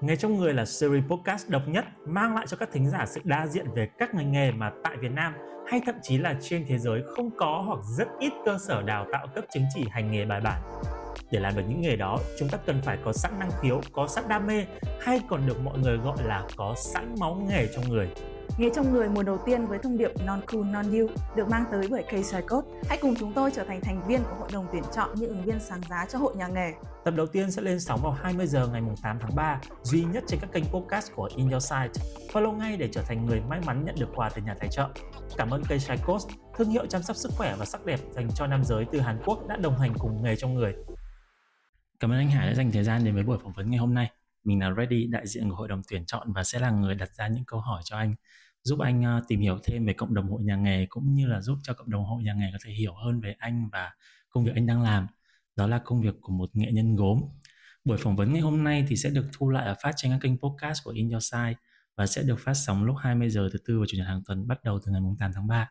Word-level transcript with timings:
ngay 0.00 0.16
trong 0.16 0.36
người 0.36 0.54
là 0.54 0.64
series 0.64 1.04
podcast 1.04 1.48
độc 1.48 1.62
nhất 1.68 1.84
mang 2.06 2.34
lại 2.34 2.46
cho 2.48 2.56
các 2.56 2.68
thính 2.72 2.90
giả 2.90 3.04
sự 3.06 3.20
đa 3.24 3.46
diện 3.46 3.66
về 3.74 3.88
các 3.98 4.14
ngành 4.14 4.32
nghề 4.32 4.50
mà 4.50 4.70
tại 4.84 4.96
Việt 4.96 5.12
Nam 5.12 5.34
hay 5.66 5.80
thậm 5.86 5.94
chí 6.02 6.18
là 6.18 6.34
trên 6.40 6.64
thế 6.68 6.78
giới 6.78 7.02
không 7.16 7.30
có 7.36 7.62
hoặc 7.66 7.78
rất 7.98 8.08
ít 8.20 8.32
cơ 8.44 8.58
sở 8.58 8.82
đào 8.82 9.06
tạo 9.12 9.26
cấp 9.34 9.44
chứng 9.54 9.64
chỉ 9.74 9.84
hành 9.90 10.10
nghề 10.10 10.24
bài 10.24 10.40
bản. 10.40 10.62
Để 11.30 11.40
làm 11.40 11.56
được 11.56 11.62
những 11.68 11.80
nghề 11.80 11.96
đó, 11.96 12.18
chúng 12.38 12.48
ta 12.48 12.58
cần 12.66 12.82
phải 12.82 12.98
có 13.04 13.12
sẵn 13.12 13.38
năng 13.38 13.50
khiếu, 13.62 13.80
có 13.92 14.06
sẵn 14.06 14.24
đam 14.28 14.46
mê 14.46 14.66
hay 15.00 15.20
còn 15.28 15.46
được 15.46 15.60
mọi 15.60 15.78
người 15.78 15.96
gọi 15.96 16.16
là 16.24 16.42
có 16.56 16.74
sẵn 16.76 17.14
máu 17.20 17.46
nghề 17.48 17.66
trong 17.74 17.88
người. 17.88 18.08
Nghề 18.58 18.70
trong 18.74 18.92
người 18.92 19.08
mùa 19.08 19.22
đầu 19.22 19.38
tiên 19.46 19.66
với 19.66 19.78
thông 19.78 19.98
điệp 19.98 20.10
Non 20.24 20.40
Cool 20.46 20.64
Non 20.64 20.90
You 20.90 21.06
được 21.36 21.48
mang 21.48 21.64
tới 21.72 21.88
bởi 21.90 22.02
K 22.02 22.10
Code. 22.48 22.68
Hãy 22.88 22.98
cùng 23.02 23.14
chúng 23.18 23.32
tôi 23.32 23.50
trở 23.50 23.64
thành 23.64 23.80
thành 23.80 24.06
viên 24.08 24.22
của 24.22 24.36
hội 24.38 24.48
đồng 24.52 24.66
tuyển 24.72 24.82
chọn 24.94 25.10
những 25.14 25.28
ứng 25.28 25.44
viên 25.44 25.60
sáng 25.60 25.80
giá 25.90 26.06
cho 26.12 26.18
hội 26.18 26.36
nhà 26.36 26.46
nghề. 26.46 26.72
Tập 27.04 27.14
đầu 27.16 27.26
tiên 27.26 27.50
sẽ 27.50 27.62
lên 27.62 27.80
sóng 27.80 28.00
vào 28.02 28.12
20 28.12 28.46
giờ 28.46 28.68
ngày 28.68 28.82
8 29.02 29.18
tháng 29.20 29.34
3, 29.34 29.60
duy 29.82 30.04
nhất 30.04 30.24
trên 30.26 30.40
các 30.40 30.52
kênh 30.52 30.64
podcast 30.64 31.12
của 31.14 31.28
In 31.36 31.50
Your 31.50 31.64
Site. 31.64 32.04
Follow 32.32 32.52
ngay 32.52 32.76
để 32.76 32.88
trở 32.92 33.02
thành 33.02 33.26
người 33.26 33.40
may 33.40 33.60
mắn 33.66 33.84
nhận 33.84 33.94
được 33.98 34.08
quà 34.14 34.28
từ 34.28 34.42
nhà 34.42 34.54
tài 34.60 34.68
trợ. 34.68 34.88
Cảm 35.36 35.50
ơn 35.50 35.62
K 35.64 36.06
Code, 36.06 36.34
thương 36.56 36.70
hiệu 36.70 36.86
chăm 36.86 37.02
sóc 37.02 37.16
sức 37.16 37.32
khỏe 37.36 37.56
và 37.58 37.64
sắc 37.64 37.84
đẹp 37.84 38.00
dành 38.10 38.28
cho 38.34 38.46
nam 38.46 38.64
giới 38.64 38.84
từ 38.92 39.00
Hàn 39.00 39.18
Quốc 39.24 39.46
đã 39.48 39.56
đồng 39.56 39.78
hành 39.78 39.94
cùng 39.98 40.22
nghề 40.22 40.36
trong 40.36 40.54
người. 40.54 40.74
Cảm 42.00 42.10
ơn 42.10 42.18
anh 42.18 42.30
Hải 42.30 42.46
đã 42.46 42.54
dành 42.54 42.70
thời 42.72 42.84
gian 42.84 43.04
đến 43.04 43.14
với 43.14 43.24
buổi 43.24 43.38
phỏng 43.42 43.52
vấn 43.52 43.70
ngày 43.70 43.78
hôm 43.78 43.94
nay. 43.94 44.10
Mình 44.44 44.60
là 44.60 44.74
Ready, 44.76 45.06
đại 45.06 45.26
diện 45.26 45.50
của 45.50 45.56
hội 45.56 45.68
đồng 45.68 45.82
tuyển 45.90 46.04
chọn 46.06 46.32
và 46.32 46.44
sẽ 46.44 46.58
là 46.58 46.70
người 46.70 46.94
đặt 46.94 47.10
ra 47.14 47.28
những 47.28 47.44
câu 47.44 47.60
hỏi 47.60 47.82
cho 47.84 47.96
anh 47.96 48.14
giúp 48.66 48.78
anh 48.78 49.02
ờ, 49.02 49.22
tìm 49.28 49.40
hiểu 49.40 49.58
thêm 49.64 49.86
về 49.86 49.92
cộng 49.92 50.14
đồng 50.14 50.28
hội 50.30 50.42
nhà 50.42 50.56
nghề 50.56 50.86
cũng 50.86 51.14
như 51.14 51.26
là 51.26 51.40
giúp 51.40 51.58
cho 51.62 51.74
cộng 51.74 51.90
đồng 51.90 52.04
hội 52.04 52.22
nhà 52.22 52.34
nghề 52.34 52.50
có 52.52 52.58
thể 52.64 52.72
hiểu 52.72 52.94
hơn 52.94 53.20
về 53.20 53.34
anh 53.38 53.68
và 53.72 53.92
công 54.30 54.44
việc 54.44 54.52
anh 54.54 54.66
đang 54.66 54.82
làm. 54.82 55.06
Đó 55.56 55.66
là 55.66 55.78
công 55.84 56.02
việc 56.02 56.14
của 56.20 56.32
một 56.32 56.50
nghệ 56.56 56.72
nhân 56.72 56.96
gốm. 56.96 57.20
Buổi 57.84 57.98
phỏng 57.98 58.16
vấn 58.16 58.32
ngày 58.32 58.42
hôm 58.42 58.64
nay 58.64 58.84
thì 58.88 58.96
sẽ 58.96 59.10
được 59.10 59.26
thu 59.32 59.50
lại 59.50 59.66
ở 59.66 59.74
phát 59.82 59.92
trên 59.96 60.12
các 60.12 60.18
kênh 60.22 60.38
podcast 60.38 60.84
của 60.84 60.90
In 60.90 61.10
Your 61.10 61.24
Side 61.32 61.54
và 61.96 62.06
sẽ 62.06 62.22
được 62.22 62.38
phát 62.38 62.54
sóng 62.54 62.84
lúc 62.84 62.96
20 62.98 63.30
giờ 63.30 63.48
thứ 63.52 63.58
tư 63.66 63.80
và 63.80 63.86
chủ 63.88 63.96
nhật 63.98 64.06
hàng 64.06 64.22
tuần 64.26 64.48
bắt 64.48 64.64
đầu 64.64 64.78
từ 64.86 64.92
ngày 64.92 65.00
8 65.18 65.32
tháng 65.34 65.46
3 65.46 65.56
à, 65.58 65.68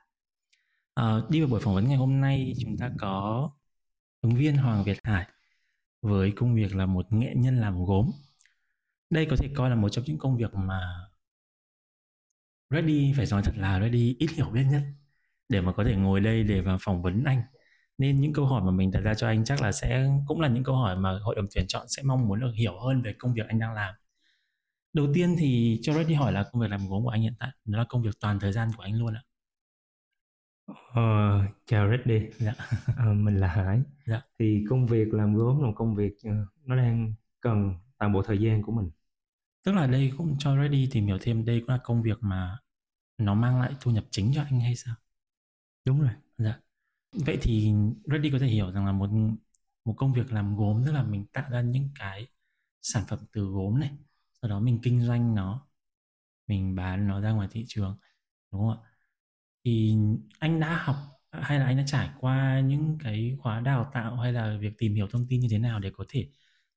ờ, 0.93 1.27
đi 1.29 1.39
vào 1.41 1.49
buổi 1.49 1.59
phỏng 1.59 1.75
vấn 1.75 1.88
ngày 1.88 1.97
hôm 1.97 2.21
nay 2.21 2.53
chúng 2.61 2.77
ta 2.77 2.91
có 2.99 3.49
ứng 4.21 4.35
viên 4.35 4.57
Hoàng 4.57 4.83
Việt 4.83 4.97
Hải 5.03 5.27
với 6.01 6.31
công 6.35 6.55
việc 6.55 6.75
là 6.75 6.85
một 6.85 7.13
nghệ 7.13 7.33
nhân 7.35 7.57
làm 7.57 7.85
gốm. 7.85 8.11
Đây 9.09 9.27
có 9.29 9.35
thể 9.35 9.49
coi 9.55 9.69
là 9.69 9.75
một 9.75 9.89
trong 9.89 10.05
những 10.05 10.17
công 10.17 10.38
việc 10.38 10.53
mà 10.53 10.79
Ready 12.75 13.13
phải 13.17 13.25
nói 13.31 13.41
thật 13.45 13.53
là 13.57 13.79
Ready 13.79 14.15
ít 14.19 14.29
hiểu 14.31 14.49
biết 14.49 14.63
nhất 14.71 14.81
để 15.49 15.61
mà 15.61 15.73
có 15.73 15.83
thể 15.83 15.95
ngồi 15.95 16.19
đây 16.19 16.43
để 16.43 16.61
mà 16.61 16.77
phỏng 16.81 17.01
vấn 17.01 17.23
anh 17.23 17.41
nên 17.97 18.21
những 18.21 18.33
câu 18.33 18.45
hỏi 18.45 18.61
mà 18.65 18.71
mình 18.71 18.91
đặt 18.91 18.99
ra 18.99 19.13
cho 19.13 19.27
anh 19.27 19.45
chắc 19.45 19.61
là 19.61 19.71
sẽ 19.71 20.07
cũng 20.27 20.41
là 20.41 20.47
những 20.47 20.63
câu 20.63 20.75
hỏi 20.75 20.97
mà 20.97 21.19
hội 21.19 21.35
đồng 21.35 21.45
tuyển 21.55 21.65
chọn 21.67 21.87
sẽ 21.87 22.03
mong 22.03 22.27
muốn 22.27 22.39
được 22.39 22.51
hiểu 22.55 22.79
hơn 22.79 23.01
về 23.01 23.13
công 23.19 23.33
việc 23.33 23.47
anh 23.47 23.59
đang 23.59 23.73
làm 23.73 23.95
đầu 24.93 25.07
tiên 25.13 25.35
thì 25.39 25.79
cho 25.83 25.93
Ready 25.93 26.13
hỏi 26.13 26.31
là 26.31 26.43
công 26.51 26.61
việc 26.61 26.69
làm 26.71 26.87
gốm 26.89 27.03
của 27.03 27.09
anh 27.09 27.21
hiện 27.21 27.33
tại 27.39 27.49
nó 27.65 27.77
là 27.77 27.85
công 27.89 28.01
việc 28.01 28.19
toàn 28.19 28.39
thời 28.39 28.53
gian 28.53 28.71
của 28.77 28.83
anh 28.83 28.93
luôn 28.99 29.13
ạ 29.13 29.21
Ờ, 30.93 31.01
chào 31.65 31.89
Reddy, 31.91 32.29
dạ. 32.37 32.53
ờ, 32.97 33.13
mình 33.13 33.39
là 33.39 33.47
Hải. 33.47 33.81
Dạ. 34.05 34.21
Thì 34.39 34.65
công 34.69 34.87
việc 34.87 35.13
làm 35.13 35.35
gốm 35.35 35.63
là 35.63 35.69
công 35.75 35.95
việc 35.95 36.13
ờ, 36.23 36.31
nó 36.65 36.75
đang 36.75 37.13
cần 37.41 37.73
toàn 37.99 38.13
bộ 38.13 38.21
thời 38.21 38.37
gian 38.37 38.61
của 38.61 38.71
mình. 38.71 38.91
Tức 39.63 39.71
là 39.71 39.87
đây 39.87 40.11
cũng 40.17 40.35
cho 40.39 40.55
Ready 40.57 40.89
tìm 40.91 41.05
hiểu 41.07 41.17
thêm 41.21 41.45
đây 41.45 41.59
cũng 41.59 41.69
là 41.69 41.79
công 41.83 42.01
việc 42.03 42.17
mà 42.21 42.57
nó 43.17 43.33
mang 43.35 43.61
lại 43.61 43.73
thu 43.81 43.91
nhập 43.91 44.05
chính 44.11 44.31
cho 44.35 44.44
anh 44.44 44.59
hay 44.59 44.75
sao? 44.75 44.95
Đúng 45.85 46.02
rồi. 46.02 46.11
Dạ. 46.38 46.59
Vậy 47.11 47.38
thì 47.41 47.73
Ready 48.05 48.31
có 48.31 48.39
thể 48.39 48.47
hiểu 48.47 48.72
rằng 48.72 48.85
là 48.85 48.91
một 48.91 49.09
một 49.85 49.94
công 49.97 50.13
việc 50.13 50.31
làm 50.33 50.57
gốm 50.57 50.83
tức 50.85 50.91
là 50.91 51.03
mình 51.03 51.25
tạo 51.33 51.49
ra 51.52 51.61
những 51.61 51.89
cái 51.99 52.27
sản 52.81 53.03
phẩm 53.07 53.19
từ 53.33 53.45
gốm 53.45 53.80
này, 53.80 53.91
sau 54.41 54.49
đó 54.49 54.59
mình 54.59 54.80
kinh 54.83 55.02
doanh 55.07 55.35
nó, 55.35 55.67
mình 56.47 56.75
bán 56.75 57.07
nó 57.07 57.22
ra 57.22 57.31
ngoài 57.31 57.47
thị 57.52 57.66
trường, 57.67 57.97
đúng 58.52 58.61
không 58.61 58.72
ạ? 58.83 58.89
Thì 59.66 59.97
anh 60.39 60.59
đã 60.59 60.77
học 60.83 60.95
hay 61.31 61.59
là 61.59 61.66
anh 61.66 61.77
đã 61.77 61.83
trải 61.88 62.09
qua 62.19 62.59
những 62.59 62.97
cái 63.03 63.38
khóa 63.41 63.59
đào 63.62 63.91
tạo 63.94 64.18
hay 64.18 64.34
là 64.34 64.57
việc 64.62 64.73
tìm 64.78 64.95
hiểu 64.95 65.07
thông 65.12 65.28
tin 65.29 65.39
như 65.41 65.47
thế 65.51 65.57
nào 65.59 65.79
để 65.79 65.91
có 65.97 66.06
thể 66.09 66.29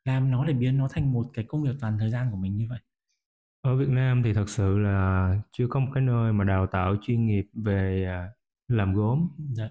làm 0.04 0.30
nó 0.30 0.44
để 0.46 0.52
biến 0.54 0.78
nó 0.78 0.88
thành 0.92 1.12
một 1.12 1.30
cái 1.34 1.44
công 1.48 1.62
việc 1.62 1.76
toàn 1.80 1.98
thời 1.98 2.10
gian 2.10 2.30
của 2.30 2.36
mình 2.36 2.56
như 2.56 2.66
vậy 2.70 2.80
ở 3.60 3.76
Việt 3.76 3.88
Nam 3.88 4.22
thì 4.22 4.32
thật 4.32 4.48
sự 4.48 4.78
là 4.78 5.36
chưa 5.52 5.66
có 5.70 5.80
một 5.80 5.90
cái 5.94 6.02
nơi 6.02 6.32
mà 6.32 6.44
đào 6.44 6.66
tạo 6.66 6.96
chuyên 7.02 7.26
nghiệp 7.26 7.46
về 7.54 8.04
à, 8.04 8.28
làm 8.68 8.94
gốm. 8.94 9.28
Dạ. 9.56 9.68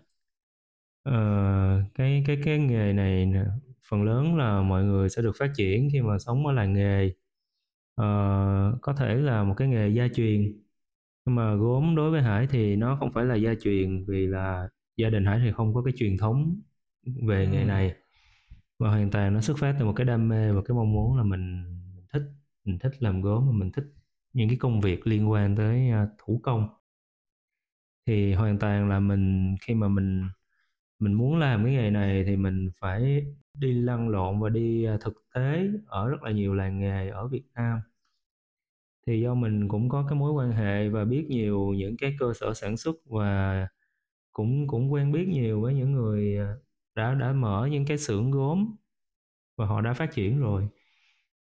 ờ, 1.04 1.14
cái 1.96 2.24
cái 2.28 2.38
cái 2.46 2.60
nghề 2.60 2.94
này 2.94 3.34
phần 3.90 4.04
lớn 4.04 4.36
là 4.38 4.62
mọi 4.62 4.84
người 4.84 5.10
sẽ 5.10 5.22
được 5.22 5.32
phát 5.40 5.52
triển 5.56 5.90
khi 5.94 6.02
mà 6.02 6.20
sống 6.20 6.46
ở 6.48 6.54
làng 6.54 6.74
nghề. 6.74 7.14
Ờ, 7.96 8.06
có 8.82 8.94
thể 8.94 9.16
là 9.16 9.44
một 9.44 9.54
cái 9.58 9.68
nghề 9.68 9.90
gia 9.90 10.08
truyền 10.16 10.62
nhưng 11.26 11.36
mà 11.36 11.56
gốm 11.56 11.96
đối 11.96 12.12
với 12.12 12.22
Hải 12.22 12.48
thì 12.48 12.76
nó 12.76 12.98
không 13.00 13.14
phải 13.14 13.26
là 13.26 13.36
gia 13.36 13.56
truyền 13.62 14.06
vì 14.08 14.28
là 14.28 14.70
gia 14.98 15.10
đình 15.10 15.26
Hải 15.26 15.40
thì 15.46 15.52
không 15.54 15.74
có 15.76 15.84
cái 15.84 15.94
truyền 15.98 16.18
thống 16.18 16.62
về 17.28 17.48
nghề 17.48 17.66
này 17.66 17.96
và 18.80 18.90
hoàn 18.90 19.12
toàn 19.12 19.34
nó 19.34 19.42
xuất 19.42 19.58
phát 19.60 19.76
từ 19.80 19.86
một 19.86 19.94
cái 19.96 20.06
đam 20.06 20.30
mê 20.30 20.52
và 20.54 20.62
cái 20.66 20.76
mong 20.76 20.94
muốn 20.94 21.18
là 21.18 21.24
mình, 21.24 21.64
mình 21.96 22.06
thích 22.14 22.24
mình 22.68 22.80
thích 22.80 23.04
làm 23.04 23.22
gốm 23.22 23.48
và 23.48 23.54
mình 23.54 23.72
thích 23.72 23.86
những 24.34 24.50
cái 24.50 24.58
công 24.58 24.82
việc 24.82 25.08
liên 25.08 25.32
quan 25.32 25.56
tới 25.56 25.90
à, 25.90 26.08
thủ 26.20 26.42
công. 26.44 26.70
Thì 28.08 28.34
hoàn 28.34 28.60
toàn 28.60 28.90
là 28.90 29.00
mình, 29.00 29.56
khi 29.62 29.74
mà 29.76 29.88
mình 29.88 30.30
mình 31.00 31.14
muốn 31.14 31.40
làm 31.40 31.66
cái 31.66 31.74
nghề 31.74 31.92
này 31.92 32.24
thì 32.28 32.38
mình 32.38 32.70
phải 32.82 33.26
đi 33.54 33.74
lăn 33.74 34.10
lộn 34.10 34.42
và 34.42 34.50
đi 34.50 34.86
à, 34.86 34.98
thực 35.02 35.14
tế 35.36 35.68
ở 35.88 36.10
rất 36.10 36.24
là 36.24 36.32
nhiều 36.32 36.56
làng 36.56 36.80
nghề 36.80 37.10
ở 37.10 37.28
Việt 37.28 37.44
Nam. 37.56 37.80
Thì 39.08 39.22
do 39.22 39.36
mình 39.36 39.68
cũng 39.68 39.90
có 39.90 40.06
cái 40.10 40.20
mối 40.20 40.32
quan 40.32 40.52
hệ 40.52 40.90
và 40.90 41.06
biết 41.06 41.26
nhiều 41.30 41.74
những 41.78 41.98
cái 41.98 42.16
cơ 42.20 42.34
sở 42.40 42.54
sản 42.54 42.78
xuất 42.78 42.96
và 43.06 43.68
cũng 44.34 44.68
cũng 44.68 44.94
quen 44.94 45.14
biết 45.14 45.28
nhiều 45.30 45.62
với 45.62 45.76
những 45.76 45.94
người 45.94 46.38
à, 46.40 46.56
đã 46.96 47.16
đã 47.16 47.34
mở 47.34 47.70
những 47.72 47.86
cái 47.86 47.98
xưởng 47.98 48.32
gốm 48.32 48.76
và 49.58 49.68
họ 49.68 49.82
đã 49.82 49.94
phát 49.94 50.12
triển 50.14 50.42
rồi 50.42 50.70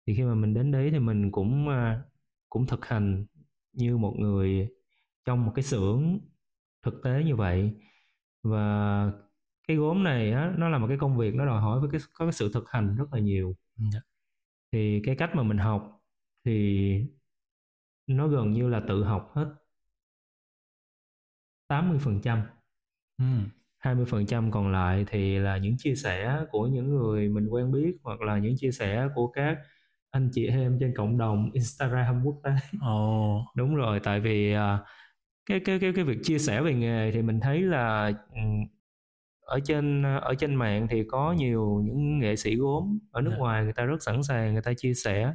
thì 0.07 0.15
khi 0.15 0.23
mà 0.23 0.35
mình 0.35 0.53
đến 0.53 0.71
đấy 0.71 0.89
thì 0.91 0.99
mình 0.99 1.31
cũng 1.31 1.69
à, 1.69 2.03
cũng 2.49 2.67
thực 2.67 2.85
hành 2.85 3.25
như 3.73 3.97
một 3.97 4.15
người 4.19 4.69
trong 5.25 5.45
một 5.45 5.51
cái 5.55 5.63
xưởng 5.63 6.19
thực 6.83 7.01
tế 7.03 7.23
như 7.23 7.35
vậy 7.35 7.71
và 8.43 9.11
cái 9.67 9.77
gốm 9.77 10.03
này 10.03 10.31
á, 10.31 10.53
nó 10.57 10.69
là 10.69 10.77
một 10.77 10.87
cái 10.87 10.97
công 10.97 11.17
việc 11.17 11.35
nó 11.35 11.45
đòi 11.45 11.61
hỏi 11.61 11.79
với 11.79 11.89
cái 11.91 12.01
có 12.13 12.25
cái 12.25 12.33
sự 12.33 12.51
thực 12.53 12.69
hành 12.69 12.95
rất 12.95 13.13
là 13.13 13.19
nhiều 13.19 13.55
yeah. 13.79 13.93
Dạ. 13.93 13.99
thì 14.71 15.01
cái 15.05 15.15
cách 15.15 15.29
mà 15.35 15.43
mình 15.43 15.57
học 15.57 16.01
thì 16.45 17.05
nó 18.07 18.27
gần 18.27 18.53
như 18.53 18.69
là 18.69 18.81
tự 18.87 19.03
học 19.03 19.31
hết 19.35 19.55
80% 21.69 21.99
phần 21.99 22.21
trăm 22.21 22.41
ừ. 23.17 23.25
20% 23.79 24.51
còn 24.51 24.71
lại 24.71 25.05
thì 25.07 25.39
là 25.39 25.57
những 25.57 25.75
chia 25.77 25.95
sẻ 25.95 26.45
của 26.51 26.67
những 26.67 26.89
người 26.95 27.29
mình 27.29 27.47
quen 27.47 27.71
biết 27.71 27.97
hoặc 28.03 28.21
là 28.21 28.37
những 28.37 28.55
chia 28.57 28.71
sẻ 28.71 29.07
của 29.15 29.27
các 29.27 29.57
anh 30.11 30.29
chị 30.33 30.47
em 30.47 30.77
trên 30.79 30.93
cộng 30.95 31.17
đồng 31.17 31.51
Instagram 31.53 32.23
quốc 32.25 32.41
tế. 32.43 32.51
Ồ. 32.81 33.37
Oh. 33.39 33.45
Đúng 33.55 33.75
rồi, 33.75 33.99
tại 34.03 34.19
vì 34.19 34.55
uh, 34.55 34.59
cái 35.45 35.59
cái 35.65 35.79
cái 35.79 35.93
cái 35.95 36.05
việc 36.05 36.17
chia 36.23 36.39
sẻ 36.39 36.61
về 36.61 36.73
nghề 36.73 37.11
thì 37.11 37.21
mình 37.21 37.39
thấy 37.39 37.61
là 37.61 38.13
um, 38.35 38.65
ở 39.41 39.59
trên 39.65 40.03
ở 40.03 40.35
trên 40.39 40.55
mạng 40.55 40.87
thì 40.89 41.03
có 41.07 41.33
nhiều 41.33 41.81
những 41.85 42.19
nghệ 42.19 42.35
sĩ 42.35 42.55
gốm 42.55 42.99
ở 43.11 43.21
nước 43.21 43.29
yeah. 43.29 43.39
Dạ. 43.39 43.41
ngoài 43.43 43.63
người 43.63 43.73
ta 43.73 43.85
rất 43.85 44.03
sẵn 44.03 44.23
sàng 44.23 44.53
người 44.53 44.61
ta 44.61 44.73
chia 44.77 44.93
sẻ 44.93 45.33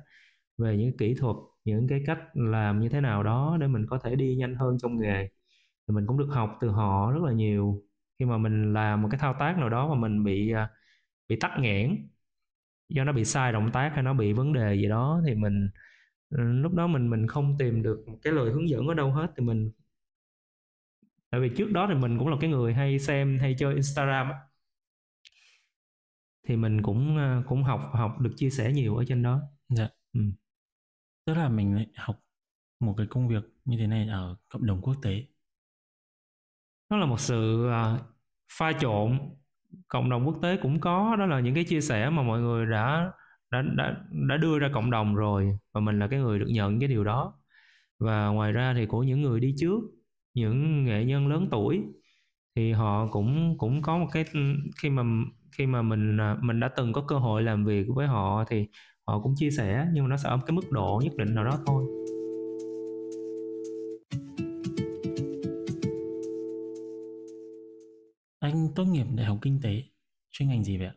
về 0.59 0.77
những 0.77 0.97
kỹ 0.97 1.15
thuật, 1.15 1.37
những 1.65 1.89
cái 1.89 2.03
cách 2.07 2.19
làm 2.35 2.81
như 2.81 2.89
thế 2.89 3.01
nào 3.01 3.23
đó 3.23 3.57
để 3.61 3.67
mình 3.67 3.87
có 3.91 3.99
thể 3.99 4.17
đi 4.17 4.37
nhanh 4.37 4.55
hơn 4.55 4.79
trong 4.83 5.01
nghề. 5.01 5.29
Thì 5.89 5.95
mình 5.95 6.07
cũng 6.07 6.19
được 6.19 6.29
học 6.31 6.59
từ 6.61 6.69
họ 6.71 7.13
rất 7.13 7.23
là 7.23 7.33
nhiều 7.33 7.83
khi 8.19 8.25
mà 8.25 8.39
mình 8.39 8.73
làm 8.73 9.03
một 9.03 9.09
cái 9.13 9.19
thao 9.19 9.35
tác 9.41 9.59
nào 9.59 9.69
đó 9.69 9.89
mà 9.89 9.95
mình 9.95 10.25
bị 10.25 10.53
à, 10.53 10.69
bị 11.29 11.37
tắc 11.41 11.53
nghẽn 11.61 12.09
do 12.95 13.05
nó 13.05 13.13
bị 13.13 13.25
sai 13.25 13.53
động 13.53 13.71
tác 13.73 13.91
hay 13.95 14.03
nó 14.03 14.15
bị 14.15 14.33
vấn 14.33 14.53
đề 14.53 14.75
gì 14.75 14.89
đó 14.89 15.23
thì 15.27 15.35
mình 15.35 15.71
ừ, 16.31 16.39
lúc 16.39 16.75
đó 16.75 16.87
mình 16.87 17.11
mình 17.11 17.27
không 17.27 17.59
tìm 17.59 17.83
được 17.83 18.05
cái 18.23 18.33
lời 18.33 18.51
hướng 18.53 18.69
dẫn 18.69 18.87
ở 18.87 18.95
đâu 18.95 19.13
hết 19.13 19.33
thì 19.37 19.45
mình 19.45 19.73
tại 21.31 21.41
vì 21.41 21.51
trước 21.57 21.73
đó 21.73 21.87
thì 21.89 21.95
mình 21.95 22.19
cũng 22.19 22.29
là 22.29 22.37
cái 22.41 22.51
người 22.51 22.75
hay 22.75 22.99
xem 22.99 23.39
hay 23.41 23.55
chơi 23.59 23.75
Instagram 23.75 24.31
á. 24.31 24.39
Thì 26.49 26.57
mình 26.57 26.83
cũng 26.83 27.17
à, 27.19 27.43
cũng 27.47 27.63
học 27.63 27.91
học 27.93 28.21
được 28.21 28.33
chia 28.37 28.51
sẻ 28.51 28.73
nhiều 28.73 28.97
ở 28.97 29.05
trên 29.09 29.23
đó. 29.23 29.43
Dạ. 29.69 29.89
Ừ. 30.13 30.21
tức 31.25 31.35
là 31.35 31.49
mình 31.49 31.75
lại 31.75 31.87
học 31.97 32.21
một 32.81 32.95
cái 32.99 33.07
công 33.11 33.29
việc 33.29 33.45
như 33.65 33.77
thế 33.79 33.87
này 33.87 34.09
ở 34.09 34.37
cộng 34.49 34.67
đồng 34.67 34.81
quốc 34.83 34.97
tế. 35.03 35.27
Nó 36.91 36.97
là 36.97 37.07
một 37.07 37.21
sự 37.21 37.67
uh, 37.67 38.01
pha 38.53 38.73
trộn 38.81 39.19
cộng 39.89 40.11
đồng 40.11 40.27
quốc 40.27 40.37
tế 40.43 40.57
cũng 40.57 40.81
có, 40.81 41.17
đó 41.19 41.27
là 41.27 41.41
những 41.41 41.55
cái 41.55 41.65
chia 41.65 41.81
sẻ 41.81 42.11
mà 42.11 42.23
mọi 42.23 42.41
người 42.41 42.67
đã 42.67 43.13
đã 43.51 43.63
đã 43.77 43.97
đã 44.29 44.37
đưa 44.37 44.59
ra 44.59 44.71
cộng 44.75 44.91
đồng 44.91 45.15
rồi 45.15 45.59
và 45.73 45.81
mình 45.81 45.99
là 45.99 46.07
cái 46.09 46.21
người 46.21 46.39
được 46.39 46.49
nhận 46.49 46.81
cái 46.81 46.89
điều 46.89 47.05
đó. 47.05 47.35
Và 48.01 48.29
ngoài 48.29 48.53
ra 48.53 48.75
thì 48.77 48.87
của 48.87 49.03
những 49.03 49.23
người 49.23 49.41
đi 49.41 49.55
trước, 49.59 49.81
những 50.35 50.85
nghệ 50.85 51.05
nhân 51.05 51.29
lớn 51.29 51.49
tuổi 51.51 51.83
thì 52.57 52.73
họ 52.73 53.07
cũng 53.07 53.59
cũng 53.59 53.83
có 53.83 53.99
một 53.99 54.07
cái, 54.13 54.25
khi 54.83 54.91
mà 54.91 55.03
khi 55.59 55.67
mà 55.67 55.83
mình 55.83 56.21
à, 56.21 56.37
mình 56.43 56.61
đã 56.61 56.69
từng 56.77 56.93
có 56.93 57.05
cơ 57.09 57.19
hội 57.19 57.43
làm 57.43 57.65
việc 57.65 57.87
với 57.95 58.07
họ 58.07 58.45
thì 58.49 58.69
họ 59.07 59.21
cũng 59.21 59.35
chia 59.37 59.51
sẻ 59.51 59.87
nhưng 59.93 60.05
mà 60.05 60.09
nó 60.11 60.17
sẽ 60.17 60.29
ở 60.29 60.37
một 60.37 60.43
cái 60.47 60.57
mức 60.57 60.71
độ 60.71 61.01
nhất 61.05 61.13
định 61.19 61.35
nào 61.35 61.45
đó 61.45 61.59
thôi. 61.67 61.85
Anh 68.53 68.69
tốt 68.75 68.85
nghiệp 68.85 69.07
đại 69.15 69.27
học 69.27 69.39
kinh 69.43 69.61
tế, 69.63 69.83
chuyên 70.31 70.49
ngành 70.49 70.65
gì 70.65 70.79
vậy 70.79 70.87
ạ? 70.87 70.95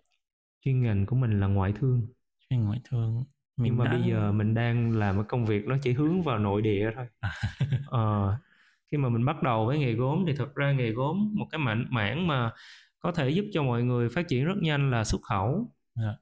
chuyên 0.61 0.81
ngành 0.81 1.05
của 1.05 1.15
mình 1.15 1.39
là 1.39 1.47
ngoại 1.47 1.73
thương 1.79 2.07
Chuyên 2.49 2.63
ngoại 2.63 2.79
thương. 2.83 3.15
Mình 3.17 3.25
nhưng 3.57 3.77
mà 3.77 3.85
đã... 3.85 3.91
bây 3.91 4.01
giờ 4.09 4.31
mình 4.31 4.53
đang 4.53 4.91
làm 4.91 5.15
cái 5.15 5.23
công 5.27 5.45
việc 5.45 5.65
nó 5.65 5.77
chỉ 5.81 5.93
hướng 5.93 6.21
vào 6.21 6.39
nội 6.39 6.61
địa 6.61 6.91
thôi 6.95 7.05
ờ, 7.87 8.37
khi 8.91 8.97
mà 8.97 9.09
mình 9.09 9.25
bắt 9.25 9.43
đầu 9.43 9.65
với 9.65 9.79
nghề 9.79 9.93
gốm 9.93 10.23
thì 10.27 10.33
thật 10.35 10.55
ra 10.55 10.71
nghề 10.71 10.91
gốm 10.91 11.33
một 11.35 11.47
cái 11.51 11.59
mảng 11.59 11.85
mảng 11.89 12.27
mà 12.27 12.51
có 12.99 13.11
thể 13.11 13.29
giúp 13.29 13.45
cho 13.53 13.63
mọi 13.63 13.83
người 13.83 14.09
phát 14.09 14.27
triển 14.27 14.45
rất 14.45 14.57
nhanh 14.61 14.91
là 14.91 15.03
xuất 15.03 15.21
khẩu 15.21 15.71
Dạ. 15.95 16.15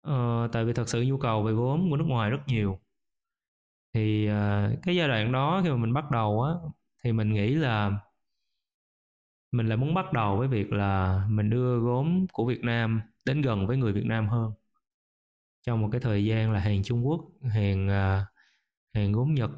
ờ, 0.00 0.48
tại 0.52 0.64
vì 0.64 0.72
thật 0.72 0.88
sự 0.88 1.02
nhu 1.02 1.18
cầu 1.18 1.42
về 1.42 1.52
gốm 1.52 1.90
của 1.90 1.96
nước 1.96 2.06
ngoài 2.08 2.30
rất 2.30 2.40
nhiều 2.46 2.78
thì 3.94 4.26
ờ, 4.26 4.70
cái 4.82 4.96
giai 4.96 5.08
đoạn 5.08 5.32
đó 5.32 5.60
khi 5.64 5.70
mà 5.70 5.76
mình 5.76 5.92
bắt 5.92 6.10
đầu 6.10 6.42
á 6.42 6.52
thì 7.04 7.12
mình 7.12 7.34
nghĩ 7.34 7.54
là 7.54 7.90
mình 9.52 9.68
lại 9.68 9.76
muốn 9.76 9.94
bắt 9.94 10.12
đầu 10.12 10.36
với 10.36 10.48
việc 10.48 10.72
là 10.72 11.24
mình 11.30 11.50
đưa 11.50 11.78
gốm 11.78 12.26
của 12.32 12.46
Việt 12.46 12.64
Nam 12.64 13.00
đến 13.24 13.42
gần 13.42 13.66
với 13.66 13.76
người 13.76 13.92
Việt 13.92 14.06
Nam 14.06 14.28
hơn 14.28 14.52
trong 15.62 15.80
một 15.82 15.88
cái 15.92 16.00
thời 16.00 16.24
gian 16.24 16.52
là 16.52 16.60
hàng 16.60 16.82
Trung 16.82 17.06
Quốc 17.06 17.20
hàng 17.42 17.88
à, 17.88 18.26
hàng 18.94 19.12
gốm 19.12 19.34
Nhật 19.34 19.50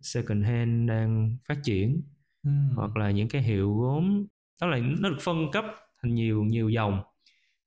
second 0.00 0.44
hand 0.44 0.88
đang 0.88 1.36
phát 1.48 1.58
triển 1.64 2.02
Ừm. 2.42 2.70
hoặc 2.76 2.96
là 2.96 3.10
những 3.10 3.28
cái 3.28 3.42
hiệu 3.42 3.74
gốm 3.76 4.26
đó 4.60 4.66
là 4.66 4.78
nó 5.00 5.08
được 5.10 5.18
phân 5.20 5.50
cấp 5.52 5.64
thành 6.02 6.14
nhiều 6.14 6.44
nhiều 6.44 6.68
dòng 6.68 7.02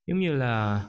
giống 0.06 0.20
như 0.20 0.34
là 0.36 0.84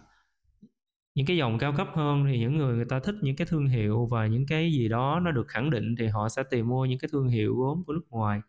những 1.15 1.25
cái 1.25 1.37
dòng 1.37 1.57
cao 1.59 1.73
cấp 1.77 1.87
hơn 1.93 2.25
thì 2.25 2.39
những 2.39 2.57
người 2.57 2.75
người 2.75 2.85
ta 2.89 2.99
thích 2.99 3.15
những 3.21 3.35
cái 3.35 3.47
thương 3.49 3.67
hiệu 3.67 4.07
và 4.11 4.27
những 4.27 4.45
cái 4.47 4.71
gì 4.71 4.89
đó 4.89 5.19
nó 5.23 5.31
được 5.31 5.47
khẳng 5.47 5.69
định 5.69 5.95
thì 5.99 6.07
họ 6.07 6.29
sẽ 6.29 6.43
tìm 6.51 6.69
mua 6.69 6.85
những 6.85 6.99
cái 6.99 7.09
thương 7.11 7.27
hiệu 7.27 7.55
gốm 7.55 7.83
của 7.87 7.93
nước 7.93 8.05
ngoài 8.09 8.41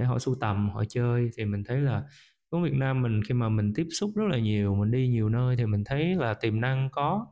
để 0.00 0.06
họ 0.06 0.18
sưu 0.18 0.34
tầm 0.40 0.70
họ 0.70 0.84
chơi. 0.88 1.30
Thì 1.36 1.44
mình 1.44 1.64
thấy 1.64 1.80
là 1.80 2.04
ở 2.50 2.60
Việt 2.60 2.74
Nam 2.74 3.02
mình 3.02 3.22
khi 3.28 3.34
mà 3.34 3.48
mình 3.48 3.72
tiếp 3.76 3.86
xúc 3.90 4.12
rất 4.16 4.24
là 4.30 4.38
nhiều 4.38 4.74
mình 4.74 4.90
đi 4.90 5.08
nhiều 5.08 5.28
nơi 5.28 5.56
thì 5.56 5.66
mình 5.66 5.84
thấy 5.84 6.14
là 6.16 6.34
tiềm 6.34 6.60
năng 6.60 6.88
có 6.92 7.26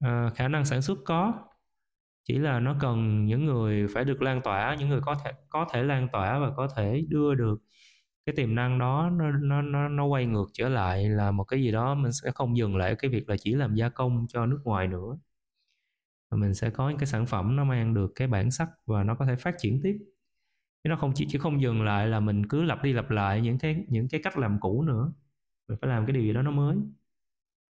à, 0.00 0.30
khả 0.36 0.48
năng 0.48 0.64
sản 0.64 0.82
xuất 0.82 0.98
có. 1.04 1.34
Chỉ 2.24 2.38
là 2.38 2.60
nó 2.60 2.76
cần 2.80 3.26
những 3.26 3.44
người 3.46 3.86
phải 3.94 4.04
được 4.04 4.22
lan 4.22 4.42
tỏa 4.42 4.76
những 4.78 4.88
người 4.88 5.00
có 5.06 5.14
thể 5.24 5.32
có 5.48 5.66
thể 5.72 5.82
lan 5.82 6.08
tỏa 6.12 6.38
và 6.38 6.50
có 6.56 6.68
thể 6.76 7.04
đưa 7.08 7.34
được 7.34 7.62
cái 8.26 8.34
tiềm 8.36 8.54
năng 8.54 8.78
đó 8.78 9.10
nó 9.10 9.32
nó 9.32 9.62
nó 9.62 9.88
nó 9.88 10.06
quay 10.06 10.26
ngược 10.26 10.46
trở 10.52 10.68
lại 10.68 11.08
là 11.08 11.30
một 11.30 11.44
cái 11.44 11.62
gì 11.62 11.72
đó 11.72 11.94
mình 11.94 12.12
sẽ 12.12 12.32
không 12.32 12.56
dừng 12.56 12.76
lại 12.76 12.96
cái 12.98 13.10
việc 13.10 13.28
là 13.28 13.36
chỉ 13.40 13.54
làm 13.54 13.74
gia 13.74 13.88
công 13.88 14.26
cho 14.28 14.46
nước 14.46 14.60
ngoài 14.64 14.88
nữa. 14.88 15.18
Mà 16.30 16.36
mình 16.36 16.54
sẽ 16.54 16.70
có 16.70 16.88
những 16.90 16.98
cái 16.98 17.06
sản 17.06 17.26
phẩm 17.26 17.56
nó 17.56 17.64
mang 17.64 17.94
được 17.94 18.12
cái 18.14 18.28
bản 18.28 18.50
sắc 18.50 18.68
và 18.86 19.04
nó 19.04 19.14
có 19.14 19.26
thể 19.26 19.36
phát 19.36 19.54
triển 19.58 19.80
tiếp 19.82 19.98
chứ 20.84 20.90
nó 20.90 20.96
không 20.96 21.12
chỉ 21.14 21.26
chỉ 21.30 21.38
không 21.38 21.62
dừng 21.62 21.82
lại 21.82 22.06
là 22.08 22.20
mình 22.20 22.48
cứ 22.48 22.62
lặp 22.62 22.82
đi 22.82 22.92
lặp 22.92 23.10
lại 23.10 23.40
những 23.40 23.58
cái 23.58 23.84
những 23.88 24.08
cái 24.08 24.20
cách 24.24 24.38
làm 24.38 24.60
cũ 24.60 24.82
nữa 24.82 25.12
mình 25.68 25.78
phải 25.82 25.90
làm 25.90 26.06
cái 26.06 26.12
điều 26.14 26.22
gì 26.22 26.32
đó 26.32 26.42
nó 26.42 26.50
mới 26.50 26.76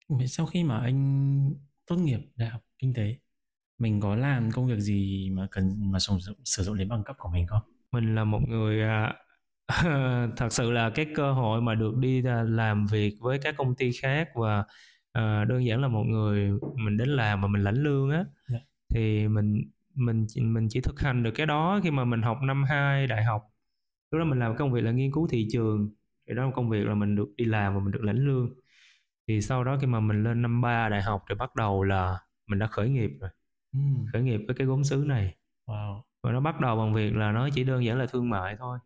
Vậy 0.08 0.26
sau 0.28 0.46
khi 0.46 0.64
mà 0.64 0.78
anh 0.78 1.54
tốt 1.86 1.96
nghiệp 1.96 2.20
đại 2.36 2.48
học 2.48 2.60
kinh 2.78 2.94
tế, 2.94 3.16
mình 3.78 4.00
có 4.00 4.16
làm 4.16 4.50
công 4.52 4.66
việc 4.66 4.80
gì 4.80 5.30
mà 5.30 5.48
cần 5.50 5.92
mà 5.92 5.98
sử 5.98 6.14
dụng 6.18 6.36
sử 6.44 6.62
dụng 6.62 6.76
đến 6.78 6.88
bằng 6.88 7.04
cấp 7.04 7.16
của 7.18 7.28
mình 7.32 7.46
không? 7.46 7.62
mình 7.92 8.14
là 8.14 8.24
một 8.24 8.40
người 8.48 8.82
à, 8.82 9.14
thật 10.36 10.48
sự 10.52 10.70
là 10.72 10.90
cái 10.90 11.06
cơ 11.16 11.32
hội 11.32 11.62
mà 11.62 11.74
được 11.74 11.96
đi 11.98 12.22
làm 12.46 12.86
việc 12.86 13.16
với 13.20 13.38
các 13.38 13.54
công 13.58 13.74
ty 13.76 13.92
khác 13.92 14.28
và 14.34 14.64
à, 15.12 15.44
đơn 15.44 15.66
giản 15.66 15.80
là 15.82 15.88
một 15.88 16.04
người 16.04 16.50
mình 16.74 16.96
đến 16.96 17.08
làm 17.08 17.40
mà 17.40 17.48
mình 17.48 17.62
lãnh 17.64 17.82
lương 17.82 18.10
á 18.10 18.24
Dạ. 18.48 18.58
thì 18.94 19.28
mình 19.28 19.71
mình 19.94 20.24
chỉ- 20.28 20.40
mình 20.40 20.66
chỉ 20.70 20.80
thực 20.80 21.00
hành 21.00 21.22
được 21.22 21.30
cái 21.34 21.46
đó 21.46 21.80
khi 21.82 21.90
mà 21.90 22.04
mình 22.04 22.22
học 22.22 22.38
năm 22.42 22.64
2 22.64 23.06
đại 23.06 23.24
học. 23.24 23.42
Lúc 24.10 24.18
đó 24.18 24.24
mình 24.24 24.38
làm 24.38 24.56
công 24.56 24.72
việc 24.72 24.80
là 24.80 24.90
nghiên 24.92 25.12
cứu 25.12 25.28
thị 25.30 25.48
trường 25.52 25.90
thì 26.28 26.34
đó 26.34 26.44
là 26.44 26.50
công 26.54 26.68
việc 26.70 26.86
là 26.86 26.94
mình 26.94 27.16
được 27.16 27.28
đi 27.36 27.44
làm 27.44 27.74
và 27.74 27.80
mình 27.80 27.92
được 27.92 28.02
lãnh 28.04 28.16
lương. 28.26 28.54
Thì 29.28 29.40
sau 29.42 29.64
đó 29.64 29.78
khi 29.80 29.86
mà 29.86 30.00
mình 30.00 30.24
lên 30.24 30.42
năm 30.42 30.60
3 30.60 30.88
đại 30.88 31.02
học 31.02 31.24
thì 31.28 31.34
bắt 31.34 31.54
đầu 31.56 31.84
là 31.84 32.18
mình 32.46 32.58
đã 32.58 32.66
khởi 32.66 32.88
nghiệp 32.90 33.10
rồi. 33.20 33.30
Ừm, 33.72 34.06
khởi 34.12 34.22
nghiệp 34.22 34.40
với 34.46 34.56
cái 34.56 34.66
gốm 34.66 34.84
sứ 34.84 35.04
này. 35.06 35.36
Wow. 35.66 36.02
và 36.22 36.32
nó 36.32 36.40
bắt 36.40 36.60
đầu 36.60 36.76
bằng 36.76 36.94
việc 36.94 37.16
là 37.16 37.32
nó 37.32 37.48
chỉ 37.54 37.64
đơn 37.64 37.84
giản 37.84 37.98
là 37.98 38.06
thương 38.06 38.30
mại 38.30 38.56
thôi. 38.58 38.78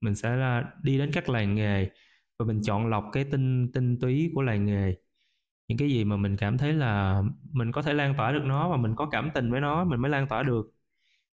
Mình 0.00 0.14
sẽ 0.14 0.36
là 0.36 0.64
đi 0.82 0.98
đến 0.98 1.10
các 1.14 1.28
làng 1.28 1.54
nghề 1.54 1.90
và 2.38 2.46
mình 2.46 2.60
chọn 2.62 2.86
lọc 2.90 3.04
cái 3.12 3.24
tinh 3.24 3.72
tinh 3.74 3.98
túy 4.00 4.32
của 4.34 4.42
làng 4.42 4.66
nghề 4.66 4.96
những 5.72 5.78
cái 5.78 5.90
gì 5.90 6.04
mà 6.04 6.16
mình 6.16 6.36
cảm 6.36 6.58
thấy 6.58 6.72
là 6.72 7.22
mình 7.52 7.72
có 7.72 7.82
thể 7.82 7.94
lan 7.94 8.14
tỏa 8.16 8.32
được 8.32 8.42
nó 8.44 8.68
và 8.70 8.76
mình 8.76 8.94
có 8.96 9.08
cảm 9.10 9.30
tình 9.34 9.50
với 9.50 9.60
nó 9.60 9.84
mình 9.84 10.00
mới 10.00 10.10
lan 10.10 10.28
tỏa 10.28 10.42
được. 10.42 10.66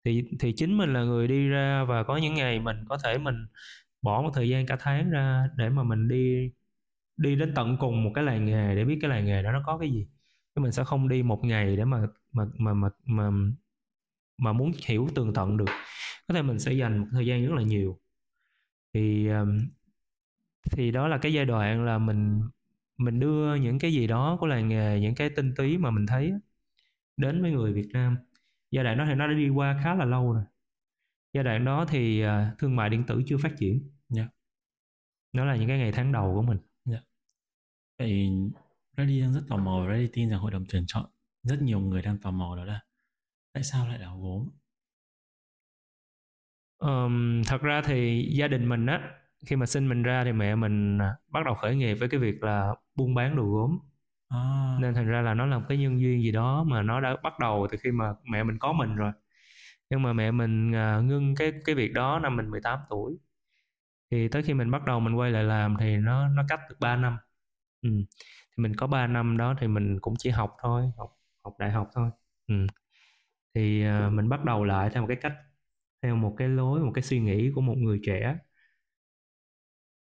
Thì 0.05 0.25
thì 0.41 0.53
chính 0.57 0.79
mình 0.79 0.93
là 0.93 1.05
người 1.05 1.29
đi 1.29 1.49
ra 1.49 1.85
và 1.85 2.03
có 2.03 2.17
những 2.17 2.35
ngày 2.35 2.61
mình 2.61 2.77
có 2.89 2.99
thể 3.05 3.19
mình 3.19 3.47
bỏ 4.03 4.23
một 4.23 4.31
thời 4.35 4.49
gian 4.49 4.67
cả 4.67 4.77
tháng 4.81 5.11
ra 5.11 5.49
để 5.57 5.69
mà 5.69 5.83
mình 5.83 6.09
đi 6.09 6.53
đi 7.17 7.37
đến 7.37 7.53
tận 7.55 7.77
cùng 7.81 8.05
một 8.05 8.11
cái 8.15 8.25
làng 8.25 8.45
nghề 8.47 8.77
để 8.77 8.85
biết 8.85 8.99
cái 9.03 9.11
làng 9.11 9.25
nghề 9.27 9.43
đó 9.43 9.53
nó 9.53 9.63
có 9.67 9.79
cái 9.79 9.91
gì. 9.91 10.07
Chứ 10.55 10.63
mình 10.63 10.73
sẽ 10.73 10.85
không 10.85 11.09
đi 11.09 11.23
một 11.23 11.45
ngày 11.45 11.77
để 11.77 11.85
mà 11.85 12.07
mà 12.33 12.45
mà 12.59 12.75
mà 12.75 12.89
mà, 13.07 13.31
mà 14.39 14.53
muốn 14.53 14.73
hiểu 14.87 15.09
tường 15.15 15.35
tận 15.35 15.57
được. 15.57 15.69
Có 16.29 16.35
thể 16.35 16.43
mình 16.43 16.59
sẽ 16.59 16.73
dành 16.73 16.99
một 16.99 17.07
thời 17.13 17.27
gian 17.27 17.47
rất 17.47 17.55
là 17.57 17.63
nhiều. 17.63 18.01
Thì 18.95 19.29
thì 20.73 20.91
đó 20.91 21.09
là 21.09 21.19
cái 21.19 21.33
giai 21.33 21.45
đoạn 21.45 21.85
là 21.85 21.99
mình 21.99 22.43
mình 22.99 23.21
đưa 23.21 23.55
những 23.55 23.79
cái 23.79 23.93
gì 23.93 24.07
đó 24.07 24.37
của 24.41 24.47
làng 24.47 24.69
nghề 24.69 25.01
những 25.01 25.15
cái 25.15 25.31
tinh 25.37 25.55
túy 25.57 25.79
mà 25.79 25.91
mình 25.91 26.07
thấy 26.07 26.33
đến 27.17 27.43
với 27.43 27.53
người 27.53 27.73
Việt 27.73 27.89
Nam. 27.93 28.17
Giai 28.71 28.85
đoạn 28.85 28.99
đó 28.99 29.05
thì 29.09 29.15
nó 29.15 29.27
đã 29.27 29.35
đi 29.35 29.49
qua 29.49 29.81
khá 29.85 29.95
là 29.95 30.05
lâu 30.05 30.33
rồi. 30.33 30.45
Giai 31.33 31.45
đoạn 31.45 31.65
đó 31.65 31.87
thì 31.89 32.23
à, 32.23 32.55
thương 32.59 32.77
mại 32.77 32.91
điện 32.91 33.05
tử 33.07 33.23
chưa 33.27 33.37
phát 33.39 33.53
triển. 33.59 33.91
Dạ. 34.09 34.29
nó 35.33 35.45
là 35.45 35.57
những 35.57 35.69
cái 35.69 35.79
ngày 35.79 35.93
tháng 35.93 36.13
đầu 36.13 36.35
của 36.35 36.43
mình. 36.43 36.59
Vậy 37.99 38.31
Reddy 38.97 39.21
đang 39.21 39.35
rất 39.35 39.43
tò 39.49 39.57
mò 39.57 39.81
và 39.81 39.95
Reddy 39.95 40.09
tin 40.13 40.31
rằng 40.31 40.39
hội 40.41 40.51
đồng 40.51 40.65
tuyển 40.69 40.85
chọn 40.87 41.11
rất 41.43 41.63
nhiều 41.63 41.81
người 41.81 42.03
đang 42.03 42.19
tò 42.19 42.31
mò 42.31 42.57
đó 42.57 42.65
là 42.65 42.81
tại 43.53 43.63
sao 43.63 43.89
lại 43.89 43.99
đào 43.99 44.21
gốm? 44.21 44.49
Ờm, 46.79 47.43
thật 47.47 47.63
ra 47.63 47.83
thì 47.85 48.29
gia 48.37 48.49
đình 48.49 48.69
mình 48.69 48.87
á 48.87 49.22
khi 49.47 49.57
mà 49.57 49.67
sinh 49.67 49.89
mình 49.89 50.03
ra 50.03 50.25
thì 50.25 50.33
mẹ 50.33 50.55
mình 50.55 50.99
à, 50.99 51.17
bắt 51.29 51.45
đầu 51.45 51.55
khởi 51.55 51.77
nghiệp 51.77 51.95
với 51.95 52.09
cái 52.09 52.21
việc 52.21 52.43
là 52.43 52.75
buôn 52.95 53.15
bán 53.15 53.37
đồ 53.37 53.45
gốm. 53.45 53.79
À, 54.29 54.39
nên 54.81 54.95
thành 54.95 55.07
ra 55.07 55.23
là 55.23 55.35
nó 55.35 55.47
là 55.47 55.59
một 55.59 55.65
cái 55.69 55.79
nhân 55.79 56.01
duyên 56.01 56.23
gì 56.23 56.33
đó 56.33 56.65
mà 56.65 56.83
nó 56.83 57.01
đã 57.01 57.17
bắt 57.23 57.39
đầu 57.39 57.67
từ 57.71 57.79
khi 57.83 57.91
mà 57.91 58.15
mẹ 58.25 58.43
mình 58.43 58.59
có 58.59 58.73
mình 58.73 58.97
rồi. 58.97 59.13
Nhưng 59.91 60.03
mà 60.03 60.13
mẹ 60.13 60.31
mình 60.31 60.73
à, 60.77 61.01
ngưng 61.01 61.35
cái 61.35 61.53
cái 61.65 61.75
việc 61.75 61.93
đó 61.95 62.19
năm 62.19 62.37
mình 62.37 62.51
18 62.51 62.79
tuổi. 62.91 63.19
Thì 64.11 64.29
tới 64.29 64.43
khi 64.43 64.55
mình 64.55 64.71
bắt 64.71 64.85
đầu 64.85 65.01
mình 65.01 65.15
quay 65.15 65.31
lại 65.31 65.45
làm 65.45 65.77
thì 65.81 65.97
nó 65.97 66.29
nó 66.29 66.43
cách 66.49 66.61
được 66.71 66.77
3 66.81 66.97
năm. 66.97 67.17
Ừ. 67.83 67.91
thì 68.57 68.63
mình 68.63 68.77
có 68.77 68.87
3 68.87 69.07
năm 69.07 69.37
đó 69.37 69.55
thì 69.61 69.69
mình 69.69 69.99
cũng 70.01 70.15
chỉ 70.19 70.31
học 70.31 70.57
thôi 70.63 70.93
học 70.99 71.19
học 71.45 71.55
đại 71.59 71.71
học 71.71 71.91
thôi. 71.95 72.11
Ừ. 72.49 72.55
thì 73.55 73.85
à, 73.85 74.11
mình 74.13 74.29
bắt 74.29 74.45
đầu 74.45 74.65
lại 74.65 74.91
theo 74.91 75.03
một 75.03 75.09
cái 75.09 75.17
cách 75.23 75.35
theo 76.03 76.17
một 76.17 76.35
cái 76.39 76.49
lối 76.49 76.81
một 76.81 76.93
cái 76.95 77.03
suy 77.03 77.21
nghĩ 77.21 77.53
của 77.55 77.61
một 77.61 77.75
người 77.79 78.01
trẻ 78.07 78.39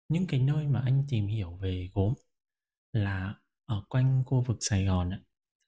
những 0.10 0.28
cái 0.28 0.40
nơi 0.40 0.68
mà 0.68 0.82
anh 0.86 1.04
tìm 1.10 1.28
hiểu 1.28 1.56
về 1.62 1.90
gốm 1.94 2.14
là 2.94 3.36
ở 3.66 3.84
quanh 3.90 4.24
khu 4.26 4.42
vực 4.42 4.58
Sài 4.60 4.86
Gòn 4.86 5.10
ạ, 5.10 5.20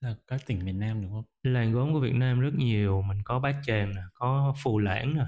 là 0.01 0.15
các 0.27 0.41
tỉnh 0.46 0.65
miền 0.65 0.79
Nam 0.79 1.01
đúng 1.01 1.12
không? 1.12 1.25
làng 1.43 1.74
gốm 1.74 1.93
của 1.93 2.00
Việt 2.00 2.15
Nam 2.15 2.39
rất 2.39 2.53
nhiều 2.55 3.01
mình 3.01 3.17
có 3.25 3.39
Bát 3.39 3.55
Tràng 3.65 3.96
nè 3.96 4.01
có 4.13 4.53
Phù 4.63 4.79
Lãng 4.79 5.15
nè 5.15 5.25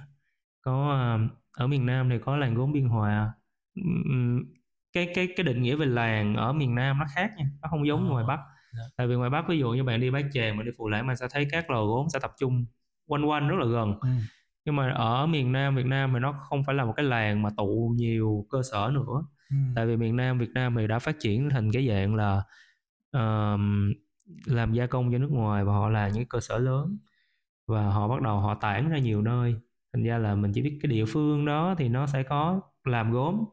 có 0.62 0.92
à, 0.92 1.20
ở 1.52 1.68
miền 1.68 1.86
Nam 1.86 2.10
thì 2.10 2.16
có 2.26 2.38
làng 2.38 2.56
gốm 2.56 2.72
Biên 2.74 2.86
Hòa 2.90 3.34
cái 4.94 5.12
cái 5.16 5.28
cái 5.36 5.44
định 5.44 5.62
nghĩa 5.64 5.76
về 5.76 5.86
làng 5.86 6.36
ở 6.36 6.54
miền 6.54 6.76
Nam 6.76 7.00
nó 7.00 7.06
khác 7.16 7.32
nha 7.38 7.46
nó 7.62 7.68
không 7.70 7.88
giống 7.88 8.06
Ờ, 8.08 8.12
ngoài 8.12 8.26
Bắc 8.28 8.40
dạ. 8.74 8.84
tại 8.98 9.08
vì 9.08 9.16
ngoài 9.16 9.30
Bắc 9.30 9.46
ví 9.50 9.60
dụ 9.60 9.70
như 9.72 9.84
bạn 9.84 10.02
đi 10.02 10.12
Bát 10.12 10.26
Tràng 10.34 10.58
mà 10.58 10.64
đi 10.64 10.72
Phù 10.78 10.88
Lãng 10.90 11.08
bạn 11.08 11.16
sẽ 11.18 11.28
thấy 11.32 11.48
các 11.52 11.70
lò 11.70 11.86
gốm 11.86 12.08
sẽ 12.14 12.20
tập 12.20 12.32
trung 12.40 12.66
quanh 13.08 13.26
quanh 13.30 13.48
rất 13.48 13.56
là 13.60 13.66
gần 13.66 13.94
Ừ. 14.02 14.08
nhưng 14.66 14.76
mà 14.76 14.92
ở 14.92 15.28
miền 15.28 15.52
Nam 15.52 15.76
Việt 15.76 15.86
Nam 15.86 16.12
thì 16.14 16.20
nó 16.20 16.32
không 16.32 16.64
phải 16.64 16.76
là 16.76 16.86
một 16.86 16.94
cái 16.96 17.06
làng 17.06 17.42
mà 17.42 17.50
tụ 17.58 17.94
nhiều 17.96 18.46
cơ 18.50 18.62
sở 18.72 18.92
nữa. 18.94 19.26
Ừ. 19.50 19.56
tại 19.76 19.86
vì 19.86 19.98
miền 19.98 20.16
Nam 20.16 20.38
Việt 20.38 20.50
Nam 20.54 20.76
thì 20.78 20.88
đã 20.88 21.00
phát 21.00 21.16
triển 21.20 21.50
thành 21.50 21.72
cái 21.72 21.88
dạng 21.88 22.16
là 22.16 22.44
ờm, 23.12 23.94
làm 24.46 24.74
gia 24.74 24.86
công 24.86 25.12
cho 25.12 25.18
nước 25.18 25.32
ngoài 25.32 25.64
và 25.64 25.74
họ 25.74 25.90
là 25.90 26.10
những 26.10 26.26
cơ 26.26 26.40
sở 26.40 26.58
lớn. 26.58 26.98
Và 27.68 27.90
họ 27.90 28.08
bắt 28.08 28.22
đầu 28.22 28.40
họ 28.40 28.56
tản 28.56 28.90
ra 28.90 28.98
nhiều 28.98 29.22
nơi. 29.22 29.56
Thành 29.94 30.04
ra 30.04 30.18
là 30.18 30.36
mình 30.36 30.52
chỉ 30.54 30.62
biết 30.62 30.80
cái 30.82 30.92
địa 30.92 31.06
phương 31.06 31.46
đó 31.46 31.76
thì 31.78 31.90
nó 31.90 32.08
sẽ 32.08 32.24
có 32.24 32.62
làm 32.84 33.12
gốm. 33.12 33.44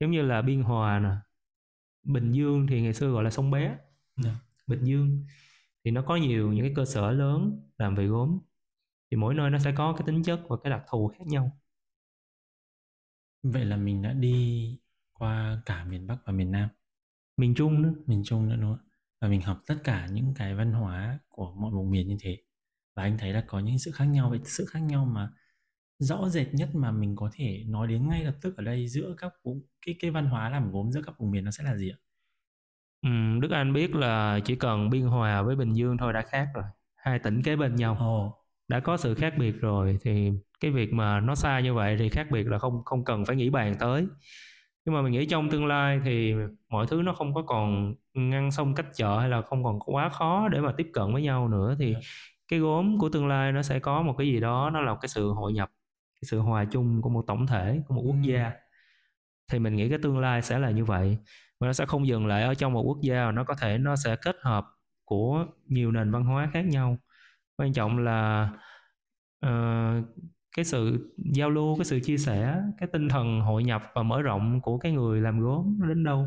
Giống 0.00 0.10
như 0.10 0.22
là 0.22 0.42
Biên 0.42 0.62
Hòa 0.62 0.98
nè 0.98 1.10
Bình 2.02 2.32
Dương 2.32 2.66
thì 2.66 2.82
ngày 2.82 2.94
xưa 2.94 3.10
gọi 3.10 3.24
là 3.24 3.30
sông 3.30 3.50
bé. 3.50 3.76
Dạ. 4.16 4.34
Bình 4.66 4.84
Dương 4.84 5.24
thì 5.84 5.90
nó 5.90 6.02
có 6.02 6.16
nhiều 6.16 6.52
những 6.52 6.64
cái 6.64 6.72
cơ 6.76 6.84
sở 6.84 7.10
lớn 7.10 7.60
làm 7.78 7.94
về 7.94 8.06
gốm 8.06 8.38
thì 9.10 9.16
mỗi 9.16 9.34
nơi 9.34 9.50
nó 9.50 9.58
sẽ 9.58 9.72
có 9.76 9.92
cái 9.92 10.02
tính 10.06 10.22
chất 10.22 10.40
và 10.48 10.56
cái 10.64 10.70
đặc 10.70 10.82
thù 10.90 11.08
khác 11.08 11.26
nhau. 11.26 11.60
Vậy 13.42 13.64
là 13.64 13.76
mình 13.76 14.02
đã 14.02 14.12
đi 14.12 14.78
qua 15.12 15.62
cả 15.66 15.84
miền 15.84 16.06
Bắc 16.06 16.16
và 16.24 16.32
miền 16.32 16.50
Nam, 16.50 16.68
miền 17.36 17.54
Trung 17.54 17.82
nữa. 17.82 17.94
Miền 18.06 18.22
Trung 18.24 18.48
nữa 18.48 18.56
đúng 18.56 18.76
không? 18.76 18.86
và 19.20 19.28
mình 19.28 19.42
học 19.42 19.62
tất 19.66 19.76
cả 19.84 20.06
những 20.12 20.34
cái 20.36 20.54
văn 20.54 20.72
hóa 20.72 21.18
của 21.28 21.52
mọi 21.52 21.70
vùng 21.72 21.90
miền 21.90 22.08
như 22.08 22.16
thế. 22.20 22.38
Và 22.96 23.02
anh 23.02 23.18
thấy 23.18 23.32
là 23.32 23.44
có 23.46 23.60
những 23.60 23.78
sự 23.78 23.90
khác 23.92 24.04
nhau. 24.04 24.30
Vậy 24.30 24.40
sự 24.44 24.64
khác 24.66 24.80
nhau 24.80 25.04
mà 25.04 25.30
rõ 25.98 26.28
rệt 26.28 26.54
nhất 26.54 26.70
mà 26.74 26.92
mình 26.92 27.16
có 27.16 27.30
thể 27.34 27.64
nói 27.68 27.88
đến 27.88 28.08
ngay 28.08 28.24
lập 28.24 28.36
tức 28.42 28.56
ở 28.56 28.64
đây 28.64 28.88
giữa 28.88 29.14
các 29.18 29.32
vùng 29.44 29.62
cái 29.86 29.96
cái 30.00 30.10
văn 30.10 30.26
hóa 30.26 30.50
làm 30.50 30.72
gốm 30.72 30.92
giữa 30.92 31.02
các 31.06 31.18
vùng 31.18 31.30
miền 31.30 31.44
nó 31.44 31.50
sẽ 31.50 31.64
là 31.64 31.76
gì 31.76 31.90
ạ? 31.90 31.98
Ừm, 33.02 33.40
Đức 33.40 33.50
Anh 33.50 33.72
biết 33.72 33.94
là 33.94 34.40
chỉ 34.44 34.56
cần 34.56 34.90
Biên 34.90 35.02
Hòa 35.02 35.42
với 35.42 35.56
Bình 35.56 35.72
Dương 35.72 35.96
thôi 35.98 36.12
đã 36.12 36.22
khác 36.22 36.48
rồi. 36.54 36.64
Hai 36.94 37.18
tỉnh 37.18 37.42
kế 37.42 37.56
bên 37.56 37.76
nhau. 37.76 37.96
Ồ, 37.98 38.39
đã 38.70 38.80
có 38.80 38.96
sự 38.96 39.14
khác 39.14 39.34
biệt 39.38 39.60
rồi 39.60 39.98
thì 40.02 40.32
cái 40.60 40.70
việc 40.70 40.92
mà 40.92 41.20
nó 41.20 41.34
xa 41.34 41.60
như 41.60 41.74
vậy 41.74 41.96
thì 41.98 42.08
khác 42.08 42.26
biệt 42.30 42.46
là 42.46 42.58
không 42.58 42.84
không 42.84 43.04
cần 43.04 43.24
phải 43.24 43.36
nghĩ 43.36 43.50
bàn 43.50 43.74
tới. 43.80 44.06
Nhưng 44.84 44.94
mà 44.94 45.02
mình 45.02 45.12
nghĩ 45.12 45.26
trong 45.26 45.50
tương 45.50 45.66
lai 45.66 46.00
thì 46.04 46.34
mọi 46.68 46.86
thứ 46.86 47.02
nó 47.02 47.12
không 47.14 47.34
có 47.34 47.42
còn 47.42 47.94
ngăn 48.14 48.50
sông 48.50 48.74
cách 48.74 48.86
chợ 48.94 49.18
hay 49.20 49.28
là 49.28 49.42
không 49.42 49.64
còn 49.64 49.78
quá 49.80 50.08
khó 50.08 50.48
để 50.48 50.60
mà 50.60 50.72
tiếp 50.76 50.90
cận 50.92 51.12
với 51.12 51.22
nhau 51.22 51.48
nữa 51.48 51.76
thì 51.78 51.92
Dạ. 51.94 52.00
cái 52.48 52.60
gốm 52.60 52.98
của 52.98 53.08
tương 53.08 53.28
lai 53.28 53.52
nó 53.52 53.62
sẽ 53.62 53.78
có 53.78 54.02
một 54.02 54.14
cái 54.18 54.26
gì 54.26 54.40
đó 54.40 54.70
nó 54.74 54.80
là 54.80 54.96
cái 55.00 55.08
sự 55.08 55.28
hội 55.30 55.52
nhập, 55.52 55.70
cái 56.22 56.26
sự 56.30 56.38
hòa 56.40 56.64
chung 56.64 57.02
của 57.02 57.10
một 57.10 57.24
tổng 57.26 57.46
thể, 57.46 57.80
của 57.88 57.94
một 57.94 58.02
quốc 58.06 58.16
gia. 58.22 58.52
Thì 59.52 59.58
mình 59.58 59.76
nghĩ 59.76 59.88
cái 59.88 59.98
tương 60.02 60.18
lai 60.18 60.42
sẽ 60.42 60.58
là 60.58 60.70
như 60.70 60.84
vậy 60.84 61.18
và 61.60 61.66
nó 61.66 61.72
sẽ 61.72 61.86
không 61.86 62.06
dừng 62.06 62.26
lại 62.26 62.42
ở 62.42 62.54
trong 62.54 62.72
một 62.72 62.82
quốc 62.82 62.98
gia 63.02 63.26
mà 63.26 63.32
nó 63.32 63.44
có 63.44 63.54
thể 63.54 63.78
nó 63.78 63.96
sẽ 63.96 64.16
kết 64.16 64.36
hợp 64.42 64.66
của 65.04 65.46
nhiều 65.66 65.92
nền 65.92 66.10
văn 66.10 66.24
hóa 66.24 66.50
khác 66.52 66.66
nhau 66.66 66.98
quan 67.60 67.72
trọng 67.72 67.98
là 67.98 68.50
uh, 69.46 70.04
cái 70.56 70.64
sự 70.64 71.12
giao 71.34 71.50
lưu 71.50 71.76
cái 71.76 71.84
sự 71.84 72.00
chia 72.00 72.18
sẻ 72.18 72.62
cái 72.78 72.88
tinh 72.92 73.08
thần 73.08 73.40
hội 73.40 73.64
nhập 73.64 73.82
và 73.94 74.02
mở 74.02 74.22
rộng 74.22 74.60
của 74.62 74.78
cái 74.78 74.92
người 74.92 75.20
làm 75.20 75.40
gốm 75.40 75.78
nó 75.80 75.88
đến 75.88 76.04
đâu 76.04 76.26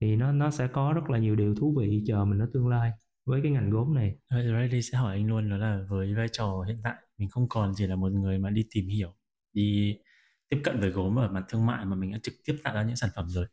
thì 0.00 0.16
nó 0.16 0.32
nó 0.32 0.50
sẽ 0.50 0.68
có 0.68 0.92
rất 0.92 1.10
là 1.10 1.18
nhiều 1.18 1.36
điều 1.36 1.54
thú 1.54 1.74
vị 1.78 2.02
chờ 2.06 2.24
mình 2.24 2.38
ở 2.38 2.48
tương 2.52 2.68
lai 2.68 2.90
với 3.24 3.40
cái 3.42 3.52
ngành 3.52 3.70
gốm 3.70 3.94
này 3.94 4.16
rồi 4.30 4.68
đây 4.68 4.82
sẽ 4.82 4.98
hỏi 4.98 5.16
anh 5.16 5.26
luôn 5.26 5.50
đó 5.50 5.56
là 5.56 5.80
với 5.88 6.14
vai 6.14 6.28
trò 6.32 6.64
hiện 6.68 6.76
tại 6.84 6.94
mình 7.20 7.28
không 7.28 7.48
còn 7.48 7.72
chỉ 7.76 7.86
là 7.86 7.96
một 7.96 8.12
người 8.12 8.38
mà 8.38 8.50
đi 8.50 8.66
tìm 8.74 8.88
hiểu, 8.88 9.14
đi 9.52 9.96
tiếp 10.48 10.60
cận 10.64 10.80
với 10.80 10.90
gốm 10.90 11.18
ở 11.18 11.28
mặt 11.28 11.44
thương 11.48 11.66
mại 11.66 11.84
mà 11.84 11.96
mình 11.96 12.12
đã 12.12 12.18
trực 12.22 12.34
tiếp 12.44 12.56
tạo 12.64 12.74
ra 12.74 12.82
những 12.82 12.96
sản 12.96 13.10
phẩm 13.16 13.28
rồi. 13.28 13.46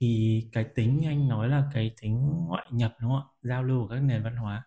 Thì 0.00 0.42
cái 0.52 0.64
tính 0.64 1.02
anh 1.06 1.28
nói 1.28 1.48
là 1.48 1.70
cái 1.74 1.94
tính 2.02 2.30
ngoại 2.48 2.66
nhập 2.70 2.94
đúng 3.00 3.10
không 3.10 3.20
ạ? 3.20 3.32
Giao 3.42 3.62
lưu 3.62 3.82
của 3.82 3.88
các 3.88 4.00
nền 4.02 4.22
văn 4.22 4.36
hóa 4.36 4.64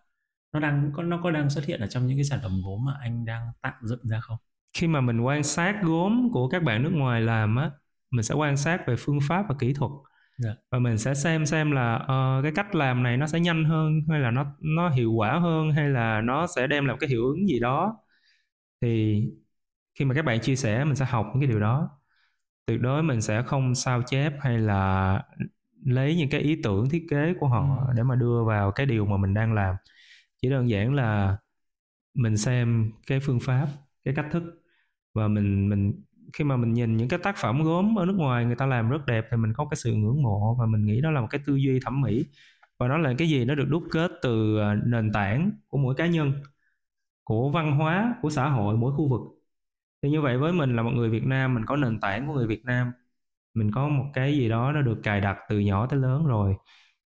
nó 0.52 0.60
đang 0.60 0.92
có 0.94 1.02
nó 1.02 1.20
có 1.22 1.30
đang 1.30 1.50
xuất 1.50 1.64
hiện 1.64 1.80
ở 1.80 1.86
trong 1.86 2.06
những 2.06 2.16
cái 2.18 2.24
sản 2.24 2.38
phẩm 2.42 2.52
gốm 2.64 2.84
mà 2.84 2.92
anh 3.00 3.24
đang 3.24 3.46
tạo 3.62 3.74
dựng 3.82 4.00
ra 4.08 4.20
không? 4.20 4.36
khi 4.72 4.86
mà 4.86 5.00
mình 5.00 5.20
quan 5.20 5.42
sát 5.42 5.76
gốm 5.82 6.28
của 6.32 6.48
các 6.48 6.62
bạn 6.62 6.82
nước 6.82 6.90
ngoài 6.92 7.20
làm 7.20 7.56
á 7.56 7.70
mình 8.10 8.22
sẽ 8.22 8.34
quan 8.34 8.56
sát 8.56 8.86
về 8.86 8.94
phương 8.98 9.18
pháp 9.28 9.44
và 9.48 9.54
kỹ 9.58 9.72
thuật 9.74 9.90
Dạ. 10.38 10.50
và 10.70 10.78
mình 10.78 10.98
sẽ 10.98 11.14
xem 11.14 11.46
xem 11.46 11.70
là 11.72 11.96
ờ, 11.96 12.40
cái 12.42 12.52
cách 12.54 12.74
làm 12.74 13.02
này 13.02 13.16
nó 13.16 13.26
sẽ 13.26 13.40
nhanh 13.40 13.64
hơn 13.64 14.00
hay 14.10 14.20
là 14.20 14.30
nó 14.30 14.46
nó 14.60 14.88
hiệu 14.90 15.12
quả 15.12 15.38
hơn 15.38 15.72
hay 15.72 15.88
là 15.90 16.20
nó 16.20 16.46
sẽ 16.56 16.66
đem 16.66 16.86
lại 16.86 16.96
cái 17.00 17.10
hiệu 17.10 17.24
ứng 17.26 17.46
gì 17.48 17.60
đó 17.60 17.96
thì 18.80 19.22
khi 19.94 20.04
mà 20.04 20.14
các 20.14 20.24
bạn 20.24 20.40
chia 20.40 20.56
sẻ 20.56 20.84
mình 20.84 20.96
sẽ 20.96 21.04
học 21.04 21.26
những 21.32 21.40
cái 21.40 21.48
điều 21.48 21.60
đó 21.60 21.90
tuyệt 22.66 22.80
đối 22.80 23.02
mình 23.02 23.20
sẽ 23.22 23.42
không 23.42 23.74
sao 23.74 24.02
chép 24.06 24.32
hay 24.40 24.58
là 24.58 25.22
lấy 25.84 26.16
những 26.16 26.30
cái 26.30 26.40
ý 26.40 26.56
tưởng 26.62 26.90
thiết 26.90 27.06
kế 27.10 27.34
của 27.40 27.48
họ 27.48 27.86
Ừ. 27.88 27.92
để 27.96 28.02
mà 28.02 28.14
đưa 28.16 28.44
vào 28.44 28.70
cái 28.72 28.86
điều 28.86 29.06
mà 29.06 29.16
mình 29.16 29.34
đang 29.34 29.54
làm 29.54 29.76
chỉ 30.42 30.50
đơn 30.50 30.68
giản 30.70 30.94
là 30.94 31.36
mình 32.14 32.36
xem 32.36 32.92
cái 33.06 33.20
phương 33.20 33.40
pháp, 33.40 33.68
cái 34.04 34.14
cách 34.16 34.26
thức 34.32 34.42
và 35.14 35.28
mình 35.28 35.68
mình, 35.68 36.04
khi 36.32 36.44
mà 36.44 36.56
mình 36.56 36.72
nhìn 36.74 36.96
những 36.96 37.08
cái 37.08 37.18
tác 37.22 37.36
phẩm 37.38 37.62
gốm 37.64 37.98
ở 37.98 38.06
nước 38.06 38.14
ngoài 38.18 38.44
người 38.46 38.56
ta 38.56 38.66
làm 38.66 38.90
rất 38.90 39.06
đẹp 39.06 39.26
thì 39.30 39.36
mình 39.36 39.52
có 39.56 39.66
cái 39.70 39.76
sự 39.76 39.94
ngưỡng 39.94 40.22
mộ 40.22 40.56
và 40.60 40.66
mình 40.66 40.86
nghĩ 40.86 41.00
đó 41.00 41.10
là 41.10 41.20
một 41.20 41.26
cái 41.30 41.40
tư 41.46 41.56
duy 41.56 41.80
thẩm 41.84 42.00
mỹ 42.02 42.24
và 42.78 42.88
nó 42.88 42.98
là 42.98 43.14
cái 43.18 43.28
gì 43.30 43.44
nó 43.44 43.54
được 43.54 43.66
đúc 43.70 43.82
kết 43.92 44.10
từ 44.22 44.58
à, 44.60 44.76
nền 44.86 45.12
tảng 45.12 45.50
của 45.68 45.78
mỗi 45.78 45.94
cá 45.96 46.06
nhân, 46.06 46.32
của 47.24 47.50
văn 47.50 47.72
hóa, 47.78 48.14
của 48.22 48.30
xã 48.30 48.48
hội, 48.48 48.76
mỗi 48.76 48.92
khu 48.96 49.08
vực. 49.08 49.20
Thì 50.02 50.10
như 50.10 50.20
vậy 50.22 50.38
với 50.38 50.52
mình 50.52 50.76
là 50.76 50.82
một 50.82 50.90
người 50.94 51.10
Việt 51.10 51.24
Nam, 51.26 51.54
mình 51.54 51.64
có 51.66 51.76
nền 51.76 52.00
tảng 52.00 52.26
của 52.28 52.34
người 52.34 52.46
Việt 52.46 52.64
Nam, 52.64 52.92
mình 53.54 53.70
có 53.72 53.88
một 53.88 54.06
cái 54.14 54.34
gì 54.38 54.48
đó 54.48 54.72
nó 54.72 54.82
được 54.82 55.00
cài 55.02 55.20
đặt 55.20 55.38
từ 55.50 55.60
nhỏ 55.60 55.86
tới 55.86 56.00
lớn 56.00 56.26
rồi, 56.26 56.56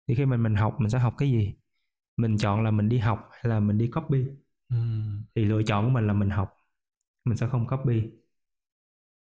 thì 0.08 0.16
khi 0.16 0.26
mình 0.26 0.44
mình 0.44 0.56
học 0.56 0.76
mình 0.80 0.90
sẽ 0.90 1.00
học 1.00 1.16
cái 1.18 1.32
gì? 1.32 1.56
Mình 2.22 2.38
chọn 2.38 2.64
là 2.64 2.72
mình 2.72 2.90
đi 2.90 2.98
học 2.98 3.30
hay 3.32 3.44
là 3.44 3.60
mình 3.60 3.78
đi 3.78 3.88
copy? 3.88 4.26
Ừm, 4.70 5.24
thì 5.36 5.46
lựa 5.46 5.64
chọn 5.64 5.86
của 5.86 5.92
mình 5.92 6.08
là 6.08 6.14
mình 6.14 6.30
học. 6.30 6.56
Mình 7.26 7.38
sẽ 7.38 7.48
không 7.48 7.68
copy. 7.68 8.12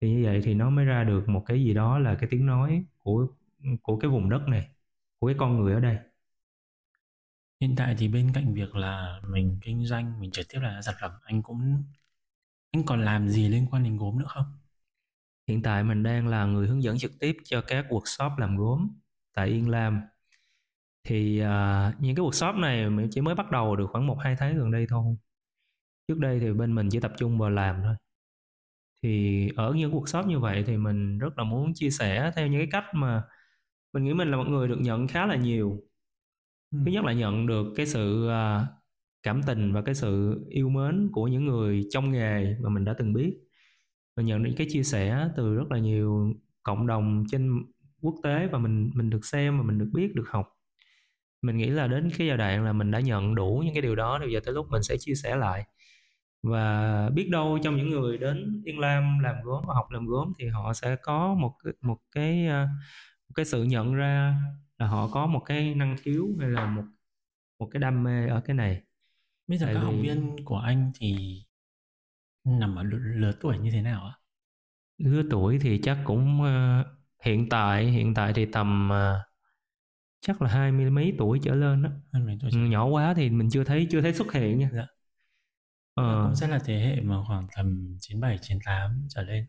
Thì 0.01 0.09
như 0.11 0.21
vậy 0.25 0.41
thì 0.43 0.53
nó 0.53 0.69
mới 0.69 0.85
ra 0.85 1.03
được 1.03 1.29
một 1.29 1.43
cái 1.47 1.63
gì 1.63 1.73
đó 1.73 1.99
là 1.99 2.15
cái 2.15 2.29
tiếng 2.31 2.45
nói 2.45 2.85
của 2.99 3.27
của 3.81 3.97
cái 3.99 4.11
vùng 4.11 4.29
đất 4.29 4.41
này 4.47 4.69
của 5.19 5.27
cái 5.27 5.35
con 5.39 5.59
người 5.59 5.73
ở 5.73 5.79
đây. 5.79 5.97
Hiện 7.61 7.75
tại 7.77 7.95
thì 7.97 8.07
bên 8.07 8.31
cạnh 8.33 8.53
việc 8.53 8.75
là 8.75 9.19
mình 9.27 9.59
kinh 9.61 9.85
doanh, 9.85 10.19
mình 10.19 10.31
trực 10.31 10.47
tiếp 10.49 10.59
là 10.61 10.81
sản 10.81 10.95
phẩm, 11.01 11.11
anh 11.23 11.41
cũng 11.43 11.83
anh 12.71 12.83
còn 12.85 13.01
làm 13.05 13.29
gì 13.29 13.49
liên 13.49 13.67
quan 13.71 13.83
đến 13.83 13.97
gốm 13.97 14.19
nữa 14.19 14.25
không? 14.29 14.45
hiện 15.47 15.61
tại 15.61 15.83
mình 15.83 16.03
đang 16.03 16.27
là 16.27 16.45
người 16.45 16.67
hướng 16.67 16.83
dẫn 16.83 16.97
trực 16.97 17.11
tiếp 17.19 17.37
cho 17.43 17.61
các 17.67 17.85
workshop 17.89 18.37
làm 18.37 18.57
gốm 18.57 18.87
tại 19.33 19.47
Yên 19.47 19.69
Lam 19.69 20.01
thì 21.03 21.39
à, 21.39 21.93
những 21.99 22.15
cái 22.15 22.25
workshop 22.25 22.59
này 22.59 22.89
mình 22.89 23.07
chỉ 23.11 23.21
mới 23.21 23.35
bắt 23.35 23.51
đầu 23.51 23.75
được 23.75 23.87
khoảng 23.91 24.07
một 24.07 24.17
hai 24.21 24.35
tháng 24.39 24.57
gần 24.57 24.71
đây 24.71 24.85
thôi. 24.89 25.15
Trước 26.07 26.19
đây 26.19 26.39
thì 26.39 26.53
bên 26.53 26.75
mình 26.75 26.89
chỉ 26.91 26.99
tập 26.99 27.13
trung 27.17 27.39
vào 27.39 27.49
làm 27.49 27.81
thôi. 27.83 27.95
Thì 29.03 29.49
ở 29.55 29.73
những 29.73 29.91
workshop 29.91 30.27
như 30.27 30.39
vậy 30.39 30.63
thì 30.67 30.77
mình 30.77 31.17
rất 31.19 31.37
là 31.37 31.43
muốn 31.43 31.73
chia 31.75 31.89
sẻ 31.89 32.31
theo 32.35 32.47
những 32.47 32.59
cái 32.61 32.69
cách 32.71 32.85
mà 32.95 33.23
mình 33.93 34.03
nghĩ 34.03 34.13
mình 34.13 34.31
là 34.31 34.37
một 34.37 34.47
người 34.47 34.67
được 34.67 34.79
nhận 34.81 35.07
khá 35.07 35.25
là 35.25 35.35
nhiều. 35.35 35.83
Ừm. 36.71 36.85
thứ 36.85 36.91
nhất 36.91 37.05
là 37.05 37.13
nhận 37.13 37.47
được 37.47 37.65
cái 37.75 37.85
sự 37.85 38.29
à, 38.29 38.67
cảm 39.23 39.43
tình 39.43 39.73
và 39.73 39.81
cái 39.81 39.95
sự 39.95 40.41
yêu 40.49 40.69
mến 40.69 41.09
của 41.13 41.27
những 41.27 41.45
người 41.45 41.87
trong 41.89 42.11
nghề 42.11 42.55
mà 42.61 42.69
mình 42.69 42.85
đã 42.85 42.95
từng 42.99 43.13
biết. 43.13 43.37
Và 44.15 44.23
nhận 44.23 44.43
được 44.43 44.51
cái 44.57 44.67
chia 44.69 44.83
sẻ 44.83 45.29
từ 45.37 45.55
rất 45.55 45.71
là 45.71 45.79
nhiều 45.79 46.33
cộng 46.63 46.87
đồng 46.87 47.25
trên 47.31 47.63
quốc 48.01 48.15
tế 48.23 48.47
và 48.51 48.59
mình 48.59 48.91
mình 48.95 49.09
được 49.09 49.25
xem 49.25 49.57
và 49.57 49.63
mình 49.63 49.79
được 49.79 49.89
biết 49.93 50.15
được 50.15 50.25
học 50.29 50.47
mình 51.41 51.57
nghĩ 51.57 51.65
là 51.69 51.87
đến 51.87 52.11
cái 52.17 52.27
giai 52.27 52.37
đoạn 52.37 52.65
là 52.65 52.73
mình 52.73 52.91
đã 52.91 52.99
nhận 52.99 53.35
đủ 53.35 53.61
những 53.65 53.73
cái 53.73 53.81
điều 53.81 53.95
đó 53.95 54.19
thì 54.25 54.33
giờ 54.33 54.39
tới 54.45 54.53
lúc 54.53 54.67
mình 54.69 54.83
sẽ 54.83 54.97
chia 54.99 55.13
sẻ 55.15 55.35
lại 55.35 55.65
và 56.43 57.09
biết 57.13 57.29
đâu 57.31 57.59
trong 57.63 57.77
những 57.77 57.89
người 57.89 58.17
đến 58.17 58.61
Yên 58.65 58.79
Lam 58.79 59.19
làm 59.19 59.35
gốm 59.43 59.65
học 59.67 59.91
làm 59.91 60.05
gốm 60.07 60.33
thì 60.39 60.47
họ 60.47 60.73
sẽ 60.73 60.95
có 60.95 61.33
một 61.33 61.55
cái 61.63 61.73
một 61.81 61.97
cái 62.11 62.47
à, 62.47 62.67
một 63.29 63.33
cái 63.35 63.45
sự 63.45 63.63
nhận 63.63 63.93
ra 63.95 64.35
là 64.77 64.87
họ 64.87 65.07
có 65.13 65.25
một 65.27 65.39
cái 65.45 65.75
năng 65.75 65.97
khiếu 65.97 66.27
hay 66.39 66.49
là 66.49 66.65
một 66.65 66.83
một 67.59 67.67
cái 67.71 67.79
đam 67.81 68.03
mê 68.03 68.27
ở 68.27 68.41
cái 68.41 68.55
này 68.55 68.81
Bây 69.47 69.57
giờ 69.57 69.65
Tại 69.65 69.75
các 69.75 69.81
học 69.81 69.93
vì- 69.97 70.01
viên 70.03 70.35
của 70.45 70.57
anh 70.57 70.91
thì 70.99 71.15
nằm 72.43 72.75
ở 72.75 72.83
lứa, 72.83 73.31
tuổi 73.41 73.57
như 73.57 73.71
thế 73.71 73.81
nào 73.81 74.05
ạ? 74.05 74.13
lứa 74.97 75.23
tuổi 75.31 75.59
thì 75.61 75.79
chắc 75.83 75.97
cũng 76.05 76.43
ờ, 76.43 76.83
hiện 77.23 77.49
tại 77.49 77.85
hiện 77.85 78.13
tại 78.13 78.33
thì 78.35 78.45
tầm 78.45 78.89
ờ, 78.89 79.21
chắc 80.21 80.41
là 80.41 80.49
hai 80.49 80.71
mươi 80.71 80.89
mấy 80.89 81.13
tuổi 81.17 81.39
trở 81.43 81.55
lên 81.55 81.81
đó. 81.83 81.89
Ừ, 82.51 82.57
nhỏ 82.57 82.85
quá 82.85 83.13
thì 83.13 83.29
mình 83.29 83.49
chưa 83.49 83.63
thấy 83.63 83.87
chưa 83.91 84.01
thấy 84.01 84.13
xuất 84.13 84.33
hiện 84.33 84.59
nha. 84.59 84.69
Dạ. 84.73 84.87
ờ, 85.93 86.03
Cũng 86.25 86.35
sẽ 86.35 86.47
là 86.47 86.59
thế 86.65 86.79
hệ 86.79 87.01
mà 87.01 87.15
khoảng 87.27 87.47
tầm 87.55 87.97
97, 88.01 88.37
98 88.41 89.07
trở 89.09 89.21
lên. 89.23 89.45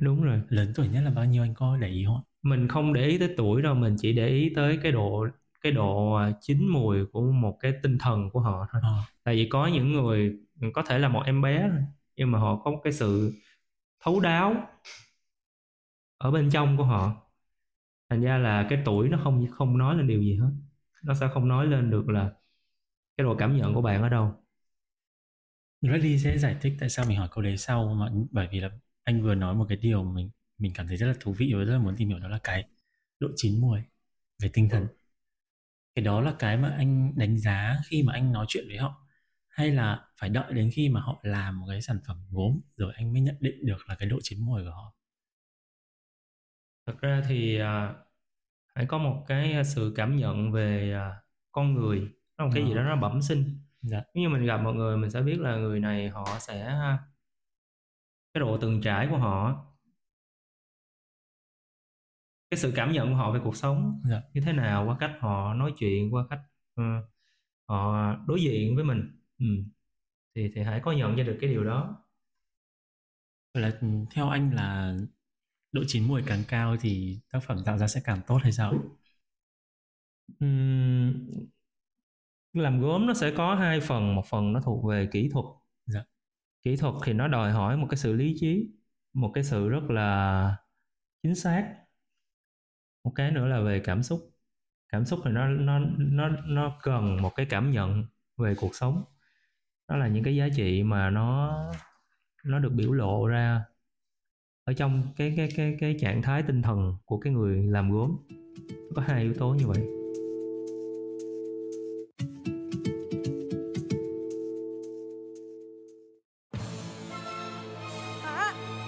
đúng 0.00 0.22
rồi. 0.22 0.40
Lớn 0.48 0.72
tuổi 0.76 0.88
nhất 0.88 1.00
là 1.04 1.10
bao 1.10 1.24
nhiêu 1.24 1.42
anh 1.42 1.54
có 1.54 1.76
để 1.76 1.88
ý 1.88 2.04
không 2.06 2.20
mình 2.42 2.68
không 2.68 2.92
để 2.92 3.06
ý 3.06 3.18
tới 3.18 3.34
tuổi 3.36 3.62
đâu 3.62 3.74
mình 3.74 3.96
chỉ 3.98 4.12
để 4.12 4.28
ý 4.28 4.52
tới 4.56 4.78
cái 4.82 4.92
độ 4.92 5.26
cái 5.62 5.72
độ 5.72 6.14
à, 6.14 6.32
chín 6.40 6.68
mùi 6.68 7.06
của 7.06 7.32
một 7.32 7.56
cái 7.60 7.72
tinh 7.82 7.98
thần 7.98 8.30
của 8.32 8.40
họ 8.40 8.66
thôi. 8.72 8.82
Ờ, 8.82 8.88
tại 9.24 9.34
vì 9.34 9.48
có 9.50 9.66
những 9.66 9.92
người 9.92 10.36
có 10.74 10.82
thể 10.82 10.98
là 10.98 11.08
một 11.08 11.22
em 11.26 11.42
bé 11.42 11.70
nhưng 12.16 12.30
mà 12.32 12.38
họ 12.38 12.56
có 12.64 12.70
một 12.70 12.80
cái 12.84 12.92
sự 12.92 13.32
thấu 14.04 14.20
đáo 14.20 14.54
ở 16.18 16.30
bên 16.30 16.50
trong 16.50 16.76
của 16.76 16.84
họ 16.84 17.27
thành 18.10 18.20
ra 18.20 18.38
là 18.38 18.66
cái 18.70 18.82
tuổi 18.84 19.08
nó 19.08 19.20
không 19.24 19.46
không 19.52 19.78
nói 19.78 19.96
lên 19.96 20.06
điều 20.06 20.20
gì 20.20 20.36
hết 20.36 20.50
nó 21.04 21.14
sẽ 21.14 21.28
không 21.34 21.48
nói 21.48 21.66
lên 21.66 21.90
được 21.90 22.08
là 22.08 22.32
cái 23.16 23.24
độ 23.24 23.36
cảm 23.38 23.56
nhận 23.56 23.74
của 23.74 23.82
bạn 23.82 24.02
ở 24.02 24.08
đâu 24.08 24.44
Reddy 25.82 26.18
sẽ 26.18 26.38
giải 26.38 26.56
thích 26.60 26.76
tại 26.80 26.88
sao 26.90 27.06
mình 27.08 27.18
hỏi 27.18 27.28
câu 27.32 27.42
đấy 27.42 27.56
sau 27.56 27.94
mà 27.94 28.10
bởi 28.30 28.48
vì 28.52 28.60
là 28.60 28.70
anh 29.04 29.22
vừa 29.22 29.34
nói 29.34 29.54
một 29.54 29.66
cái 29.68 29.78
điều 29.78 30.04
mình 30.04 30.30
mình 30.58 30.72
cảm 30.74 30.86
thấy 30.88 30.96
rất 30.96 31.06
là 31.06 31.14
thú 31.20 31.32
vị 31.32 31.52
và 31.56 31.64
rất 31.64 31.72
là 31.72 31.78
muốn 31.78 31.96
tìm 31.96 32.08
hiểu 32.08 32.18
đó 32.18 32.28
là 32.28 32.38
cái 32.44 32.68
độ 33.20 33.28
chín 33.36 33.60
mùi 33.60 33.80
về 34.42 34.50
tinh 34.54 34.68
thần. 34.70 34.86
Cái 35.94 36.04
đó 36.04 36.20
là 36.20 36.34
cái 36.38 36.56
mà 36.56 36.68
anh 36.78 37.12
đánh 37.16 37.38
giá 37.38 37.76
khi 37.86 38.02
mà 38.02 38.12
anh 38.12 38.32
nói 38.32 38.46
chuyện 38.48 38.64
với 38.68 38.76
họ 38.78 39.06
hay 39.48 39.70
là 39.72 40.08
phải 40.16 40.30
đợi 40.30 40.52
đến 40.52 40.70
khi 40.74 40.88
mà 40.88 41.00
họ 41.00 41.20
làm 41.22 41.60
một 41.60 41.66
cái 41.70 41.82
sản 41.82 41.98
phẩm 42.06 42.16
gốm 42.30 42.60
rồi 42.76 42.92
anh 42.96 43.12
mới 43.12 43.22
nhận 43.22 43.36
định 43.40 43.66
được 43.66 43.88
là 43.88 43.94
cái 43.94 44.08
độ 44.08 44.18
chín 44.22 44.40
mùi 44.46 44.64
của 44.64 44.70
họ. 44.70 44.94
Thật 46.88 47.00
ra 47.00 47.22
thì 47.28 47.58
à, 47.58 47.94
hãy 48.74 48.86
có 48.86 48.98
một 48.98 49.24
cái 49.28 49.64
sự 49.64 49.92
cảm 49.96 50.16
nhận 50.16 50.52
về 50.52 50.92
à, 50.92 51.22
con 51.52 51.74
người. 51.74 52.12
Nó 52.38 52.44
một 52.44 52.50
cái 52.54 52.64
gì 52.64 52.74
đó 52.74 52.82
nó 52.82 52.96
bẩm 52.96 53.22
sinh. 53.22 53.44
Dạ. 53.82 54.02
nếu 54.14 54.22
như 54.22 54.28
mình 54.28 54.46
gặp 54.46 54.56
một 54.56 54.72
người 54.72 54.96
mình 54.96 55.10
sẽ 55.10 55.22
biết 55.22 55.40
là 55.40 55.56
người 55.56 55.80
này 55.80 56.08
họ 56.08 56.38
sẽ 56.40 56.78
cái 58.34 58.40
độ 58.40 58.58
từng 58.60 58.80
trải 58.82 59.08
của 59.10 59.16
họ. 59.18 59.64
Cái 62.50 62.58
sự 62.58 62.72
cảm 62.76 62.92
nhận 62.92 63.08
của 63.08 63.14
họ 63.16 63.32
về 63.32 63.40
cuộc 63.44 63.56
sống. 63.56 64.02
Dạ. 64.10 64.22
như 64.34 64.40
thế 64.40 64.52
nào 64.52 64.86
qua 64.86 64.96
cách 65.00 65.12
họ 65.20 65.54
nói 65.54 65.72
chuyện 65.78 66.14
qua 66.14 66.24
cách 66.30 66.40
ờ, 66.74 66.84
họ 67.68 68.12
đối 68.26 68.42
diện 68.42 68.76
với 68.76 68.84
mình. 68.84 69.20
Ừ. 69.38 69.46
thì 70.34 70.52
thì 70.54 70.62
hãy 70.62 70.80
có 70.80 70.92
nhận 70.92 71.16
ra 71.16 71.24
được 71.24 71.38
cái 71.40 71.50
điều 71.50 71.64
đó. 71.64 72.04
Là 73.54 73.78
ừ, 73.80 73.88
theo 74.10 74.28
anh 74.28 74.54
là 74.54 74.96
độ 75.72 75.82
chín 75.86 76.08
mùi 76.08 76.22
càng 76.26 76.42
cao 76.48 76.76
thì 76.80 77.20
tác 77.32 77.40
phẩm 77.46 77.58
tạo 77.64 77.78
ra 77.78 77.88
sẽ 77.88 78.00
càng 78.04 78.20
tốt 78.26 78.38
hay 78.42 78.52
sao? 78.52 78.74
Ừm, 80.40 81.48
làm 82.52 82.80
gốm 82.80 83.06
nó 83.06 83.14
sẽ 83.14 83.32
có 83.36 83.54
hai 83.54 83.80
phần 83.80 84.14
một 84.14 84.26
phần 84.26 84.52
nó 84.52 84.60
thuộc 84.60 84.84
về 84.84 85.08
kỹ 85.12 85.28
thuật. 85.32 85.44
Dạ. 85.86 86.04
kỹ 86.62 86.76
thuật 86.76 86.94
thì 87.04 87.12
nó 87.12 87.28
đòi 87.28 87.52
hỏi 87.52 87.76
một 87.76 87.86
cái 87.90 87.98
sự 87.98 88.12
lý 88.12 88.36
trí 88.40 88.70
một 89.14 89.30
cái 89.34 89.44
sự 89.44 89.68
rất 89.68 89.90
là 89.90 90.56
chính 91.22 91.34
xác. 91.34 91.74
Một 93.04 93.12
cái 93.14 93.30
nữa 93.30 93.46
là 93.46 93.60
về 93.60 93.80
cảm 93.84 94.02
xúc. 94.02 94.20
Cảm 94.88 95.04
xúc 95.04 95.20
thì 95.24 95.30
nó 95.30 95.48
nó 95.48 95.78
nó 95.98 96.28
nó 96.28 96.78
cần 96.82 97.22
một 97.22 97.30
cái 97.36 97.46
cảm 97.50 97.70
nhận 97.72 98.04
về 98.36 98.54
cuộc 98.58 98.74
sống. 98.74 99.04
Đó 99.88 99.96
là 99.96 100.08
những 100.08 100.24
cái 100.24 100.36
giá 100.36 100.48
trị 100.56 100.82
mà 100.82 101.10
nó 101.10 101.56
nó 102.44 102.58
được 102.58 102.72
biểu 102.74 102.92
lộ 102.92 103.26
ra 103.26 103.64
ở 104.68 104.72
trong 104.72 105.02
cái 105.16 105.34
cái 105.36 105.48
cái 105.56 105.76
cái 105.80 105.96
trạng 106.00 106.22
thái 106.22 106.42
tinh 106.42 106.62
thần 106.62 106.94
của 107.04 107.18
cái 107.18 107.32
người 107.32 107.62
làm 107.62 107.92
gốm. 107.92 108.16
Có 108.94 109.02
hai 109.02 109.22
yếu 109.22 109.34
tố 109.34 109.48
như 109.48 109.66
vậy. 109.66 109.78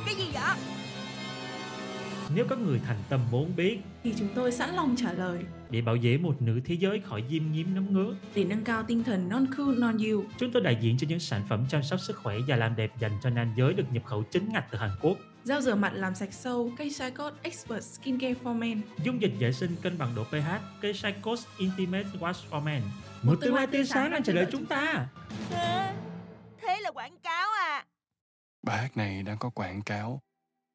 Cái 0.06 0.14
gì 0.14 0.30
vậy? 0.34 0.79
Nếu 2.34 2.46
các 2.48 2.58
người 2.58 2.80
thành 2.86 2.96
tâm 3.08 3.20
muốn 3.30 3.56
biết 3.56 3.78
Thì 4.04 4.14
chúng 4.18 4.28
tôi 4.34 4.52
sẵn 4.52 4.74
lòng 4.74 4.94
trả 4.96 5.12
lời 5.12 5.44
để 5.70 5.80
bảo 5.80 5.96
vệ 6.02 6.18
một 6.18 6.42
nửa 6.42 6.60
thế 6.64 6.74
giới 6.74 7.00
khỏi 7.00 7.24
diêm 7.30 7.52
nhiễm 7.52 7.66
nấm 7.74 7.92
ngứa, 7.92 8.14
để 8.34 8.44
nâng 8.44 8.64
cao 8.64 8.82
tinh 8.82 9.04
thần 9.04 9.28
non 9.28 9.46
cool 9.56 9.78
non 9.78 9.98
you. 9.98 10.24
chúng 10.38 10.52
tôi 10.52 10.62
đại 10.62 10.78
diện 10.80 10.98
cho 10.98 11.06
những 11.08 11.20
sản 11.20 11.42
phẩm 11.48 11.66
chăm 11.70 11.82
sóc 11.82 12.00
sức 12.00 12.16
khỏe 12.16 12.36
và 12.46 12.56
làm 12.56 12.76
đẹp 12.76 12.92
dành 12.98 13.12
cho 13.22 13.30
nam 13.30 13.52
giới 13.56 13.74
được 13.74 13.84
nhập 13.92 14.02
khẩu 14.06 14.22
chính 14.22 14.48
ngạch 14.52 14.66
từ 14.70 14.78
Hàn 14.78 14.90
Quốc. 15.00 15.16
Gel 15.44 15.60
rửa 15.60 15.74
mặt 15.74 15.92
làm 15.94 16.14
sạch 16.14 16.32
sâu, 16.32 16.72
cây 16.78 16.90
Shicot 16.90 17.32
Expert 17.42 17.84
Skincare 17.84 18.34
for 18.44 18.54
Men. 18.54 18.80
Dung 19.04 19.22
dịch 19.22 19.32
vệ 19.38 19.52
sinh 19.52 19.76
cân 19.82 19.98
bằng 19.98 20.14
độ 20.16 20.24
pH, 20.24 20.80
cây 20.80 20.94
Shikos 20.94 21.46
Intimate 21.58 22.08
Wash 22.20 22.50
for 22.50 22.62
Men. 22.62 22.82
Một 23.22 23.34
tương 23.40 23.54
lai 23.54 23.66
tươi 23.66 23.84
sáng 23.84 24.10
đang 24.10 24.22
chờ 24.22 24.32
đợi 24.32 24.46
chúng 24.52 24.66
ta. 24.66 25.06
Thế, 25.50 25.92
thế 26.62 26.80
là 26.80 26.90
quảng 26.90 27.16
cáo 27.22 27.48
à? 27.60 27.84
Bài 28.62 28.78
hát 28.78 28.96
này 28.96 29.22
đang 29.22 29.38
có 29.38 29.50
quảng 29.50 29.82
cáo. 29.82 30.22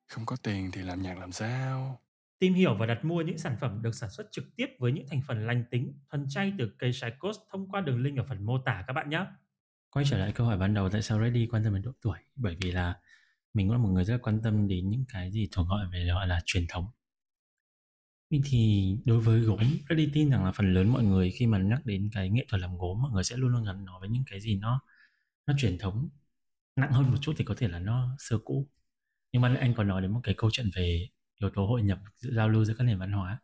Không 0.07 0.25
có 0.25 0.35
tiền 0.35 0.71
thì 0.73 0.81
làm 0.81 1.01
nhạc 1.01 1.17
làm 1.17 1.31
sao? 1.31 2.01
Tìm 2.39 2.53
hiểu 2.53 2.75
và 2.75 2.85
đặt 2.85 3.05
mua 3.05 3.21
những 3.21 3.37
sản 3.37 3.57
phẩm 3.61 3.81
được 3.81 3.95
sản 3.95 4.09
xuất 4.09 4.27
trực 4.31 4.55
tiếp 4.55 4.65
với 4.79 4.91
những 4.91 5.05
thành 5.09 5.21
phần 5.27 5.47
lành 5.47 5.63
tính, 5.71 5.93
thuần 6.11 6.25
chay 6.29 6.53
từ 6.57 6.71
cây 6.77 6.93
Shikos 6.93 7.37
thông 7.51 7.69
qua 7.71 7.81
đường 7.81 8.03
link 8.03 8.17
ở 8.17 8.25
phần 8.29 8.45
mô 8.45 8.57
tả 8.57 8.83
các 8.87 8.93
bạn 8.93 9.09
nhé. 9.09 9.25
Quay 9.89 10.05
trở 10.09 10.17
lại 10.17 10.31
câu 10.31 10.47
hỏi 10.47 10.57
ban 10.57 10.73
đầu 10.73 10.89
tại 10.89 11.01
sao 11.01 11.23
Reddy 11.23 11.47
quan 11.47 11.63
tâm 11.63 11.73
đến 11.73 11.81
độ 11.81 11.91
tuổi? 12.01 12.19
Bởi 12.35 12.57
vì 12.61 12.71
là 12.71 12.99
mình 13.53 13.67
cũng 13.67 13.77
là 13.77 13.83
một 13.83 13.89
người 13.89 14.05
rất 14.05 14.13
là 14.13 14.19
quan 14.23 14.41
tâm 14.41 14.67
đến 14.67 14.89
những 14.89 15.05
cái 15.07 15.31
gì 15.31 15.49
thuộc 15.51 15.67
gọi 15.67 15.87
về 15.91 16.05
gọi 16.07 16.27
là 16.27 16.41
truyền 16.45 16.65
thống. 16.69 16.85
Thì 18.43 18.97
đối 19.05 19.19
với 19.19 19.39
gốm, 19.39 19.59
Reddy 19.89 20.09
tin 20.13 20.29
rằng 20.29 20.45
là 20.45 20.51
phần 20.51 20.73
lớn 20.73 20.89
mọi 20.89 21.03
người 21.03 21.31
khi 21.31 21.47
mà 21.47 21.57
nhắc 21.57 21.85
đến 21.85 22.09
cái 22.13 22.29
nghệ 22.29 22.45
thuật 22.49 22.61
làm 22.61 22.77
gốm, 22.77 23.01
mọi 23.01 23.11
người 23.11 23.23
sẽ 23.23 23.37
luôn 23.37 23.51
luôn 23.51 23.63
gắn 23.63 23.85
nó 23.85 23.99
với 23.99 24.09
những 24.09 24.23
cái 24.31 24.41
gì 24.41 24.55
nó 24.55 24.81
nó 25.47 25.53
truyền 25.57 25.77
thống. 25.77 26.09
Nặng 26.75 26.91
hơn 26.91 27.11
một 27.11 27.17
chút 27.21 27.33
thì 27.37 27.45
có 27.45 27.55
thể 27.57 27.67
là 27.67 27.79
nó 27.79 28.15
xưa 28.19 28.39
cũ. 28.45 28.67
Nhưng 29.35 29.41
mà 29.41 29.55
anh 29.59 29.73
còn 29.73 29.87
nói 29.87 30.01
đến 30.01 30.11
một 30.11 30.19
cái 30.23 30.35
câu 30.37 30.49
chuyện 30.53 30.69
về 30.75 31.07
yếu 31.41 31.49
tố 31.49 31.65
hội 31.65 31.81
nhập 31.81 31.99
giao 32.19 32.49
lưu 32.49 32.65
giữa 32.65 32.73
các 32.77 32.83
nền 32.83 32.99
văn 32.99 33.11
hóa. 33.11 33.39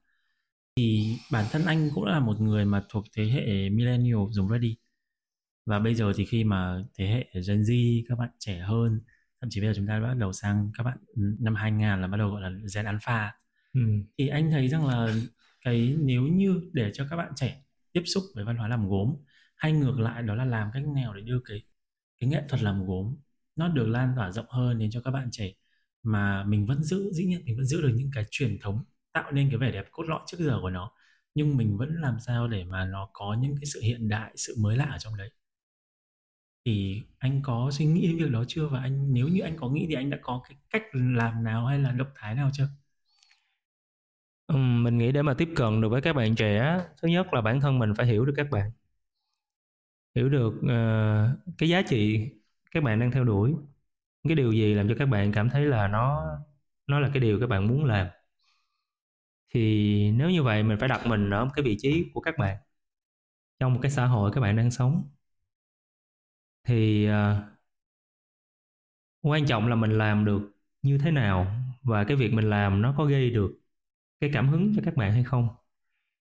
Thì 0.75 1.17
bản 1.31 1.45
thân 1.51 1.65
anh 1.65 1.89
cũng 1.95 2.03
là 2.03 2.19
một 2.19 2.41
người 2.41 2.65
mà 2.65 2.83
thuộc 2.89 3.05
thế 3.15 3.25
hệ 3.25 3.69
millennial 3.69 4.19
dùng 4.29 4.49
Ready. 4.49 4.77
Và 5.65 5.79
bây 5.79 5.95
giờ 5.95 6.13
thì 6.15 6.25
khi 6.25 6.43
mà 6.43 6.83
thế 6.97 7.07
hệ 7.07 7.41
Gen 7.47 7.61
Z 7.61 8.01
các 8.09 8.17
bạn 8.19 8.29
trẻ 8.39 8.59
hơn 8.59 9.01
thậm 9.41 9.49
chí 9.49 9.61
bây 9.61 9.69
giờ 9.69 9.73
chúng 9.75 9.87
ta 9.87 9.99
đã 9.99 10.07
bắt 10.07 10.13
đầu 10.17 10.33
sang 10.33 10.71
các 10.77 10.83
bạn 10.83 10.97
năm 11.39 11.55
2000 11.55 12.01
là 12.01 12.07
bắt 12.07 12.17
đầu 12.17 12.29
gọi 12.29 12.41
là 12.41 12.51
Gen 12.75 12.85
Alpha. 12.85 13.31
Ừ. 13.73 13.81
thì 14.17 14.27
anh 14.27 14.51
thấy 14.51 14.67
rằng 14.67 14.85
là 14.87 15.13
cái 15.61 15.95
nếu 15.99 16.23
như 16.23 16.69
để 16.73 16.91
cho 16.93 17.07
các 17.09 17.15
bạn 17.15 17.31
trẻ 17.35 17.63
tiếp 17.91 18.03
xúc 18.05 18.23
với 18.35 18.45
văn 18.45 18.57
hóa 18.57 18.67
làm 18.67 18.89
gốm 18.89 19.15
hay 19.55 19.71
ngược 19.71 19.99
lại 19.99 20.23
đó 20.23 20.35
là 20.35 20.45
làm 20.45 20.69
cách 20.73 20.83
nào 20.87 21.13
để 21.13 21.21
đưa 21.21 21.39
cái 21.45 21.61
cái 22.19 22.29
nghệ 22.29 22.43
thuật 22.49 22.63
làm 22.63 22.85
gốm 22.85 23.15
nó 23.55 23.67
được 23.67 23.87
lan 23.87 24.13
tỏa 24.15 24.31
rộng 24.31 24.45
hơn 24.49 24.79
đến 24.79 24.91
cho 24.91 25.01
các 25.01 25.11
bạn 25.11 25.29
trẻ 25.31 25.53
mà 26.03 26.43
mình 26.43 26.65
vẫn 26.65 26.83
giữ 26.83 27.11
dĩ 27.13 27.25
nhiên 27.25 27.41
mình 27.45 27.57
vẫn 27.57 27.65
giữ 27.65 27.81
được 27.81 27.91
những 27.95 28.11
cái 28.13 28.25
truyền 28.31 28.59
thống 28.61 28.83
tạo 29.13 29.31
nên 29.31 29.49
cái 29.49 29.57
vẻ 29.57 29.71
đẹp 29.71 29.85
cốt 29.91 30.03
lõi 30.03 30.19
trước 30.27 30.37
giờ 30.39 30.59
của 30.61 30.69
nó 30.69 30.91
nhưng 31.35 31.57
mình 31.57 31.77
vẫn 31.77 31.95
làm 32.01 32.17
sao 32.27 32.47
để 32.47 32.63
mà 32.63 32.85
nó 32.85 33.09
có 33.13 33.37
những 33.41 33.55
cái 33.55 33.65
sự 33.65 33.81
hiện 33.81 34.09
đại 34.09 34.31
sự 34.35 34.55
mới 34.59 34.77
lạ 34.77 34.85
ở 34.85 34.97
trong 34.97 35.17
đấy. 35.17 35.29
Thì 36.65 37.01
anh 37.19 37.41
có 37.43 37.69
suy 37.73 37.85
nghĩ 37.85 38.07
đến 38.07 38.17
việc 38.17 38.31
đó 38.31 38.43
chưa? 38.47 38.67
Và 38.67 38.79
anh 38.81 39.13
nếu 39.13 39.27
như 39.27 39.41
anh 39.41 39.57
có 39.57 39.69
nghĩ 39.69 39.85
thì 39.89 39.95
anh 39.95 40.09
đã 40.09 40.17
có 40.21 40.41
cái 40.49 40.57
cách 40.69 40.83
làm 40.93 41.43
nào 41.43 41.65
hay 41.65 41.79
là 41.79 41.91
động 41.91 42.07
thái 42.15 42.35
nào 42.35 42.49
chưa? 42.53 42.67
Ừ, 44.47 44.55
mình 44.57 44.97
nghĩ 44.97 45.11
để 45.11 45.21
mà 45.21 45.33
tiếp 45.33 45.49
cận 45.55 45.81
được 45.81 45.89
với 45.89 46.01
các 46.01 46.13
bạn 46.13 46.35
trẻ 46.35 46.79
thứ 47.01 47.07
nhất 47.07 47.27
là 47.33 47.41
bản 47.41 47.61
thân 47.61 47.79
mình 47.79 47.93
phải 47.97 48.05
hiểu 48.07 48.25
được 48.25 48.33
các 48.37 48.47
bạn. 48.51 48.71
Hiểu 50.15 50.29
được 50.29 50.53
uh, 50.55 51.55
cái 51.57 51.69
giá 51.69 51.81
trị 51.81 52.29
các 52.71 52.83
bạn 52.83 52.99
đang 52.99 53.11
theo 53.11 53.23
đuổi 53.23 53.53
cái 54.29 54.35
điều 54.35 54.51
gì 54.51 54.73
làm 54.73 54.89
cho 54.89 54.95
các 54.99 55.05
bạn 55.05 55.31
cảm 55.31 55.49
thấy 55.49 55.65
là 55.65 55.87
nó 55.87 56.25
nó 56.87 56.99
là 56.99 57.09
cái 57.13 57.19
điều 57.21 57.39
các 57.39 57.47
bạn 57.47 57.67
muốn 57.67 57.85
làm? 57.85 58.07
Thì 59.49 60.11
nếu 60.11 60.29
như 60.29 60.43
vậy 60.43 60.63
mình 60.63 60.77
phải 60.79 60.89
đặt 60.89 61.07
mình 61.07 61.29
ở 61.29 61.45
một 61.45 61.51
cái 61.55 61.63
vị 61.65 61.77
trí 61.79 62.11
của 62.13 62.21
các 62.21 62.37
bạn 62.37 62.57
trong 63.59 63.73
một 63.73 63.79
cái 63.81 63.91
xã 63.91 64.05
hội 64.05 64.31
các 64.33 64.41
bạn 64.41 64.55
đang 64.55 64.71
sống. 64.71 65.09
Thì 66.63 67.07
uh, 67.09 67.13
quan 69.21 69.45
trọng 69.45 69.67
là 69.67 69.75
mình 69.75 69.91
làm 69.97 70.25
được 70.25 70.41
như 70.81 70.97
thế 70.97 71.11
nào 71.11 71.47
và 71.81 72.03
cái 72.03 72.17
việc 72.17 72.33
mình 72.33 72.49
làm 72.49 72.81
nó 72.81 72.95
có 72.97 73.05
gây 73.05 73.29
được 73.29 73.51
cái 74.19 74.29
cảm 74.33 74.49
hứng 74.49 74.73
cho 74.75 74.81
các 74.85 74.95
bạn 74.95 75.13
hay 75.13 75.23
không? 75.23 75.49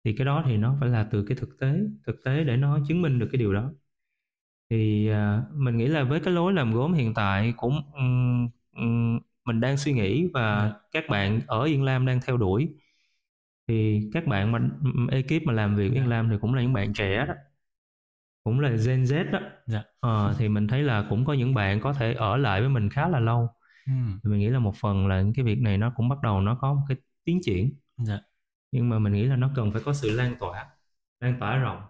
Thì 0.04 0.14
cái 0.18 0.26
đó 0.26 0.44
thì 0.46 0.56
nó 0.56 0.76
phải 0.80 0.88
là 0.88 1.08
từ 1.12 1.24
cái 1.28 1.36
thực 1.38 1.58
tế 1.60 1.80
thực 2.06 2.16
tế 2.24 2.44
để 2.44 2.56
nó 2.56 2.78
chứng 2.88 3.02
minh 3.02 3.18
được 3.18 3.28
cái 3.32 3.38
điều 3.38 3.54
đó 3.54 3.72
thì 4.70 5.08
à, 5.08 5.42
mình 5.54 5.76
nghĩ 5.76 5.86
là 5.86 6.04
với 6.04 6.20
cái 6.20 6.34
lối 6.34 6.52
làm 6.52 6.72
gốm 6.74 6.92
hiện 6.94 7.14
tại 7.14 7.54
cũng 7.56 7.82
ừm, 7.94 8.48
ừm, 8.76 9.20
mình 9.44 9.60
đang 9.60 9.76
suy 9.76 9.92
nghĩ 9.92 10.28
và 10.34 10.68
Dạ. 10.68 10.80
các 10.92 11.04
bạn 11.08 11.40
ở 11.46 11.64
Yên 11.64 11.82
Lam 11.82 12.06
đang 12.06 12.20
theo 12.26 12.36
đuổi. 12.36 12.68
Thì 13.68 14.10
các 14.12 14.26
bạn 14.26 14.52
mà 14.52 14.58
ừm, 14.84 15.06
ekip 15.06 15.42
mà 15.46 15.52
làm 15.52 15.76
việc 15.76 15.92
Yên 15.92 16.02
Dạ. 16.02 16.08
Lam 16.10 16.28
thì 16.30 16.36
cũng 16.40 16.54
là 16.54 16.62
những 16.62 16.72
bạn 16.72 16.92
trẻ 16.94 17.26
đó. 17.26 17.34
Cũng 18.44 18.60
là 18.60 18.68
Gen 18.68 19.04
Z 19.04 19.30
đó. 19.30 19.40
Dạ. 19.66 19.82
Ờ, 20.00 20.34
thì 20.38 20.48
mình 20.48 20.66
thấy 20.68 20.82
là 20.82 21.06
cũng 21.10 21.24
có 21.24 21.32
những 21.32 21.54
bạn 21.54 21.80
có 21.80 21.92
thể 21.92 22.14
ở 22.14 22.36
lại 22.36 22.60
với 22.60 22.68
mình 22.70 22.90
khá 22.90 23.08
là 23.08 23.20
lâu. 23.20 23.48
Thì 24.24 24.30
mình 24.30 24.38
nghĩ 24.40 24.48
là 24.48 24.58
một 24.58 24.76
phần 24.76 25.06
là 25.06 25.24
cái 25.34 25.44
việc 25.44 25.58
này 25.60 25.78
nó 25.78 25.92
cũng 25.96 26.08
bắt 26.08 26.18
đầu 26.22 26.40
nó 26.40 26.54
có 26.60 26.74
một 26.74 26.82
cái 26.88 26.96
tiến 27.24 27.40
triển. 27.42 27.72
Dạ. 27.96 28.20
Nhưng 28.72 28.88
mà 28.88 28.98
mình 28.98 29.12
nghĩ 29.12 29.24
là 29.24 29.36
nó 29.36 29.50
cần 29.56 29.72
phải 29.72 29.82
có 29.84 29.92
sự 29.94 30.10
lan 30.16 30.36
tỏa 30.40 30.66
lan 31.20 31.36
tỏa 31.40 31.56
rộng. 31.56 31.82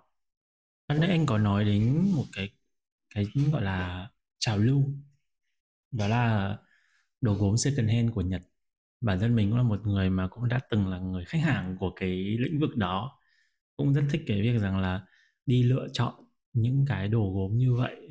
Ban 0.88 1.00
nãy 1.00 1.10
anh 1.10 1.26
có 1.26 1.38
nói 1.38 1.64
đến 1.64 2.10
một 2.16 2.24
cái 2.32 2.50
cái, 3.14 3.27
gọi 3.53 3.62
là, 3.62 4.11
trào 4.38 4.59
lưu. 4.59 4.85
Đó 5.90 6.09
là 6.09 6.59
đồ 7.20 7.35
gốm 7.35 7.57
second 7.57 7.90
hand 7.90 8.12
của 8.14 8.20
Nhật. 8.20 8.42
Bản 9.00 9.20
thân 9.20 9.35
mình 9.37 9.50
cũng 9.50 9.59
là 9.59 9.62
một 9.64 9.87
người 9.87 10.11
mà 10.11 10.29
cũng 10.29 10.48
đã 10.48 10.61
từng 10.70 10.88
là 10.88 10.98
người 10.98 11.24
khách 11.24 11.42
hàng 11.42 11.77
của 11.81 11.92
cái 11.96 12.11
lĩnh 12.38 12.61
vực 12.61 12.77
đó. 12.77 13.18
Cũng 13.77 13.94
rất 13.94 14.05
thích 14.11 14.22
cái 14.27 14.42
việc 14.42 14.59
rằng 14.59 14.79
là 14.79 15.07
đi 15.46 15.62
lựa 15.62 15.88
chọn 15.92 16.14
những 16.53 16.85
cái 16.88 17.09
đồ 17.09 17.33
gốm 17.35 17.59
như 17.59 17.74
vậy. 17.74 18.09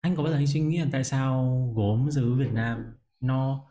Anh 0.00 0.16
có 0.16 0.22
bao 0.22 0.32
giờ 0.32 0.38
anh 0.38 0.46
suy 0.46 0.60
nghĩ 0.60 0.78
là 0.78 0.86
tại 0.92 1.04
sao 1.04 1.32
gốm 1.76 2.10
xứ 2.10 2.34
Việt 2.34 2.52
Nam 2.52 2.84
nó 3.20 3.64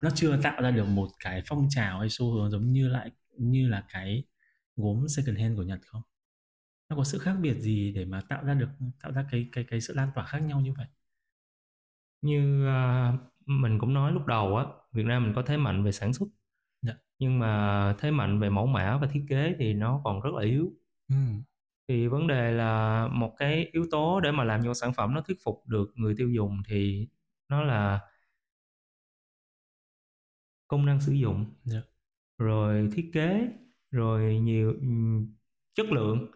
nó 0.00 0.10
chưa 0.14 0.42
tạo 0.42 0.62
ra 0.62 0.70
được 0.70 0.84
một 0.84 1.08
cái 1.24 1.42
phong 1.46 1.66
trào 1.70 2.00
hay 2.00 2.08
xu 2.10 2.32
hướng 2.32 2.50
giống 2.50 2.72
như 2.72 2.88
lại, 2.88 3.10
như 3.38 3.68
là 3.68 3.84
cái 3.92 4.24
gốm 4.76 5.08
second 5.08 5.38
hand 5.38 5.56
của 5.56 5.62
Nhật 5.62 5.80
không? 5.86 6.02
Nó 6.88 6.96
có 6.96 7.04
sự 7.04 7.18
khác 7.18 7.34
biệt 7.40 7.54
gì 7.60 7.92
để 7.92 8.04
mà 8.04 8.20
tạo 8.28 8.44
ra 8.44 8.54
được 8.54 8.68
tạo 9.02 9.12
ra 9.12 9.26
cái 9.30 9.48
cái 9.52 9.64
cái 9.70 9.80
sự 9.80 9.94
lan 9.94 10.10
tỏa 10.14 10.24
khác 10.26 10.38
nhau 10.38 10.60
như 10.60 10.72
vậy? 10.76 10.86
như 12.22 12.66
à, 12.66 13.12
mình 13.46 13.78
cũng 13.78 13.94
nói 13.94 14.12
lúc 14.12 14.26
đầu 14.26 14.56
á 14.56 14.64
Việt 14.92 15.06
Nam 15.06 15.24
mình 15.24 15.32
có 15.34 15.42
thế 15.42 15.56
mạnh 15.56 15.84
về 15.84 15.92
sản 15.92 16.12
xuất 16.12 16.26
Dạ. 16.82 16.94
nhưng 17.18 17.38
mà 17.38 17.94
thế 17.98 18.10
mạnh 18.10 18.40
về 18.40 18.50
mẫu 18.50 18.66
mã 18.66 18.98
và 19.02 19.06
thiết 19.06 19.24
kế 19.28 19.54
thì 19.58 19.74
nó 19.74 20.00
còn 20.04 20.20
rất 20.20 20.30
là 20.34 20.42
yếu 20.44 20.72
Ừ. 21.08 21.14
thì 21.88 22.06
vấn 22.06 22.26
đề 22.26 22.52
là 22.52 23.06
một 23.12 23.34
cái 23.38 23.68
yếu 23.72 23.86
tố 23.90 24.20
để 24.20 24.32
mà 24.32 24.44
làm 24.44 24.62
cho 24.64 24.74
sản 24.74 24.92
phẩm 24.92 25.14
nó 25.14 25.20
thuyết 25.20 25.36
phục 25.44 25.62
được 25.66 25.92
người 25.94 26.14
tiêu 26.18 26.30
dùng 26.30 26.62
thì 26.68 27.08
nó 27.48 27.62
là 27.62 28.00
công 30.68 30.86
năng 30.86 31.00
sử 31.00 31.12
dụng 31.12 31.44
Dạ. 31.64 31.82
rồi 32.38 32.88
thiết 32.92 33.10
kế 33.12 33.48
rồi 33.90 34.40
nhiều 34.42 34.72
ừm, 34.80 35.34
chất 35.74 35.86
lượng 35.92 36.26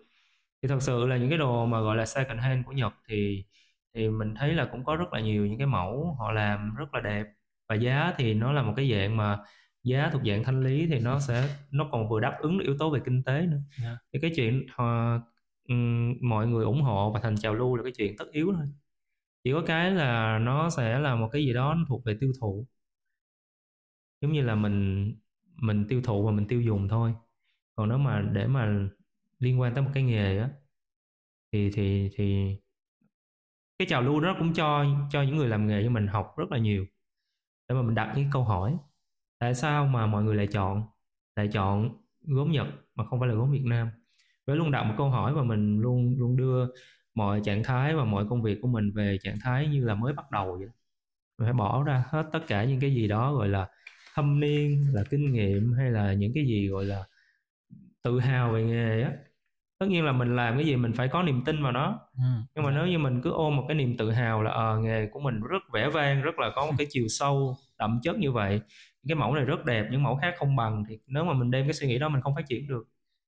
thì 0.63 0.69
thật 0.69 0.83
sự 0.83 1.07
là 1.07 1.17
những 1.17 1.29
cái 1.29 1.39
đồ 1.39 1.67
mà 1.67 1.81
gọi 1.81 1.97
là 1.97 2.07
second 2.07 2.41
hand 2.41 2.67
của 2.67 2.73
Nhật 2.73 2.93
thì 3.09 3.45
thì 3.95 4.09
mình 4.09 4.35
thấy 4.35 4.55
là 4.55 4.69
cũng 4.73 4.85
có 4.85 4.97
rất 4.97 5.13
là 5.13 5.21
nhiều 5.21 5.47
những 5.47 5.59
cái 5.59 5.67
mẫu 5.67 6.17
họ 6.19 6.33
làm 6.33 6.75
rất 6.75 6.95
là 6.95 7.01
đẹp. 7.01 7.27
Và 7.69 7.75
giá 7.75 8.15
thì 8.19 8.35
nó 8.35 8.53
là 8.53 8.63
một 8.63 8.73
cái 8.77 8.91
dạng 8.93 9.17
mà 9.17 9.39
giá 9.85 10.11
thuộc 10.13 10.23
dạng 10.27 10.45
thanh 10.45 10.63
lý 10.65 10.87
thì 10.87 10.99
nó 11.01 11.21
sẽ 11.21 11.49
nó 11.71 11.89
còn 11.93 12.09
vừa 12.09 12.21
đáp 12.21 12.39
ứng 12.41 12.59
được 12.59 12.65
yếu 12.65 12.77
tố 12.79 12.91
về 12.91 13.01
kinh 13.05 13.23
tế 13.25 13.47
nữa. 13.47 13.61
Dạ. 13.83 13.99
thì 14.13 14.19
cái 14.23 14.33
chuyện 14.37 14.67
ừm, 15.69 16.15
mọi 16.29 16.47
người 16.47 16.65
ủng 16.65 16.83
hộ 16.83 17.13
và 17.13 17.21
thành 17.21 17.37
trào 17.37 17.55
lưu 17.55 17.77
là 17.77 17.83
cái 17.83 17.93
chuyện 17.97 18.17
tất 18.19 18.25
yếu 18.33 18.53
thôi. 18.57 18.67
Chỉ 19.45 19.53
có 19.53 19.63
cái 19.67 19.91
là 19.91 20.39
nó 20.39 20.71
sẽ 20.71 20.99
là 20.99 21.15
một 21.15 21.29
cái 21.33 21.45
gì 21.47 21.53
đó 21.53 21.75
nó 21.75 21.85
thuộc 21.89 22.05
về 22.05 22.17
tiêu 22.21 22.33
thụ. 22.41 22.67
Giống 24.21 24.33
như 24.33 24.43
là 24.43 24.55
mình 24.55 25.15
mình 25.57 25.87
tiêu 25.89 26.03
thụ 26.05 26.27
và 26.27 26.33
mình 26.33 26.47
tiêu 26.49 26.61
dùng 26.61 26.89
thôi. 26.89 27.15
Còn 27.77 27.89
nếu 27.89 27.99
mà 27.99 28.23
để 28.33 28.47
mà 28.47 28.89
liên 29.43 29.61
quan 29.61 29.75
tới 29.75 29.85
một 29.85 29.91
cái 29.95 30.03
nghề 30.03 30.39
á. 30.39 30.51
Thì 31.53 31.71
thì 31.71 32.11
thì 32.17 32.57
cái 33.79 33.87
trào 33.91 34.03
lưu 34.03 34.21
đó 34.21 34.37
cũng 34.39 34.55
cho 34.55 34.85
cho 35.11 35.23
những 35.23 35.37
người 35.37 35.49
làm 35.49 35.67
nghề 35.67 35.83
như 35.83 35.91
mình 35.91 36.07
học 36.07 36.35
rất 36.37 36.53
là 36.53 36.59
nhiều 36.59 36.87
để 37.69 37.75
mà 37.75 37.83
mình 37.83 37.95
đặt 37.95 38.15
những 38.17 38.31
câu 38.33 38.45
hỏi. 38.45 38.77
Tại 39.39 39.55
sao 39.55 39.87
mà 39.87 40.07
mọi 40.07 40.23
người 40.23 40.37
lại 40.37 40.47
chọn 40.47 40.83
lại 41.37 41.49
chọn 41.53 41.97
gốm 42.21 42.53
Nhật 42.53 42.67
mà 42.95 43.05
không 43.05 43.21
phải 43.21 43.29
là 43.29 43.35
gốm 43.35 43.53
Việt 43.53 43.65
Nam? 43.65 43.89
Với 44.47 44.57
luôn 44.57 44.71
đặt 44.71 44.83
một 44.85 44.95
câu 44.99 45.11
hỏi 45.11 45.35
và 45.35 45.43
mình 45.43 45.81
luôn 45.81 46.17
luôn 46.19 46.37
đưa 46.37 46.67
mọi 47.15 47.41
trạng 47.45 47.65
thái 47.65 47.95
và 47.95 48.05
mọi 48.05 48.27
công 48.31 48.43
việc 48.43 48.59
của 48.63 48.69
mình 48.69 48.93
về 48.95 49.19
trạng 49.23 49.37
thái 49.43 49.67
như 49.69 49.85
là 49.85 49.95
mới 49.95 50.13
bắt 50.13 50.31
đầu 50.31 50.57
vậy. 50.59 50.69
Mình 51.39 51.47
phải 51.47 51.53
bỏ 51.53 51.85
ra 51.85 52.05
hết 52.09 52.27
tất 52.33 52.41
cả 52.47 52.65
những 52.65 52.81
cái 52.81 52.95
gì 52.95 53.09
đó 53.09 53.35
gọi 53.35 53.49
là 53.49 53.69
thâm 54.15 54.41
niên, 54.41 54.85
là 54.93 55.05
kinh 55.11 55.33
nghiệm 55.33 55.73
hay 55.73 55.91
là 55.91 56.13
những 56.15 56.33
cái 56.35 56.47
gì 56.47 56.69
gọi 56.69 56.85
là 56.85 57.05
tự 58.03 58.21
hào 58.21 58.53
về 58.53 58.65
nghề 58.65 59.03
á 59.03 59.13
tất 59.83 59.89
nhiên 59.89 60.05
là 60.05 60.13
mình 60.13 60.37
làm 60.37 60.57
cái 60.57 60.67
gì 60.67 60.77
mình 60.77 60.93
phải 60.93 61.09
có 61.09 61.23
niềm 61.23 61.43
tin 61.45 61.63
vào 61.63 61.73
nó. 61.73 62.01
Ừ. 62.17 62.23
nhưng 62.55 62.65
mà 62.65 62.71
nếu 62.71 62.87
như 62.87 62.99
mình 62.99 63.21
cứ 63.23 63.31
ôm 63.31 63.57
một 63.57 63.65
cái 63.69 63.75
niềm 63.75 63.97
tự 63.97 64.11
hào 64.11 64.43
là 64.43 64.51
ờ 64.51 64.79
nghề 64.79 65.07
của 65.07 65.21
mình 65.21 65.41
rất 65.41 65.63
vẻ 65.73 65.89
vang 65.89 66.23
rất 66.23 66.39
là 66.39 66.51
có 66.55 66.67
một 66.67 66.73
cái 66.79 66.87
chiều 66.91 67.09
sâu 67.09 67.57
đậm 67.79 68.01
chất 68.03 68.19
như 68.19 68.33
vậy 68.33 68.61
cái 69.09 69.15
mẫu 69.15 69.35
này 69.35 69.45
rất 69.45 69.65
đẹp 69.65 69.89
những 69.91 70.03
mẫu 70.03 70.17
khác 70.17 70.35
không 70.39 70.57
bằng 70.57 70.85
thì 70.89 70.99
nếu 71.07 71.25
mà 71.25 71.33
mình 71.33 71.51
đem 71.51 71.67
cái 71.67 71.73
suy 71.73 71.87
nghĩ 71.87 71.99
đó 71.99 72.09
mình 72.09 72.21
không 72.23 72.35
phát 72.35 72.47
triển 72.49 72.69
được 72.69 72.85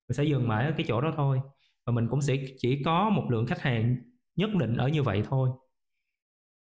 mình 0.08 0.16
sẽ 0.16 0.24
dừng 0.24 0.48
mãi 0.48 0.66
ở 0.66 0.72
cái 0.76 0.86
chỗ 0.88 1.00
đó 1.00 1.12
thôi. 1.16 1.40
Và 1.86 1.92
mình 1.92 2.08
cũng 2.08 2.22
sẽ 2.22 2.36
chỉ 2.58 2.82
có 2.84 3.10
một 3.10 3.26
lượng 3.30 3.46
khách 3.46 3.60
hàng 3.60 3.96
nhất 4.36 4.50
định 4.54 4.76
ở 4.76 4.88
như 4.88 5.02
vậy 5.02 5.22
thôi. 5.28 5.50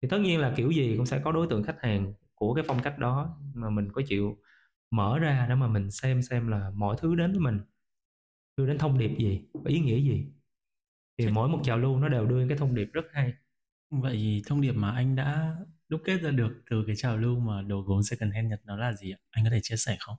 Thì 0.01 0.07
tất 0.09 0.17
nhiên 0.21 0.39
là 0.39 0.53
kiểu 0.55 0.71
gì 0.71 0.93
cũng 0.97 1.05
sẽ 1.05 1.21
có 1.23 1.31
đối 1.31 1.47
tượng 1.47 1.63
khách 1.63 1.81
hàng 1.81 2.13
của 2.35 2.53
cái 2.53 2.63
phong 2.67 2.79
cách 2.79 2.99
đó 2.99 3.37
mà 3.53 3.69
mình 3.69 3.91
có 3.91 4.01
chịu 4.07 4.37
mở 4.91 5.19
ra 5.19 5.45
để 5.49 5.55
mà 5.55 5.67
mình 5.67 5.91
xem 5.91 6.21
xem 6.21 6.47
là 6.47 6.71
mọi 6.75 6.95
thứ 6.99 7.15
đến 7.15 7.31
với 7.31 7.39
mình 7.39 7.59
đưa 8.61 8.67
đến 8.67 8.77
thông 8.77 8.97
điệp 8.97 9.11
gì 9.19 9.41
và 9.53 9.69
ý 9.71 9.79
nghĩa 9.79 9.97
gì 9.99 10.25
thì 11.17 11.27
mỗi 11.27 11.49
một 11.49 11.59
trào 11.63 11.77
lưu 11.77 11.97
nó 11.99 12.09
đều 12.09 12.25
đưa 12.25 12.47
cái 12.47 12.57
thông 12.57 12.75
điệp 12.75 12.89
rất 12.93 13.05
hay 13.13 13.33
Vậy 13.89 14.41
thông 14.47 14.61
điệp 14.61 14.71
mà 14.71 14.91
anh 14.91 15.15
đã 15.15 15.55
đúc 15.89 16.01
kết 16.05 16.17
ra 16.21 16.31
được 16.31 16.61
từ 16.69 16.83
cái 16.87 16.95
trào 16.95 17.17
lưu 17.17 17.39
mà 17.39 17.61
đồ 17.61 17.81
gốm 17.81 18.03
second 18.03 18.33
hand 18.33 18.49
Nhật 18.49 18.59
nó 18.65 18.75
là 18.77 18.93
gì 18.93 19.11
ạ? 19.11 19.17
Anh 19.31 19.43
có 19.45 19.49
thể 19.49 19.59
chia 19.63 19.75
sẻ 19.77 19.97
không? 19.99 20.15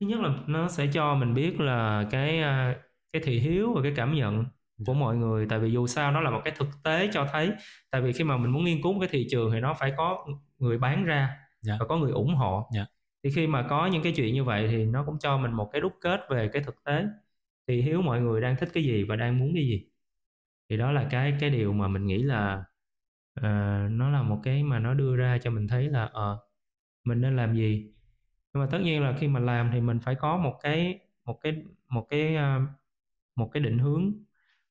thứ 0.00 0.06
nhất 0.06 0.20
là 0.20 0.34
nó 0.46 0.68
sẽ 0.68 0.86
cho 0.92 1.14
mình 1.14 1.34
biết 1.34 1.60
là 1.60 2.08
cái 2.10 2.40
à, 2.40 2.76
cái 3.12 3.22
thị 3.24 3.38
hiếu 3.40 3.72
và 3.74 3.82
cái 3.82 3.92
cảm 3.96 4.14
nhận 4.14 4.44
của 4.86 4.94
mọi 4.94 5.16
người 5.16 5.46
tại 5.50 5.58
vì 5.58 5.70
dù 5.72 5.86
sao 5.86 6.12
nó 6.12 6.20
là 6.20 6.30
một 6.30 6.40
cái 6.44 6.54
thực 6.56 6.68
tế 6.84 7.10
cho 7.12 7.28
thấy 7.32 7.50
tại 7.90 8.00
vì 8.02 8.12
khi 8.12 8.24
mà 8.24 8.36
mình 8.36 8.50
muốn 8.52 8.64
nghiên 8.64 8.82
cứu 8.82 8.92
một 8.92 9.00
cái 9.00 9.08
thị 9.12 9.26
trường 9.30 9.50
thì 9.52 9.60
nó 9.60 9.74
phải 9.74 9.92
có 9.96 10.26
người 10.58 10.78
bán 10.78 11.04
ra 11.04 11.36
Dạ. 11.62 11.76
và 11.80 11.86
có 11.88 11.96
người 11.96 12.12
ủng 12.12 12.34
hộ 12.34 12.68
Dạ 12.74 12.86
thì 13.24 13.30
khi 13.30 13.46
mà 13.46 13.66
có 13.70 13.86
những 13.86 14.02
cái 14.02 14.12
chuyện 14.16 14.34
như 14.34 14.44
vậy 14.44 14.68
thì 14.70 14.86
nó 14.86 15.04
cũng 15.04 15.18
cho 15.18 15.38
mình 15.38 15.52
một 15.52 15.70
cái 15.72 15.80
đúc 15.80 15.92
kết 16.00 16.20
về 16.30 16.48
cái 16.52 16.62
thực 16.62 16.84
tế. 16.84 17.04
Thì 17.68 17.82
hiếu 17.82 18.02
mọi 18.02 18.20
người 18.20 18.40
đang 18.40 18.56
thích 18.56 18.68
cái 18.74 18.84
gì 18.84 19.04
và 19.04 19.16
đang 19.16 19.38
muốn 19.38 19.54
cái 19.54 19.64
gì? 19.66 19.86
Thì 20.70 20.76
đó 20.76 20.92
là 20.92 21.08
cái 21.10 21.36
cái 21.40 21.50
điều 21.50 21.72
mà 21.72 21.88
mình 21.88 22.06
nghĩ 22.06 22.22
là 22.22 22.64
uh, 23.40 23.44
nó 23.90 24.10
là 24.10 24.22
một 24.22 24.40
cái 24.44 24.62
mà 24.62 24.78
nó 24.78 24.94
đưa 24.94 25.16
ra 25.16 25.38
cho 25.42 25.50
mình 25.50 25.68
thấy 25.68 25.88
là 25.90 26.04
ờ 26.12 26.38
mình 27.04 27.20
nên 27.20 27.36
làm 27.36 27.54
gì. 27.56 27.92
Nhưng 28.54 28.64
mà 28.64 28.68
tất 28.70 28.78
nhiên 28.82 29.02
là 29.02 29.16
khi 29.20 29.28
mà 29.28 29.40
làm 29.40 29.70
thì 29.72 29.80
mình 29.80 30.00
phải 30.00 30.14
có 30.14 30.36
một 30.36 30.58
cái 30.62 31.00
một 31.24 31.40
cái 31.42 31.64
một 31.88 32.06
cái 32.10 32.36
uh, 32.36 32.68
một 33.36 33.50
cái 33.52 33.62
định 33.62 33.78
hướng 33.78 34.12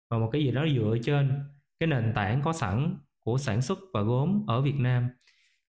và 0.10 0.18
một 0.18 0.30
cái 0.34 0.44
gì 0.44 0.52
đó 0.52 0.68
dựa 0.76 0.98
trên 1.04 1.44
cái 1.80 1.88
nền 1.88 2.14
tảng 2.16 2.42
có 2.44 2.54
sẵn 2.54 2.98
của 3.20 3.38
sản 3.38 3.62
xuất 3.62 3.80
và 3.94 4.02
gốm 4.02 4.46
ở 4.48 4.62
Việt 4.62 4.76
Nam 4.80 5.10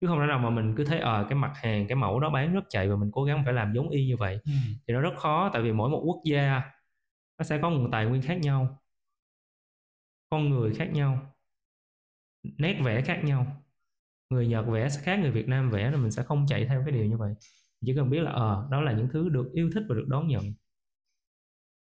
chứ 0.02 0.08
không 0.08 0.20
thể 0.20 0.26
nào 0.26 0.38
mà 0.38 0.50
mình 0.50 0.74
cứ 0.76 0.84
thấy 0.84 0.98
ờ 0.98 1.26
cái 1.28 1.38
mặt 1.38 1.52
hàng 1.54 1.86
cái 1.88 1.96
mẫu 1.96 2.20
đó 2.20 2.30
bán 2.30 2.54
rất 2.54 2.64
chạy 2.68 2.88
và 2.88 2.96
mình 2.96 3.10
cố 3.12 3.24
gắng 3.24 3.42
phải 3.44 3.54
làm 3.54 3.72
giống 3.74 3.88
y 3.88 4.06
như 4.06 4.16
vậy 4.16 4.38
Ừ. 4.44 4.52
thì 4.88 4.94
nó 4.94 5.00
rất 5.00 5.12
khó 5.16 5.50
tại 5.52 5.62
vì 5.62 5.72
mỗi 5.72 5.90
một 5.90 6.02
quốc 6.06 6.22
gia 6.24 6.62
nó 7.38 7.44
sẽ 7.44 7.58
có 7.62 7.70
nguồn 7.70 7.90
tài 7.90 8.06
nguyên 8.06 8.22
khác 8.22 8.38
nhau. 8.38 8.78
Con 10.30 10.50
người 10.50 10.74
khác 10.74 10.88
nhau. 10.92 11.34
Nét 12.42 12.80
vẽ 12.84 13.02
khác 13.02 13.20
nhau. 13.24 13.62
Người 14.30 14.46
Nhật 14.48 14.66
vẽ 14.66 14.88
sẽ 14.88 15.00
khác 15.02 15.18
người 15.18 15.30
Việt 15.30 15.48
Nam 15.48 15.70
vẽ 15.70 15.90
nên 15.90 16.02
mình 16.02 16.10
sẽ 16.10 16.22
không 16.22 16.46
chạy 16.48 16.66
theo 16.66 16.82
cái 16.86 16.92
điều 16.92 17.04
như 17.04 17.16
vậy. 17.16 17.34
Chỉ 17.86 17.94
cần 17.96 18.10
biết 18.10 18.20
là 18.20 18.30
ờ 18.30 18.68
đó 18.70 18.80
là 18.80 18.92
những 18.92 19.08
thứ 19.12 19.28
được 19.28 19.50
yêu 19.52 19.70
thích 19.74 19.82
và 19.88 19.94
được 19.94 20.06
đón 20.08 20.28
nhận. 20.28 20.44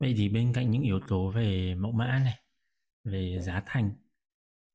Vậy 0.01 0.15
thì 0.17 0.29
bên 0.29 0.53
cạnh 0.53 0.71
những 0.71 0.83
yếu 0.83 1.01
tố 1.09 1.31
về 1.31 1.75
mẫu 1.75 1.93
mã 1.93 2.21
này, 2.25 2.35
về 3.05 3.39
giá 3.41 3.63
thành 3.67 3.91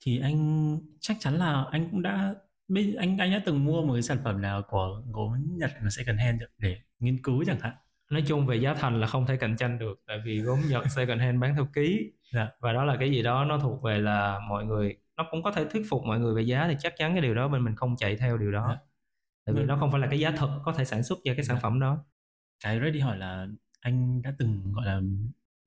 thì 0.05 0.19
anh 0.19 0.77
chắc 0.99 1.17
chắn 1.19 1.35
là 1.35 1.65
anh 1.71 1.87
cũng 1.91 2.01
đã 2.01 2.35
bên 2.73 2.95
anh 2.95 3.17
anh 3.17 3.31
đã 3.31 3.41
từng 3.45 3.65
mua 3.65 3.81
một 3.85 3.93
cái 3.93 4.01
sản 4.01 4.17
phẩm 4.23 4.41
nào 4.41 4.61
của 4.69 5.01
gốm 5.11 5.31
Nhật 5.57 5.71
mà 5.83 5.89
second 5.89 6.19
hand 6.19 6.41
để 6.57 6.77
nghiên 6.99 7.23
cứu 7.23 7.43
chẳng 7.47 7.59
hạn. 7.61 7.73
nói 8.11 8.23
chung 8.27 8.45
về 8.45 8.55
giá 8.55 8.73
thành 8.73 9.01
là 9.01 9.07
không 9.07 9.25
thể 9.25 9.37
cạnh 9.37 9.55
tranh 9.57 9.79
được 9.79 10.01
tại 10.07 10.17
vì 10.25 10.39
gốm 10.41 10.59
Nhật 10.69 10.83
second 10.95 11.21
hand 11.21 11.41
bán 11.41 11.55
theo 11.55 11.67
ký 11.73 12.11
Dạ. 12.33 12.47
và 12.59 12.73
đó 12.73 12.85
là 12.85 12.95
cái 12.99 13.11
gì 13.11 13.23
đó 13.23 13.45
nó 13.45 13.57
thuộc 13.59 13.83
về 13.83 13.99
là 13.99 14.39
mọi 14.49 14.65
người 14.65 14.95
nó 15.17 15.27
cũng 15.31 15.43
có 15.43 15.51
thể 15.51 15.65
thuyết 15.65 15.83
phục 15.89 16.03
mọi 16.05 16.19
người 16.19 16.35
về 16.35 16.41
giá 16.41 16.67
thì 16.67 16.75
chắc 16.79 16.93
chắn 16.97 17.13
cái 17.13 17.21
điều 17.21 17.35
đó 17.35 17.47
bên 17.47 17.63
mình 17.63 17.75
không 17.75 17.95
chạy 17.97 18.15
theo 18.15 18.37
điều 18.37 18.51
đó 18.51 18.65
Dạ. 18.69 18.77
tại 19.45 19.55
vì 19.55 19.61
Ừ. 19.61 19.65
nó 19.65 19.77
không 19.77 19.91
phải 19.91 19.99
là 20.01 20.07
cái 20.07 20.19
giá 20.19 20.31
thật 20.31 20.59
có 20.63 20.73
thể 20.73 20.85
sản 20.85 21.03
xuất 21.03 21.19
ra 21.25 21.33
cái 21.33 21.43
sản 21.45 21.55
Dạ. 21.55 21.59
phẩm 21.61 21.79
đó 21.79 22.05
Cái 22.63 22.79
ready 22.79 22.99
hỏi 22.99 23.17
là 23.17 23.47
anh 23.81 24.21
đã 24.21 24.33
từng 24.39 24.61
gọi 24.73 24.85
là 24.85 25.01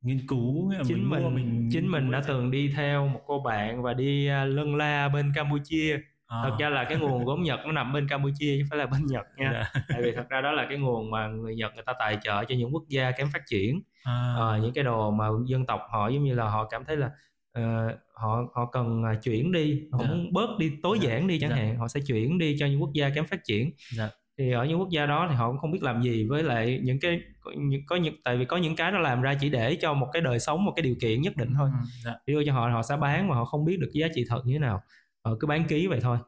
nghiên 0.02 0.26
cứu 0.26 0.72
chính 0.88 1.10
mình 1.10 1.34
mình, 1.34 1.68
chính 1.72 1.88
mình 1.90 2.10
đã 2.10 2.22
từng 2.26 2.50
đi 2.50 2.72
theo 2.76 3.08
một 3.08 3.20
cô 3.26 3.40
bạn 3.40 3.82
và 3.82 3.94
đi 3.94 4.26
à, 4.26 4.44
lân 4.44 4.76
la 4.76 5.08
bên 5.08 5.32
Campuchia 5.34 5.98
À, 6.26 6.40
thật 6.42 6.56
ra 6.58 6.68
là 6.68 6.84
cái 6.84 6.98
nguồn 6.98 7.24
gốm 7.24 7.42
Nhật 7.42 7.60
nó 7.66 7.72
nằm 7.72 7.92
bên 7.92 8.08
Campuchia 8.08 8.56
chứ 8.58 8.64
phải 8.70 8.78
là 8.78 8.87
bên 8.87 9.06
Nhật 9.06 9.26
nha 9.37 9.50
dạ. 9.52 9.80
tại 9.88 10.02
vì 10.02 10.12
thật 10.16 10.24
ra 10.30 10.40
đó 10.40 10.52
là 10.52 10.66
cái 10.68 10.78
nguồn 10.78 11.10
mà 11.10 11.26
người 11.28 11.54
Nhật 11.56 11.74
người 11.74 11.84
ta 11.87 11.92
tài 11.98 12.18
trợ 12.22 12.44
cho 12.44 12.54
những 12.54 12.74
quốc 12.74 12.84
gia 12.88 13.10
kém 13.10 13.28
phát 13.32 13.42
triển 13.46 13.80
à, 14.04 14.34
Ờ, 14.37 14.58
những 14.62 14.72
cái 14.72 14.84
đồ 14.84 15.10
mà 15.10 15.26
dân 15.46 15.66
tộc 15.66 15.80
họ 15.90 16.08
giống 16.08 16.24
như 16.24 16.34
là 16.34 16.44
họ 16.44 16.64
cảm 16.70 16.84
thấy 16.84 16.96
là 16.96 17.10
ờ, 17.52 17.88
họ 18.14 18.42
họ 18.54 18.66
cần 18.72 19.04
à, 19.04 19.14
chuyển 19.22 19.52
đi 19.52 19.82
họ 19.92 19.98
Dạ. 20.02 20.08
muốn 20.10 20.32
bớt 20.32 20.48
đi 20.58 20.72
tối 20.82 20.98
Dạ. 21.02 21.10
giản 21.10 21.26
đi 21.26 21.38
chẳng 21.38 21.50
Dạ. 21.50 21.56
hạn 21.56 21.76
họ 21.78 21.88
sẽ 21.88 22.00
chuyển 22.06 22.38
đi 22.38 22.56
cho 22.58 22.66
những 22.66 22.82
quốc 22.82 22.92
gia 22.94 23.08
kém 23.10 23.24
phát 23.26 23.40
triển 23.44 23.70
Dạ. 23.96 24.08
thì 24.38 24.50
ở 24.52 24.64
những 24.64 24.78
quốc 24.78 24.88
gia 24.90 25.06
đó 25.06 25.26
thì 25.30 25.34
họ 25.37 25.48
cũng 25.48 25.58
không 25.58 25.70
biết 25.70 25.82
làm 25.82 26.02
gì 26.02 26.26
với 26.28 26.42
lại 26.42 26.80
những 26.82 27.00
cái 27.00 27.20
có 27.40 27.52
những, 27.56 27.80
có 27.87 27.96
những 27.96 28.14
tại 28.24 28.37
vì 28.37 28.44
có 28.44 28.56
những 28.56 28.76
cái 28.76 28.92
nó 28.92 28.98
làm 28.98 29.22
ra 29.22 29.34
chỉ 29.40 29.48
để 29.50 29.76
cho 29.80 29.94
một 29.94 30.08
cái 30.12 30.22
đời 30.22 30.38
sống 30.40 30.64
một 30.64 30.72
cái 30.76 30.82
điều 30.82 30.94
kiện 31.00 31.20
nhất 31.22 31.37
định 31.37 31.52
thôi 31.58 31.70
ừ, 31.72 31.87
dạ. 32.04 32.12
đưa 32.26 32.44
cho 32.44 32.52
họ 32.52 32.68
họ 32.68 32.82
sẽ 32.82 32.96
bán 32.96 33.28
mà 33.28 33.34
họ 33.34 33.44
không 33.44 33.64
biết 33.64 33.76
được 33.80 33.90
cái 33.94 34.00
giá 34.00 34.08
trị 34.14 34.24
thật 34.28 34.42
như 34.44 34.52
thế 34.52 34.58
nào 34.58 34.82
họ 35.24 35.37
cứ 35.40 35.46
bán 35.46 35.64
ký 35.68 35.87
vậy 35.87 36.00
thôi. 36.02 36.18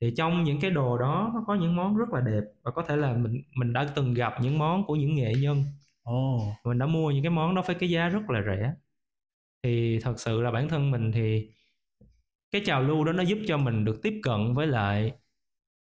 Thì 0.00 0.14
trong 0.16 0.44
những 0.44 0.60
cái 0.60 0.70
đồ 0.70 0.98
đó 0.98 1.30
nó 1.34 1.44
có 1.46 1.54
những 1.54 1.76
món 1.76 1.96
rất 1.96 2.08
là 2.12 2.20
đẹp 2.20 2.40
và 2.62 2.70
có 2.70 2.82
thể 2.88 2.96
là 2.96 3.12
mình 3.16 3.42
mình 3.56 3.72
đã 3.72 3.86
từng 3.96 4.14
gặp 4.14 4.34
những 4.42 4.58
món 4.58 4.86
của 4.86 4.96
những 4.96 5.14
nghệ 5.14 5.32
nhân. 5.34 5.64
Ồ, 6.02 6.40
mình 6.64 6.78
đã 6.78 6.86
mua 6.86 7.10
những 7.10 7.22
cái 7.22 7.30
món 7.30 7.54
đó 7.54 7.62
với 7.66 7.76
cái 7.76 7.90
giá 7.90 8.08
rất 8.08 8.30
là 8.30 8.42
rẻ. 8.46 8.74
Thì 9.62 9.98
thật 10.02 10.20
sự 10.20 10.42
là 10.42 10.50
bản 10.50 10.68
thân 10.68 10.90
mình 10.90 11.12
thì 11.12 11.50
cái 12.50 12.62
trào 12.64 12.82
lưu 12.82 13.04
đó 13.04 13.12
nó 13.12 13.22
giúp 13.22 13.38
cho 13.46 13.56
mình 13.58 13.84
được 13.84 14.00
tiếp 14.02 14.20
cận 14.22 14.54
với 14.54 14.66
lại 14.66 15.12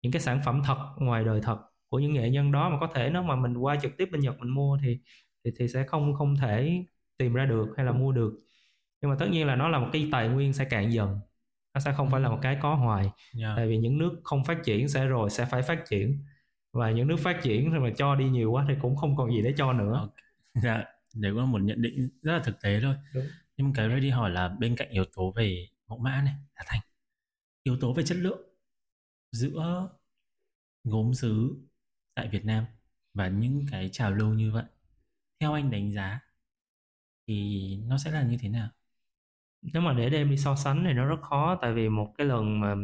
những 0.03 0.13
cái 0.13 0.23
sản 0.23 0.41
phẩm 0.45 0.63
thật 0.65 0.79
ngoài 0.99 1.25
đời 1.25 1.41
thật 1.43 1.59
của 1.89 1.99
những 1.99 2.15
nghệ 2.15 2.31
nhân 2.31 2.53
đó 2.53 2.71
mà 2.71 2.77
có 2.81 2.89
thể 2.95 3.11
nếu 3.11 3.23
mà 3.23 3.37
mình 3.37 3.57
qua 3.57 3.77
trực 3.83 3.97
tiếp 3.97 4.09
bên 4.13 4.21
Nhật 4.21 4.39
mình 4.41 4.51
mua 4.51 4.79
thì 4.83 4.99
thì 5.45 5.51
thì 5.59 5.69
sẽ 5.69 5.85
không 5.87 6.15
không 6.15 6.37
thể 6.37 6.85
tìm 7.19 7.35
ra 7.35 7.45
được 7.47 7.69
hay 7.77 7.87
là 7.87 7.93
mua 7.93 8.13
được. 8.13 8.33
Nhưng 9.03 9.11
mà 9.11 9.17
tất 9.21 9.27
nhiên 9.31 9.47
là 9.47 9.57
nó 9.57 9.69
là 9.69 9.79
một 9.79 9.89
cái 9.93 10.09
tài 10.13 10.29
nguyên 10.29 10.53
sẽ 10.53 10.65
cạn 10.65 10.93
dần 10.93 11.21
nó 11.75 11.81
sẽ 11.81 11.93
không 11.97 12.11
phải 12.11 12.21
là 12.21 12.29
một 12.29 12.39
cái 12.43 12.59
có 12.63 12.75
hoài 12.75 13.11
dạ. 13.35 13.53
tại 13.57 13.69
vì 13.69 13.77
những 13.79 13.99
nước 13.99 14.21
không 14.25 14.45
phát 14.45 14.59
triển 14.65 14.89
sẽ 14.89 15.07
rồi 15.07 15.31
sẽ 15.31 15.45
phải 15.45 15.63
phát 15.63 15.79
triển 15.89 16.25
và 16.73 16.91
những 16.91 17.09
nước 17.09 17.17
phát 17.21 17.43
triển 17.43 17.71
rồi 17.73 17.81
mà 17.81 17.95
cho 17.97 18.15
đi 18.15 18.29
nhiều 18.29 18.53
quá 18.53 18.65
thì 18.69 18.75
cũng 18.83 18.97
không 18.97 19.17
còn 19.17 19.31
gì 19.31 19.43
để 19.43 19.55
cho 19.57 19.73
nữa 19.73 19.95
Ok. 19.99 20.15
Dạ, 20.63 20.85
đấy 21.15 21.33
cũng 21.33 21.41
là 21.41 21.47
một 21.47 21.63
nhận 21.63 21.83
định 21.83 22.09
rất 22.23 22.33
là 22.33 22.43
thực 22.45 22.61
tế 22.63 22.81
thôi. 22.83 22.95
Đúng. 23.15 23.27
Nhưng 23.57 23.73
cái 23.73 23.89
ready 23.89 24.11
hỏi 24.11 24.31
là 24.31 24.49
bên 24.49 24.77
cạnh 24.77 24.91
yếu 24.91 25.05
tố 25.05 25.33
về 25.37 25.69
mẫu 25.89 25.99
mã 25.99 26.23
này, 26.25 26.35
giá 26.57 26.63
thành, 26.67 26.81
yếu 27.63 27.77
tố 27.81 27.93
về 27.93 28.03
chất 28.07 28.19
lượng 28.19 28.41
giữa 29.33 29.89
gốm 30.85 31.15
sứ 31.15 31.57
tại 32.15 32.29
Việt 32.29 32.45
Nam 32.45 32.65
và 33.15 33.29
những 33.29 33.67
cái 33.71 33.89
trào 33.93 34.13
lưu 34.13 34.35
như 34.35 34.53
vậy, 34.53 34.65
theo 35.41 35.53
anh 35.53 35.71
đánh 35.71 35.93
giá 35.93 36.21
thì 37.27 37.77
nó 37.87 37.99
sẽ 37.99 38.11
là 38.11 38.23
như 38.23 38.37
thế 38.41 38.49
nào? 38.49 38.69
Nếu 39.63 39.83
mà 39.83 39.93
để 39.93 40.11
đem 40.11 40.31
đi 40.31 40.37
so 40.37 40.55
sánh 40.55 40.85
thì 40.85 40.93
nó 40.93 41.05
rất 41.05 41.21
khó 41.23 41.59
tại 41.63 41.73
vì 41.73 41.89
một 41.89 42.15
cái 42.19 42.27
lần 42.27 42.61
mà 42.61 42.75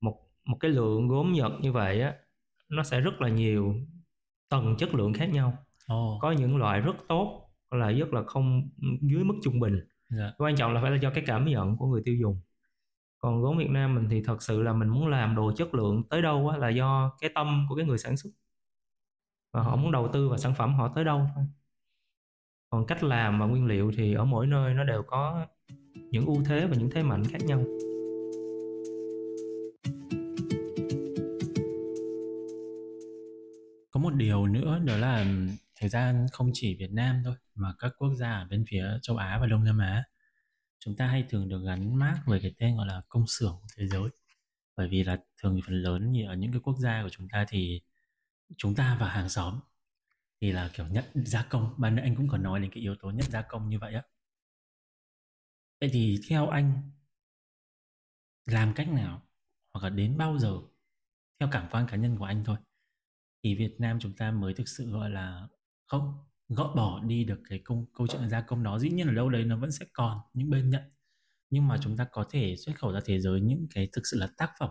một 0.00 0.16
một 0.44 0.56
cái 0.60 0.70
lượng 0.70 1.08
gốm 1.08 1.32
Nhật 1.32 1.52
như 1.60 1.72
vậy 1.72 2.00
á 2.00 2.14
nó 2.68 2.82
sẽ 2.82 3.00
rất 3.00 3.20
là 3.20 3.28
nhiều 3.28 3.74
tầng 4.48 4.76
chất 4.78 4.94
lượng 4.94 5.12
khác 5.12 5.26
nhau. 5.26 5.58
Ồ, 5.86 6.18
có 6.22 6.32
những 6.32 6.56
loại 6.56 6.80
rất 6.80 6.96
tốt 7.08 7.50
có 7.70 7.76
loại 7.76 7.94
rất 7.98 8.12
là 8.12 8.22
không 8.26 8.68
dưới 9.00 9.24
mức 9.24 9.34
trung 9.42 9.60
bình. 9.60 9.80
Dạ, 10.08 10.32
quan 10.38 10.56
trọng 10.56 10.72
là 10.72 10.82
phải 10.82 10.90
là 10.90 10.96
do 10.96 11.10
cái 11.10 11.24
cảm 11.26 11.46
nhận 11.46 11.76
của 11.76 11.86
người 11.86 12.02
tiêu 12.04 12.14
dùng. 12.20 12.40
Còn 13.18 13.42
gốm 13.42 13.58
Việt 13.58 13.70
Nam 13.70 13.94
mình 13.94 14.08
thì 14.10 14.22
thật 14.22 14.42
sự 14.42 14.62
là 14.62 14.72
mình 14.72 14.88
muốn 14.88 15.08
làm 15.08 15.36
đồ 15.36 15.52
chất 15.56 15.74
lượng 15.74 16.02
tới 16.10 16.22
đâu 16.22 16.48
á 16.48 16.56
là 16.56 16.68
do 16.68 17.16
cái 17.20 17.30
tâm 17.34 17.66
của 17.68 17.74
cái 17.74 17.84
người 17.84 17.98
sản 17.98 18.16
xuất. 18.16 18.30
Và 19.52 19.62
họ 19.62 19.76
muốn 19.76 19.92
đầu 19.92 20.08
tư 20.12 20.28
vào 20.28 20.38
sản 20.38 20.54
phẩm 20.54 20.74
họ 20.74 20.88
tới 20.94 21.04
đâu 21.04 21.26
thôi. 21.34 21.44
Còn 22.70 22.86
cách 22.86 23.02
làm 23.04 23.40
và 23.40 23.46
nguyên 23.46 23.66
liệu 23.66 23.92
thì 23.96 24.14
ở 24.14 24.24
mỗi 24.24 24.46
nơi 24.46 24.74
nó 24.74 24.84
đều 24.84 25.02
có 25.02 25.46
những 25.94 26.26
ưu 26.26 26.44
thế 26.44 26.66
và 26.66 26.76
những 26.76 26.90
thế 26.90 27.02
mạnh 27.02 27.24
khác 27.24 27.38
nhau. 27.44 27.64
Có 33.90 34.00
một 34.00 34.14
điều 34.14 34.46
nữa, 34.46 34.80
đó 34.84 34.96
là 34.96 35.26
thời 35.76 35.88
gian 35.88 36.26
không 36.32 36.50
chỉ 36.54 36.76
Việt 36.78 36.92
Nam 36.92 37.22
thôi, 37.24 37.34
mà 37.54 37.74
các 37.78 37.92
quốc 37.98 38.14
gia 38.14 38.32
ở 38.32 38.46
bên 38.50 38.64
phía 38.68 38.84
châu 39.02 39.16
Á 39.16 39.38
và 39.40 39.46
Đông 39.46 39.64
Nam 39.64 39.78
Á. 39.78 40.04
Chúng 40.78 40.96
ta 40.96 41.06
hay 41.06 41.24
thường 41.28 41.48
được 41.48 41.62
gắn 41.66 41.94
mác 41.98 42.22
với 42.26 42.40
cái 42.42 42.54
tên 42.58 42.76
gọi 42.76 42.86
là 42.86 43.02
công 43.08 43.26
xưởng 43.26 43.58
của 43.62 43.68
thế 43.76 43.86
giới, 43.86 44.08
bởi 44.76 44.88
vì 44.88 45.04
là 45.04 45.18
thường 45.42 45.54
thì 45.56 45.62
phần 45.66 45.82
lớn 45.82 46.12
như 46.12 46.26
ở 46.26 46.34
những 46.34 46.52
cái 46.52 46.60
quốc 46.64 46.76
gia 46.78 47.02
của 47.02 47.08
chúng 47.08 47.28
ta 47.28 47.46
thì 47.48 47.80
chúng 48.56 48.74
ta 48.74 48.96
và 49.00 49.08
hàng 49.08 49.28
xóm 49.28 49.60
thì 50.40 50.52
là 50.52 50.70
kiểu 50.74 50.86
nhất 50.86 51.10
gia 51.14 51.42
công. 51.42 51.74
Ban 51.76 51.94
nãy 51.94 52.04
anh 52.04 52.16
cũng 52.16 52.28
có 52.28 52.38
nói 52.38 52.60
đến 52.60 52.70
cái 52.70 52.82
yếu 52.82 52.94
tố 53.02 53.10
nhất 53.10 53.26
gia 53.28 53.42
công 53.42 53.68
như 53.68 53.78
vậy 53.78 53.94
á 53.94 54.02
vậy 55.80 55.90
thì 55.92 56.20
theo 56.28 56.48
anh 56.48 56.90
làm 58.46 58.74
cách 58.74 58.88
nào 58.88 59.22
hoặc 59.72 59.84
là 59.84 59.90
đến 59.90 60.16
bao 60.18 60.38
giờ 60.38 60.58
theo 61.40 61.48
cảm 61.52 61.68
quan 61.70 61.86
cá 61.90 61.96
nhân 61.96 62.16
của 62.16 62.24
anh 62.24 62.44
thôi? 62.44 62.56
Thì 63.42 63.54
Việt 63.54 63.76
Nam 63.78 63.98
chúng 64.00 64.12
ta 64.16 64.30
mới 64.30 64.54
thực 64.54 64.68
sự 64.68 64.90
gọi 64.90 65.10
là 65.10 65.48
không 65.86 66.14
gỡ 66.48 66.72
bỏ 66.76 67.00
đi 67.04 67.24
được 67.24 67.40
cái 67.48 67.60
công 67.64 67.86
câu 67.94 68.06
chuyện 68.06 68.28
gia 68.28 68.40
công 68.40 68.62
đó. 68.62 68.78
Dĩ 68.78 68.90
nhiên 68.90 69.06
ở 69.08 69.14
đâu 69.14 69.30
đấy 69.30 69.44
nó 69.44 69.56
vẫn 69.56 69.72
sẽ 69.72 69.86
còn 69.92 70.18
những 70.34 70.50
bên 70.50 70.70
nhận 70.70 70.82
nhưng 71.50 71.68
mà 71.68 71.78
chúng 71.82 71.96
ta 71.96 72.06
có 72.12 72.24
thể 72.30 72.56
xuất 72.56 72.78
khẩu 72.78 72.92
ra 72.92 73.00
thế 73.04 73.20
giới 73.20 73.40
những 73.40 73.66
cái 73.74 73.88
thực 73.92 74.02
sự 74.04 74.18
là 74.18 74.28
tác 74.36 74.52
phẩm 74.58 74.70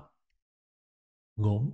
gốm 1.35 1.69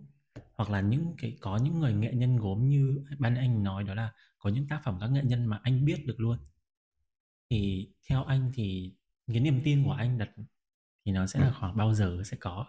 hoặc 0.54 0.70
là 0.70 0.82
những 0.82 1.16
cái 1.18 1.38
có 1.42 1.58
những 1.58 1.80
người 1.80 1.94
nghệ 1.94 2.14
nhân 2.14 2.38
gốm 2.38 2.70
như 2.70 3.04
ban 3.20 3.36
anh 3.36 3.64
nói 3.64 3.84
đó 3.84 3.94
là 3.94 4.14
có 4.40 4.50
những 4.50 4.68
tác 4.68 4.82
phẩm 4.84 4.98
các 5.02 5.08
nghệ 5.08 5.22
nhân 5.24 5.46
mà 5.46 5.60
anh 5.64 5.86
biết 5.86 6.04
được 6.06 6.20
luôn. 6.20 6.38
Thì 7.50 7.90
theo 8.10 8.24
anh 8.24 8.52
thì 8.54 8.94
cái 9.28 9.40
niềm 9.40 9.62
tin 9.64 9.84
của 9.84 9.92
anh 9.92 10.18
đặt 10.18 10.30
thì 11.06 11.12
nó 11.12 11.28
sẽ 11.28 11.40
là 11.40 11.52
khoảng 11.60 11.78
bao 11.78 11.94
giờ 11.94 12.22
sẽ 12.26 12.38
có? 12.40 12.66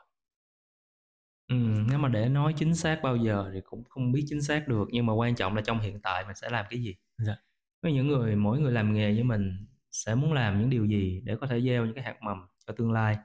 Ừ, 1.48 1.56
nếu 1.88 1.98
mà 1.98 2.08
để 2.08 2.28
nói 2.28 2.54
chính 2.56 2.74
xác 2.74 3.00
bao 3.02 3.16
giờ 3.16 3.50
thì 3.54 3.60
cũng 3.64 3.84
không 3.84 4.12
biết 4.12 4.24
chính 4.28 4.42
xác 4.42 4.68
được 4.68 4.88
nhưng 4.90 5.06
mà 5.06 5.12
quan 5.12 5.34
trọng 5.34 5.56
là 5.56 5.62
trong 5.62 5.80
hiện 5.80 6.00
tại 6.02 6.24
mình 6.26 6.36
sẽ 6.36 6.50
làm 6.50 6.66
cái 6.70 6.82
gì. 6.82 6.96
Dạ. 7.18 7.36
Với 7.82 7.92
những 7.92 8.08
người 8.08 8.36
mỗi 8.36 8.60
người 8.60 8.72
làm 8.72 8.92
nghề 8.92 9.14
như 9.14 9.24
mình 9.24 9.66
sẽ 9.92 10.14
muốn 10.14 10.32
làm 10.32 10.60
những 10.60 10.70
điều 10.70 10.86
gì 10.86 11.20
để 11.24 11.36
có 11.40 11.46
thể 11.46 11.60
gieo 11.60 11.84
những 11.84 11.94
cái 11.94 12.04
hạt 12.04 12.16
mầm 12.22 12.46
cho 12.66 12.72
tương 12.72 12.92
lai. 12.92 13.16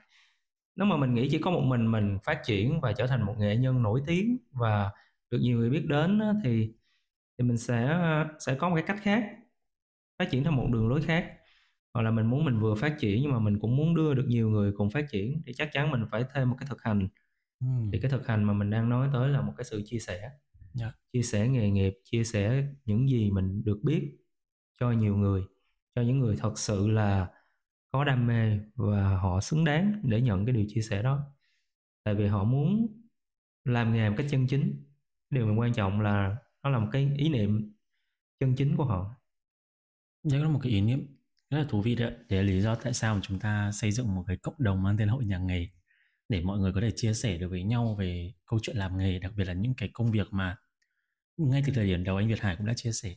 Nếu 0.75 0.85
mà 0.85 0.97
mình 0.97 1.13
nghĩ 1.13 1.29
chỉ 1.31 1.39
có 1.39 1.51
một 1.51 1.61
mình 1.61 1.91
mình 1.91 2.17
phát 2.23 2.41
triển 2.45 2.81
và 2.81 2.93
trở 2.93 3.07
thành 3.07 3.23
một 3.23 3.35
nghệ 3.37 3.55
nhân 3.55 3.83
nổi 3.83 4.01
tiếng 4.07 4.37
và 4.51 4.91
được 5.31 5.39
nhiều 5.41 5.57
người 5.57 5.69
biết 5.69 5.85
đến 5.87 6.21
thì 6.43 6.73
thì 7.37 7.43
mình 7.43 7.57
sẽ 7.57 7.99
sẽ 8.39 8.55
có 8.55 8.69
một 8.69 8.75
cái 8.75 8.83
cách 8.87 8.99
khác 9.01 9.23
phát 10.19 10.31
triển 10.31 10.43
theo 10.43 10.51
một 10.51 10.67
đường 10.71 10.89
lối 10.89 11.01
khác 11.01 11.37
hoặc 11.93 12.01
là 12.01 12.11
mình 12.11 12.25
muốn 12.25 12.45
mình 12.45 12.59
vừa 12.59 12.75
phát 12.75 12.95
triển 12.99 13.21
nhưng 13.21 13.31
mà 13.31 13.39
mình 13.39 13.59
cũng 13.59 13.77
muốn 13.77 13.95
đưa 13.95 14.13
được 14.13 14.25
nhiều 14.27 14.49
người 14.49 14.71
cùng 14.77 14.89
phát 14.89 15.05
triển 15.11 15.41
thì 15.45 15.53
chắc 15.53 15.69
chắn 15.73 15.91
mình 15.91 16.05
phải 16.11 16.25
thêm 16.33 16.49
một 16.49 16.55
cái 16.59 16.67
thực 16.69 16.81
hành. 16.81 17.07
Ừ. 17.59 17.67
thì 17.91 17.99
cái 18.01 18.11
thực 18.11 18.27
hành 18.27 18.43
mà 18.43 18.53
mình 18.53 18.69
đang 18.69 18.89
nói 18.89 19.09
tới 19.13 19.29
là 19.29 19.41
một 19.41 19.53
cái 19.57 19.65
sự 19.65 19.81
chia 19.85 19.99
sẻ. 19.99 20.31
Dạ. 20.73 20.91
chia 21.13 21.21
sẻ 21.21 21.47
nghề 21.47 21.71
nghiệp 21.71 21.93
chia 22.03 22.23
sẻ 22.23 22.67
những 22.85 23.09
gì 23.09 23.31
mình 23.31 23.63
được 23.63 23.79
biết 23.83 24.17
cho 24.79 24.91
nhiều 24.91 25.17
người 25.17 25.43
cho 25.95 26.01
những 26.01 26.19
người 26.19 26.35
thật 26.35 26.59
sự 26.59 26.87
là 26.87 27.27
có 27.91 28.03
đam 28.03 28.27
mê 28.27 28.59
và 28.75 29.17
họ 29.17 29.41
xứng 29.41 29.65
đáng 29.65 30.01
để 30.03 30.21
nhận 30.21 30.45
cái 30.45 30.55
điều 30.55 30.65
chia 30.67 30.81
sẻ 30.81 31.03
đó. 31.03 31.19
Tại 32.03 32.15
vì 32.15 32.27
họ 32.27 32.43
muốn 32.43 32.87
làm 33.65 33.93
nghề 33.93 34.09
một 34.09 34.15
cách 34.17 34.27
chân 34.29 34.47
chính. 34.47 34.83
Điều 35.29 35.45
mà 35.45 35.55
quan 35.61 35.73
trọng 35.73 36.01
là 36.01 36.37
nó 36.63 36.69
là 36.69 36.79
một 36.79 36.87
cái 36.91 37.11
ý 37.17 37.29
niệm 37.29 37.73
chân 38.39 38.55
chính 38.55 38.75
của 38.77 38.85
họ. 38.85 39.15
Đấy 40.23 40.41
là 40.41 40.49
một 40.49 40.59
cái 40.63 40.71
ý 40.71 40.81
niệm 40.81 41.20
rất 41.51 41.57
là 41.57 41.65
thú 41.69 41.81
vị 41.81 41.95
đấy. 41.95 42.11
Đấy 42.29 42.43
là 42.43 42.51
lý 42.51 42.61
do 42.61 42.75
tại 42.75 42.93
sao 42.93 43.15
mà 43.15 43.21
chúng 43.23 43.39
ta 43.39 43.71
xây 43.71 43.91
dựng 43.91 44.15
một 44.15 44.23
cái 44.27 44.37
cộng 44.37 44.55
đồng 44.57 44.83
mang 44.83 44.97
tên 44.97 45.07
hội 45.07 45.25
nhà 45.25 45.37
nghề 45.37 45.67
để 46.29 46.41
mọi 46.41 46.59
người 46.59 46.73
có 46.73 46.81
thể 46.81 46.91
chia 46.95 47.13
sẻ 47.13 47.37
được 47.37 47.49
với 47.49 47.63
nhau 47.63 47.95
về 47.99 48.33
câu 48.45 48.59
chuyện 48.63 48.77
làm 48.77 48.97
nghề, 48.97 49.19
đặc 49.19 49.31
biệt 49.35 49.45
là 49.45 49.53
những 49.53 49.73
cái 49.73 49.89
công 49.93 50.11
việc 50.11 50.27
mà 50.31 50.57
ngay 51.37 51.63
từ 51.65 51.73
thời 51.75 51.85
điểm 51.85 52.03
đầu 52.03 52.17
anh 52.17 52.27
Việt 52.27 52.39
Hải 52.41 52.55
cũng 52.55 52.65
đã 52.65 52.73
chia 52.73 52.91
sẻ 52.91 53.15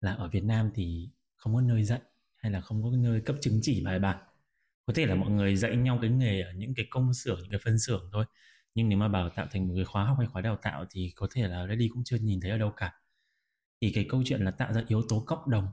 là 0.00 0.14
ở 0.14 0.28
Việt 0.28 0.44
Nam 0.44 0.70
thì 0.74 1.10
không 1.36 1.54
có 1.54 1.60
nơi 1.60 1.84
dạy 1.84 2.00
hay 2.36 2.52
là 2.52 2.60
không 2.60 2.82
có 2.82 2.90
nơi 2.96 3.20
cấp 3.20 3.36
chứng 3.40 3.58
chỉ 3.62 3.84
bài 3.84 3.98
bản. 3.98 4.18
Có 4.86 4.92
thể 4.96 5.06
là 5.06 5.14
mọi 5.14 5.30
người 5.30 5.56
dạy 5.56 5.76
nhau 5.76 5.98
cái 6.02 6.10
nghề 6.10 6.40
ở 6.40 6.52
những 6.52 6.74
cái 6.74 6.86
công 6.90 7.14
xưởng, 7.14 7.38
những 7.42 7.50
cái 7.50 7.60
phân 7.64 7.78
xưởng 7.78 8.10
thôi. 8.12 8.24
Nhưng 8.74 8.88
nếu 8.88 8.98
mà 8.98 9.08
bảo 9.08 9.30
tạo 9.30 9.46
thành 9.50 9.68
một 9.68 9.74
cái 9.76 9.84
khóa 9.84 10.04
học 10.04 10.16
hay 10.18 10.26
khóa 10.26 10.42
đào 10.42 10.56
tạo 10.56 10.84
thì 10.90 11.12
có 11.16 11.28
thể 11.30 11.48
là 11.48 11.66
đi 11.66 11.88
cũng 11.88 12.04
chưa 12.04 12.16
nhìn 12.16 12.40
thấy 12.40 12.50
ở 12.50 12.58
đâu 12.58 12.72
cả. 12.76 12.94
Thì 13.80 13.92
cái 13.94 14.06
câu 14.08 14.22
chuyện 14.26 14.40
là 14.44 14.50
tạo 14.50 14.72
ra 14.72 14.82
yếu 14.88 15.02
tố 15.08 15.24
cộng 15.26 15.50
đồng 15.50 15.66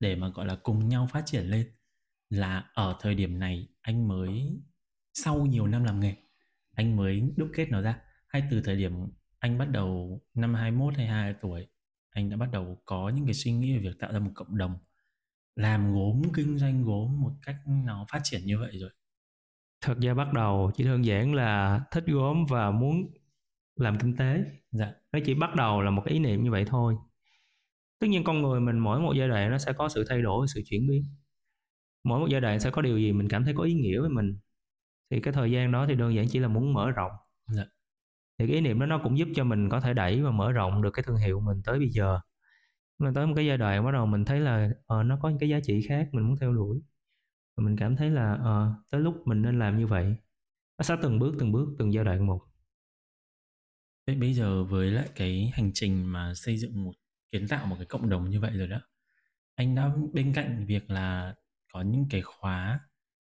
để 0.00 0.16
mà 0.16 0.28
gọi 0.28 0.46
là 0.46 0.56
cùng 0.56 0.88
nhau 0.88 1.08
phát 1.12 1.22
triển 1.26 1.44
lên 1.44 1.66
là 2.30 2.70
ở 2.74 2.96
thời 3.00 3.14
điểm 3.14 3.38
này 3.38 3.68
anh 3.80 4.08
mới 4.08 4.60
sau 5.14 5.46
nhiều 5.46 5.66
năm 5.66 5.84
làm 5.84 6.00
nghề 6.00 6.16
anh 6.74 6.96
mới 6.96 7.32
đúc 7.36 7.48
kết 7.54 7.68
nó 7.70 7.80
ra. 7.82 8.00
Hay 8.28 8.42
từ 8.50 8.62
thời 8.64 8.76
điểm 8.76 8.92
anh 9.38 9.58
bắt 9.58 9.70
đầu 9.70 10.20
năm 10.34 10.54
21 10.54 10.96
hay 10.96 11.06
22 11.06 11.40
tuổi 11.42 11.66
anh 12.10 12.30
đã 12.30 12.36
bắt 12.36 12.48
đầu 12.52 12.82
có 12.84 13.08
những 13.08 13.24
cái 13.24 13.34
suy 13.34 13.52
nghĩ 13.52 13.76
về 13.76 13.82
việc 13.82 13.98
tạo 13.98 14.12
ra 14.12 14.18
một 14.18 14.30
cộng 14.34 14.58
đồng 14.58 14.78
làm 15.56 15.94
gốm 15.94 16.22
kinh 16.34 16.58
doanh 16.58 16.84
gốm 16.84 17.20
một 17.20 17.32
cách 17.42 17.56
nó 17.66 18.06
phát 18.12 18.20
triển 18.24 18.40
như 18.44 18.58
vậy 18.58 18.78
rồi. 18.78 18.90
Thật 19.80 19.94
ra 20.00 20.14
bắt 20.14 20.32
đầu 20.32 20.70
chỉ 20.74 20.84
đơn 20.84 21.04
giản 21.04 21.34
là 21.34 21.80
thích 21.90 22.04
gốm 22.06 22.46
và 22.48 22.70
muốn 22.70 23.10
làm 23.76 23.98
kinh 23.98 24.16
tế. 24.16 24.44
Dạ. 24.70 24.92
Nó 25.12 25.18
chỉ 25.24 25.34
bắt 25.34 25.54
đầu 25.54 25.82
là 25.82 25.90
một 25.90 26.02
cái 26.04 26.14
ý 26.14 26.20
niệm 26.20 26.44
như 26.44 26.50
vậy 26.50 26.64
thôi 26.68 26.96
tất 27.98 28.06
nhiên 28.06 28.24
con 28.24 28.42
người 28.42 28.60
mình 28.60 28.78
mỗi 28.78 29.00
một 29.00 29.12
giai 29.16 29.28
đoạn 29.28 29.50
nó 29.50 29.58
sẽ 29.58 29.72
có 29.72 29.88
sự 29.88 30.04
thay 30.08 30.22
đổi 30.22 30.46
sự 30.54 30.62
chuyển 30.66 30.86
biến. 30.88 31.04
Mỗi 32.04 32.20
một 32.20 32.26
giai 32.30 32.40
đoạn 32.40 32.60
sẽ 32.60 32.70
có 32.70 32.82
điều 32.82 32.98
gì 32.98 33.12
mình 33.12 33.28
cảm 33.28 33.44
thấy 33.44 33.54
có 33.56 33.62
ý 33.64 33.74
nghĩa 33.74 34.00
với 34.00 34.10
mình. 34.10 34.38
Thì 35.10 35.20
cái 35.20 35.32
thời 35.32 35.50
gian 35.50 35.72
đó 35.72 35.86
thì 35.86 35.94
đơn 35.94 36.14
giản 36.14 36.26
chỉ 36.28 36.38
là 36.38 36.48
muốn 36.48 36.72
mở 36.74 36.90
rộng. 36.90 37.12
Dạ. 37.46 37.64
thì 38.38 38.46
cái 38.46 38.54
ý 38.54 38.60
niệm 38.60 38.80
đó 38.80 38.86
nó 38.86 39.00
cũng 39.04 39.18
giúp 39.18 39.28
cho 39.34 39.44
mình 39.44 39.68
có 39.68 39.80
thể 39.80 39.94
đẩy 39.94 40.22
và 40.22 40.30
mở 40.30 40.52
rộng 40.52 40.82
được 40.82 40.90
cái 40.90 41.02
thương 41.06 41.16
hiệu 41.16 41.40
mình 41.40 41.62
tới 41.64 41.78
bây 41.78 41.88
giờ. 41.90 42.20
Mà 42.98 43.12
tới 43.14 43.26
một 43.26 43.32
cái 43.36 43.46
giai 43.46 43.58
đoạn 43.58 43.84
bắt 43.84 43.92
đầu 43.92 44.06
mình 44.06 44.24
thấy 44.24 44.40
là 44.40 44.70
ờ, 44.86 45.02
nó 45.02 45.18
có 45.22 45.28
những 45.28 45.38
cái 45.38 45.48
giá 45.48 45.60
trị 45.60 45.82
khác 45.88 46.08
mình 46.12 46.24
muốn 46.28 46.36
theo 46.40 46.52
đuổi. 46.54 46.82
Và 47.56 47.64
mình 47.64 47.76
cảm 47.76 47.96
thấy 47.96 48.10
là 48.10 48.34
ờ, 48.34 48.74
tới 48.90 49.00
lúc 49.00 49.22
mình 49.26 49.42
nên 49.42 49.58
làm 49.58 49.78
như 49.78 49.86
vậy. 49.86 50.16
Nó 50.78 50.82
sẽ 50.82 50.96
từng 51.02 51.18
bước 51.18 51.36
từng 51.38 51.52
bước 51.52 51.68
từng 51.78 51.92
giai 51.92 52.04
đoạn 52.04 52.26
một. 52.26 52.42
Vậy 54.06 54.16
bây 54.16 54.34
giờ 54.34 54.64
với 54.64 54.90
lại 54.90 55.08
cái 55.16 55.50
hành 55.54 55.70
trình 55.74 56.06
mà 56.12 56.34
xây 56.34 56.58
dựng 56.58 56.84
một 56.84 56.92
kiến 57.32 57.48
tạo 57.48 57.66
một 57.66 57.76
cái 57.78 57.86
cộng 57.86 58.08
đồng 58.10 58.30
như 58.30 58.40
vậy 58.40 58.50
rồi 58.58 58.68
đó 58.68 58.80
anh 59.54 59.74
đã 59.74 59.90
bên 60.12 60.32
cạnh 60.34 60.64
việc 60.66 60.90
là 60.90 61.34
có 61.72 61.82
những 61.82 62.06
cái 62.10 62.22
khóa 62.22 62.80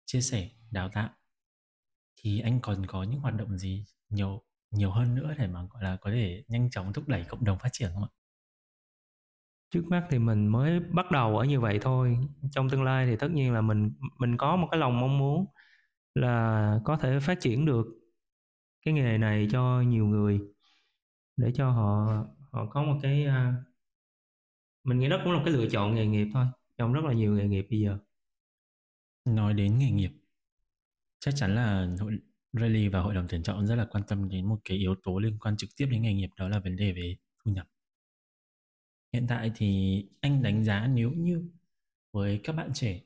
chia 0.05 0.21
sẻ, 0.21 0.51
đào 0.71 0.89
tạo, 0.89 1.11
thì 2.17 2.41
anh 2.41 2.61
còn 2.63 2.87
có 2.87 3.03
những 3.03 3.21
hoạt 3.21 3.35
động 3.35 3.59
gì 3.59 3.85
nhiều 4.09 4.43
nhiều 4.71 4.91
hơn 4.91 5.15
nữa 5.15 5.35
để 5.39 5.47
mà, 5.47 5.63
gọi 5.71 5.83
là, 5.83 5.97
có 5.97 6.11
thể 6.11 6.45
nhanh 6.49 6.71
chóng 6.71 6.93
thúc 6.93 7.09
đẩy 7.09 7.25
cộng 7.25 7.45
đồng 7.45 7.59
phát 7.59 7.69
triển 7.73 7.91
không 7.95 8.03
ạ? 8.05 8.11
trước 9.71 9.85
mắt 9.89 10.07
thì 10.11 10.19
mình 10.19 10.47
mới 10.47 10.81
bắt 10.81 11.11
đầu 11.11 11.39
ở 11.39 11.45
như 11.45 11.61
vậy 11.61 11.79
thôi 11.83 12.19
trong 12.51 12.71
tương 12.71 12.83
lai 12.83 13.07
thì 13.07 13.17
tất 13.17 13.31
nhiên 13.31 13.53
là 13.53 13.61
mình 13.61 13.93
mình 14.19 14.37
có 14.37 14.57
một 14.57 14.69
cái 14.71 14.81
lòng 14.81 15.01
mong 15.01 15.19
muốn 15.19 15.47
là 16.15 16.81
có 16.85 16.97
thể 16.97 17.21
phát 17.21 17.41
triển 17.41 17.67
được 17.67 17.87
cái 18.85 18.95
nghề 18.95 19.19
này 19.19 19.49
cho 19.51 19.81
nhiều 19.81 20.07
người, 20.07 20.41
để 21.37 21.53
cho 21.55 21.71
họ 21.71 22.07
họ 22.53 22.67
có 22.71 22.83
một 22.83 22.99
cái 23.03 23.27
à, 23.27 23.55
mình 24.85 24.99
nghĩ 24.99 25.09
đó 25.09 25.21
cũng 25.25 25.33
là 25.33 25.39
một 25.39 25.45
cái 25.47 25.55
lựa 25.55 25.67
chọn 25.71 25.95
nghề 25.95 26.07
nghiệp 26.07 26.29
thôi, 26.35 26.47
trong 26.79 26.93
rất 26.93 27.05
là 27.05 27.13
nhiều 27.13 27.35
nghề 27.37 27.49
nghiệp 27.49 27.67
bây 27.71 27.81
giờ 27.81 27.99
Nói 29.25 29.55
đến 29.55 29.79
nghề 29.79 29.91
nghiệp, 29.91 30.13
chắc 31.21 31.35
chắn 31.37 31.55
là 31.55 31.89
hội 32.01 32.19
Rally 32.53 32.89
và 32.89 33.01
hội 33.01 33.15
đồng 33.15 33.27
tuyển 33.29 33.43
chọn 33.43 33.67
rất 33.67 33.75
là 33.75 33.87
quan 33.91 34.05
tâm 34.09 34.29
đến 34.29 34.47
một 34.47 34.61
cái 34.65 34.77
yếu 34.79 34.95
tố 35.03 35.19
liên 35.19 35.39
quan 35.39 35.57
trực 35.57 35.71
tiếp 35.77 35.87
đến 35.91 36.03
nghề 36.03 36.15
nghiệp, 36.15 36.31
đó 36.37 36.49
là 36.49 36.59
vấn 36.59 36.77
đề 36.77 36.93
về 36.93 37.17
thu 37.45 37.51
nhập. 37.51 37.69
Hiện 39.13 39.27
tại 39.29 39.53
thì 39.57 40.03
anh 40.21 40.43
đánh 40.43 40.65
giá 40.65 40.87
nếu 40.87 41.13
như 41.13 41.51
với 42.13 42.41
các 42.45 42.53
bạn 42.53 42.71
trẻ 42.75 43.01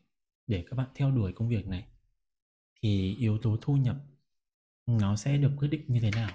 để 0.46 0.64
các 0.70 0.76
bạn 0.76 0.88
theo 0.94 1.10
đuổi 1.10 1.32
công 1.32 1.48
việc 1.48 1.66
này, 1.66 1.86
thì 2.82 3.16
yếu 3.18 3.38
tố 3.38 3.56
thu 3.60 3.76
nhập 3.76 3.96
nó 4.86 5.16
sẽ 5.16 5.36
được 5.36 5.52
quyết 5.58 5.68
định 5.68 5.84
như 5.88 6.00
thế 6.00 6.10
nào? 6.10 6.30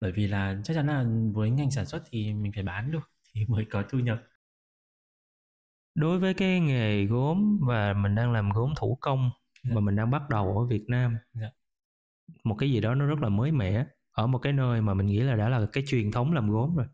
Bởi 0.00 0.12
vì 0.12 0.26
là 0.26 0.60
chắc 0.64 0.74
chắn 0.74 0.86
là 0.86 1.04
với 1.34 1.50
ngành 1.50 1.70
sản 1.70 1.86
xuất 1.86 2.02
thì 2.10 2.34
mình 2.34 2.52
phải 2.52 2.62
bán 2.62 2.90
được, 2.90 3.10
thì 3.34 3.46
mới 3.46 3.66
có 3.70 3.84
thu 3.90 3.98
nhập 3.98 4.22
đối 5.96 6.18
với 6.18 6.34
cái 6.34 6.60
nghề 6.60 7.04
gốm 7.04 7.58
và 7.66 7.92
mình 7.94 8.14
đang 8.14 8.32
làm 8.32 8.50
gốm 8.50 8.72
thủ 8.76 8.98
công 9.00 9.30
Dạ. 9.62 9.70
và 9.74 9.80
mình 9.80 9.96
đang 9.96 10.10
bắt 10.10 10.22
đầu 10.30 10.58
ở 10.58 10.64
Việt 10.66 10.84
Nam 10.88 11.16
Dạ. 11.32 11.50
một 12.44 12.54
cái 12.58 12.70
gì 12.70 12.80
đó 12.80 12.94
nó 12.94 13.06
rất 13.06 13.18
là 13.22 13.28
mới 13.28 13.52
mẻ 13.52 13.86
ở 14.10 14.26
một 14.26 14.38
cái 14.38 14.52
nơi 14.52 14.80
mà 14.80 14.94
mình 14.94 15.06
nghĩ 15.06 15.20
là 15.20 15.36
đã 15.36 15.48
là 15.48 15.66
cái 15.72 15.84
truyền 15.86 16.10
thống 16.12 16.32
làm 16.32 16.50
gốm 16.50 16.76
rồi 16.76 16.86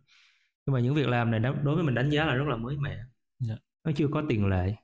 nhưng 0.66 0.74
mà 0.74 0.80
những 0.80 0.94
việc 0.94 1.08
làm 1.08 1.30
này 1.30 1.40
đối 1.40 1.74
với 1.74 1.84
mình 1.84 1.94
đánh 1.94 2.10
giá 2.10 2.24
là 2.24 2.34
rất 2.34 2.44
là 2.48 2.56
mới 2.56 2.76
mẻ 2.76 2.98
Dạ. 3.38 3.54
nó 3.84 3.92
chưa 3.96 4.08
có 4.12 4.22
tiền 4.28 4.46
lệ 4.46 4.74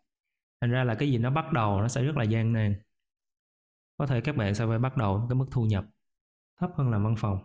thành 0.61 0.71
ra 0.71 0.85
là 0.85 0.95
cái 0.95 1.11
gì 1.11 1.19
nó 1.19 1.31
bắt 1.31 1.53
đầu 1.53 1.81
nó 1.81 1.89
sẽ 1.89 2.03
rất 2.05 2.17
là 2.17 2.25
gian 2.25 2.53
nan 2.53 2.75
có 3.97 4.07
thể 4.07 4.21
các 4.21 4.37
bạn 4.37 4.55
sẽ 4.55 4.67
phải 4.67 4.79
bắt 4.79 4.97
đầu 4.97 5.27
cái 5.29 5.37
mức 5.37 5.47
thu 5.51 5.65
nhập 5.65 5.85
thấp 6.61 6.71
hơn 6.77 6.91
làm 6.91 7.05
văn 7.05 7.15
phòng 7.19 7.39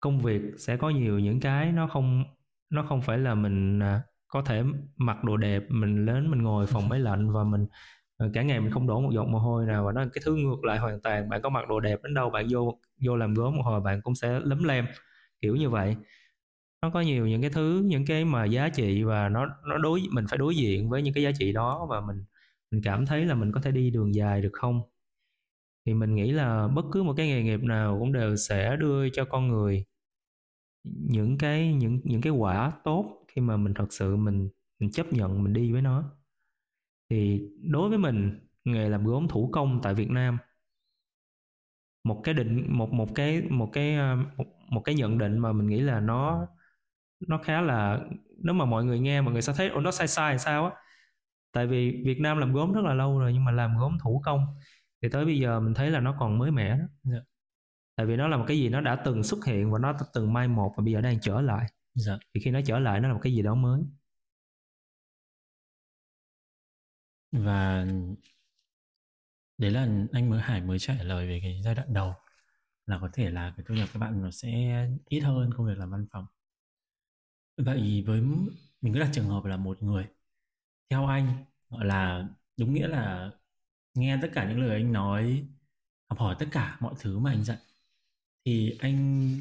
công 0.00 0.20
việc 0.20 0.42
sẽ 0.58 0.76
có 0.76 0.90
nhiều 0.90 1.18
những 1.18 1.40
cái 1.40 1.72
nó 1.72 1.86
không 1.88 2.24
nó 2.70 2.86
không 2.88 3.02
phải 3.02 3.18
là 3.18 3.34
mình 3.34 3.78
à, 3.82 4.02
có 4.28 4.42
thể 4.42 4.62
mặc 4.96 5.24
đồ 5.24 5.36
đẹp, 5.36 5.62
mình 5.70 6.06
đến 6.06 6.30
mình 6.30 6.42
ngồi 6.42 6.66
phòng 6.66 6.88
máy 6.88 7.00
lạnh 7.00 7.32
và 7.32 7.44
mình 7.44 7.66
ờ, 8.16 8.30
cả 8.34 8.42
ngày 8.42 8.60
mình 8.60 8.70
không 8.72 8.86
đổ 8.86 9.00
một 9.00 9.10
giọt 9.14 9.24
mồ 9.24 9.38
hôi 9.38 9.66
nào 9.66 9.84
và 9.86 9.92
nó 9.92 10.00
là 10.02 10.08
cái 10.14 10.22
thứ 10.26 10.36
ngược 10.36 10.64
lại 10.64 10.78
hoàn 10.78 11.00
toàn, 11.02 11.28
bạn 11.28 11.42
có 11.42 11.48
mặc 11.48 11.68
đồ 11.68 11.80
đẹp 11.80 12.00
đến 12.04 12.14
đâu 12.14 12.30
bạn 12.30 12.46
vô 12.50 12.80
vô 13.06 13.16
làm 13.16 13.34
gốm 13.34 13.56
một 13.56 13.62
hồi 13.64 13.80
bạn 13.80 14.02
cũng 14.02 14.14
sẽ 14.14 14.40
lấm 14.40 14.64
lem, 14.64 14.86
kiểu 15.42 15.56
như 15.56 15.70
vậy. 15.70 15.96
Nó 16.82 16.90
có 16.90 17.00
nhiều 17.00 17.26
những 17.28 17.40
cái 17.42 17.50
thứ, 17.50 17.82
những 17.86 18.06
cái 18.06 18.24
mà 18.24 18.44
giá 18.44 18.68
trị 18.68 19.02
và 19.04 19.28
nó 19.28 19.46
nó 19.68 19.78
đối, 19.78 20.02
mình 20.12 20.24
phải 20.30 20.38
đối 20.38 20.56
diện 20.56 20.90
với 20.90 21.02
những 21.02 21.14
cái 21.14 21.22
giá 21.24 21.30
trị 21.38 21.52
đó 21.52 21.86
và 21.90 22.00
mình 22.00 22.24
mình 22.70 22.82
cảm 22.84 23.06
thấy 23.06 23.26
là 23.26 23.34
mình 23.34 23.52
có 23.52 23.60
thể 23.60 23.70
đi 23.72 23.90
đường 23.90 24.14
dài 24.14 24.42
được 24.42 24.52
không? 24.52 24.82
Thì 25.86 25.94
mình 25.94 26.14
nghĩ 26.14 26.32
là 26.32 26.68
bất 26.68 26.84
cứ 26.92 27.02
một 27.02 27.14
cái 27.16 27.28
nghề 27.28 27.42
nghiệp 27.42 27.60
nào 27.62 27.98
cũng 28.00 28.12
đều 28.12 28.36
sẽ 28.36 28.76
đưa 28.76 29.08
cho 29.10 29.24
con 29.24 29.48
người 29.48 29.84
những 30.84 31.38
cái, 31.38 31.74
những 31.74 32.00
những 32.04 32.20
cái 32.20 32.32
quả 32.32 32.72
tốt 32.84 33.17
khi 33.38 33.42
mà 33.42 33.56
mình 33.56 33.74
thật 33.74 33.92
sự 33.92 34.16
mình 34.16 34.48
mình 34.78 34.90
chấp 34.90 35.12
nhận 35.12 35.42
mình 35.44 35.52
đi 35.52 35.72
với 35.72 35.82
nó. 35.82 36.04
Thì 37.10 37.48
đối 37.62 37.88
với 37.88 37.98
mình 37.98 38.40
nghề 38.64 38.88
làm 38.88 39.04
gốm 39.04 39.28
thủ 39.28 39.50
công 39.52 39.80
tại 39.82 39.94
Việt 39.94 40.10
Nam 40.10 40.38
một 42.04 42.20
cái 42.24 42.34
định 42.34 42.66
một 42.78 42.92
một 42.92 43.08
cái 43.14 43.42
một 43.50 43.70
cái 43.72 43.96
ờ, 43.96 44.16
một, 44.36 44.44
một 44.70 44.80
cái 44.84 44.94
nhận 44.94 45.18
định 45.18 45.38
mà 45.38 45.52
mình 45.52 45.66
nghĩ 45.66 45.80
là 45.80 46.00
nó 46.00 46.46
nó 47.28 47.38
khá 47.44 47.60
là 47.60 48.00
nếu 48.38 48.54
mà 48.54 48.64
mọi 48.64 48.84
người 48.84 49.00
nghe 49.00 49.20
mọi 49.20 49.32
người 49.32 49.42
sẽ 49.42 49.52
thấy 49.56 49.70
nó 49.82 49.90
sai 49.90 50.08
sai 50.08 50.38
sao 50.38 50.64
á? 50.64 50.70
Tại 51.52 51.66
vì 51.66 52.02
Việt 52.06 52.20
Nam 52.20 52.38
làm 52.38 52.52
gốm 52.52 52.72
rất 52.72 52.84
là 52.84 52.94
lâu 52.94 53.18
rồi 53.18 53.32
nhưng 53.34 53.44
mà 53.44 53.52
làm 53.52 53.78
gốm 53.78 53.98
thủ 54.02 54.22
công 54.24 54.46
thì 55.02 55.08
tới 55.12 55.24
bây 55.24 55.38
giờ 55.40 55.60
mình 55.60 55.74
thấy 55.74 55.90
là 55.90 56.00
nó 56.00 56.16
còn 56.20 56.38
mới 56.38 56.50
mẻ 56.50 56.78
đó 56.78 56.84
Dạ. 57.04 57.18
tại 57.96 58.06
vì 58.06 58.16
nó 58.16 58.28
là 58.28 58.36
một 58.36 58.44
cái 58.48 58.58
gì 58.58 58.68
nó 58.68 58.80
đã 58.80 58.96
từng 59.04 59.22
xuất 59.24 59.46
hiện 59.46 59.72
và 59.72 59.78
nó 59.78 59.94
từng 60.14 60.32
mai 60.32 60.48
một 60.48 60.74
và 60.76 60.84
bây 60.84 60.94
giờ 60.94 61.00
đang 61.00 61.20
trở 61.20 61.40
lại 61.42 61.66
dạ. 61.98 62.18
Thì 62.34 62.40
khi 62.40 62.50
nó 62.50 62.60
trở 62.66 62.78
lại 62.78 63.00
nó 63.00 63.08
là 63.08 63.14
một 63.14 63.20
cái 63.22 63.32
gì 63.32 63.42
đó 63.42 63.54
mới. 63.54 63.82
Và 67.32 67.86
đấy 69.58 69.70
là 69.70 69.88
anh 70.12 70.30
mới 70.30 70.40
Hải 70.40 70.60
mới 70.62 70.78
trả 70.78 71.02
lời 71.02 71.28
về 71.28 71.40
cái 71.42 71.60
giai 71.64 71.74
đoạn 71.74 71.94
đầu. 71.94 72.14
Là 72.86 72.98
có 73.00 73.10
thể 73.12 73.30
là 73.30 73.54
cái 73.56 73.64
thu 73.68 73.74
nhập 73.74 73.88
các 73.92 73.98
bạn 73.98 74.22
nó 74.22 74.30
sẽ 74.30 74.48
ít 75.08 75.20
hơn 75.20 75.50
công 75.56 75.66
việc 75.66 75.78
làm 75.78 75.90
văn 75.90 76.06
phòng. 76.12 76.26
Vậy 77.56 78.04
với 78.06 78.20
mình 78.80 78.94
cứ 78.94 79.00
đặt 79.00 79.10
trường 79.12 79.28
hợp 79.28 79.44
là 79.44 79.56
một 79.56 79.82
người. 79.82 80.08
Theo 80.90 81.06
anh, 81.06 81.44
gọi 81.70 81.84
là 81.84 82.28
đúng 82.56 82.74
nghĩa 82.74 82.88
là 82.88 83.30
nghe 83.94 84.18
tất 84.22 84.30
cả 84.34 84.48
những 84.48 84.60
lời 84.60 84.70
anh 84.70 84.92
nói, 84.92 85.48
học 86.08 86.18
hỏi 86.18 86.36
tất 86.38 86.46
cả 86.52 86.76
mọi 86.80 86.94
thứ 86.98 87.18
mà 87.18 87.30
anh 87.30 87.44
dạy, 87.44 87.58
thì 88.44 88.78
anh 88.80 89.32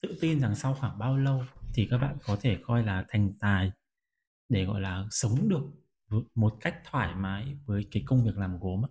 tự 0.00 0.18
tin 0.20 0.40
rằng 0.40 0.54
sau 0.54 0.74
khoảng 0.74 0.98
bao 0.98 1.16
lâu 1.16 1.44
thì 1.74 1.86
các 1.90 1.98
bạn 1.98 2.16
có 2.26 2.36
thể 2.40 2.58
coi 2.66 2.82
là 2.82 3.04
thành 3.08 3.32
tài 3.40 3.72
để 4.48 4.64
gọi 4.64 4.80
là 4.80 5.04
sống 5.10 5.48
được 5.48 5.62
một 6.34 6.56
cách 6.60 6.74
thoải 6.90 7.14
mái 7.14 7.56
với 7.66 7.86
cái 7.90 8.02
công 8.06 8.24
việc 8.24 8.36
làm 8.36 8.58
gốm 8.60 8.84
ạ 8.84 8.90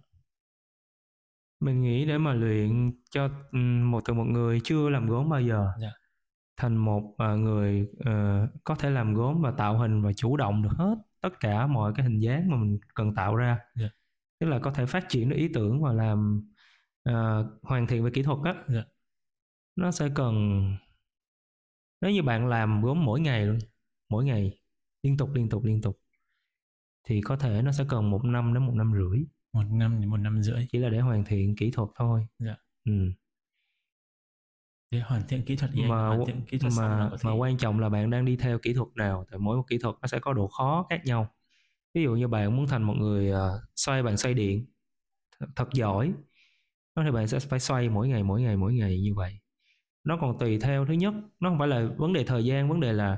mình 1.59 1.81
nghĩ 1.81 2.05
để 2.05 2.17
mà 2.17 2.33
luyện 2.33 2.91
cho 3.11 3.29
ừm, 3.51 3.91
một 3.91 4.01
từ 4.05 4.13
một 4.13 4.23
người 4.23 4.61
chưa 4.63 4.89
làm 4.89 5.07
gốm 5.07 5.29
bao 5.29 5.41
giờ 5.41 5.67
Dạ. 5.81 5.89
thành 6.57 6.77
một 6.77 7.15
à, 7.17 7.35
người 7.35 7.87
ờ, 8.05 8.47
có 8.63 8.75
thể 8.75 8.89
làm 8.89 9.13
gốm 9.13 9.41
và 9.41 9.51
tạo 9.51 9.77
hình 9.77 10.01
và 10.01 10.13
chủ 10.13 10.37
động 10.37 10.63
được 10.63 10.69
hết 10.77 10.95
tất 11.21 11.39
cả 11.39 11.67
mọi 11.67 11.93
cái 11.95 12.03
hình 12.05 12.19
dáng 12.19 12.49
mà 12.51 12.57
mình 12.57 12.79
cần 12.95 13.15
tạo 13.15 13.35
ra 13.35 13.59
Dạ. 13.75 13.89
tức 14.39 14.47
là 14.47 14.59
có 14.59 14.71
thể 14.71 14.85
phát 14.85 15.05
triển 15.09 15.29
được 15.29 15.35
ý 15.35 15.47
tưởng 15.53 15.81
và 15.81 15.93
làm 15.93 16.49
à, 17.03 17.39
hoàn 17.63 17.87
thiện 17.87 18.03
về 18.03 18.11
kỹ 18.13 18.23
thuật 18.23 18.37
á 18.43 18.63
Dạ. 18.67 18.83
nó 19.75 19.91
sẽ 19.91 20.09
cần 20.15 20.61
nếu 22.01 22.11
như 22.11 22.23
bạn 22.23 22.47
làm 22.47 22.81
gốm 22.81 23.05
mỗi 23.05 23.19
ngày 23.19 23.45
luôn 23.45 23.59
mỗi 24.09 24.25
ngày 24.25 24.59
liên 25.03 25.17
tục 25.17 25.29
liên 25.33 25.49
tục 25.49 25.63
liên 25.63 25.81
tục 25.81 25.99
thì 27.03 27.21
có 27.21 27.37
thể 27.37 27.61
nó 27.61 27.71
sẽ 27.71 27.85
cần 27.89 28.11
một 28.11 28.25
năm 28.25 28.53
đến 28.53 28.65
một 28.65 28.73
năm 28.75 28.93
rưỡi. 28.93 29.23
Một 29.53 29.63
năm 29.71 30.01
đến 30.01 30.09
một 30.09 30.17
năm 30.17 30.43
rưỡi. 30.43 30.67
Chỉ 30.71 30.79
là 30.79 30.89
để 30.89 30.99
hoàn 30.99 31.25
thiện 31.25 31.55
kỹ 31.55 31.71
thuật 31.71 31.89
thôi. 31.95 32.27
Dạ. 32.39 32.55
ừ. 32.85 33.11
để 34.91 34.99
hoàn 34.99 35.21
thiện 35.27 35.45
kỹ 35.45 35.55
thuật 35.55 35.71
anh 35.75 35.89
mà 35.89 36.07
hoàn 36.07 36.25
thiện 36.25 36.41
kỹ 36.47 36.57
thuật 36.57 36.73
mà 36.77 37.11
mà 37.23 37.31
quan 37.33 37.57
trọng 37.57 37.79
là 37.79 37.89
bạn 37.89 38.09
đang 38.09 38.25
đi 38.25 38.35
theo 38.35 38.59
kỹ 38.59 38.73
thuật 38.73 38.87
nào 38.95 39.25
tại 39.31 39.39
mỗi 39.39 39.57
một 39.57 39.63
kỹ 39.67 39.77
thuật 39.77 39.95
nó 40.01 40.07
sẽ 40.07 40.19
có 40.19 40.33
độ 40.33 40.47
khó 40.47 40.85
khác 40.89 41.01
nhau. 41.05 41.27
Ví 41.93 42.03
dụ 42.03 42.15
như 42.15 42.27
bạn 42.27 42.57
muốn 42.57 42.67
thành 42.67 42.83
một 42.83 42.93
người 42.93 43.29
ờ, 43.31 43.61
xoay 43.75 44.03
bàn 44.03 44.17
xoay 44.17 44.33
điện 44.33 44.65
th- 45.39 45.47
thật 45.55 45.69
giỏi 45.73 46.13
thì 47.05 47.11
bạn 47.11 47.27
sẽ 47.27 47.39
phải 47.39 47.59
xoay 47.59 47.89
mỗi 47.89 48.07
ngày 48.07 48.23
mỗi 48.23 48.41
ngày 48.41 48.57
mỗi 48.57 48.73
ngày 48.73 49.01
như 49.01 49.13
vậy 49.15 49.39
nó 50.03 50.17
còn 50.21 50.39
tùy 50.39 50.59
theo. 50.59 50.85
Thứ 50.85 50.93
nhất 50.93 51.13
nó 51.39 51.49
không 51.49 51.59
phải 51.59 51.67
là 51.67 51.89
vấn 51.97 52.13
đề 52.13 52.23
thời 52.23 52.45
gian 52.45 52.69
vấn 52.69 52.79
đề 52.79 52.93
là 52.93 53.17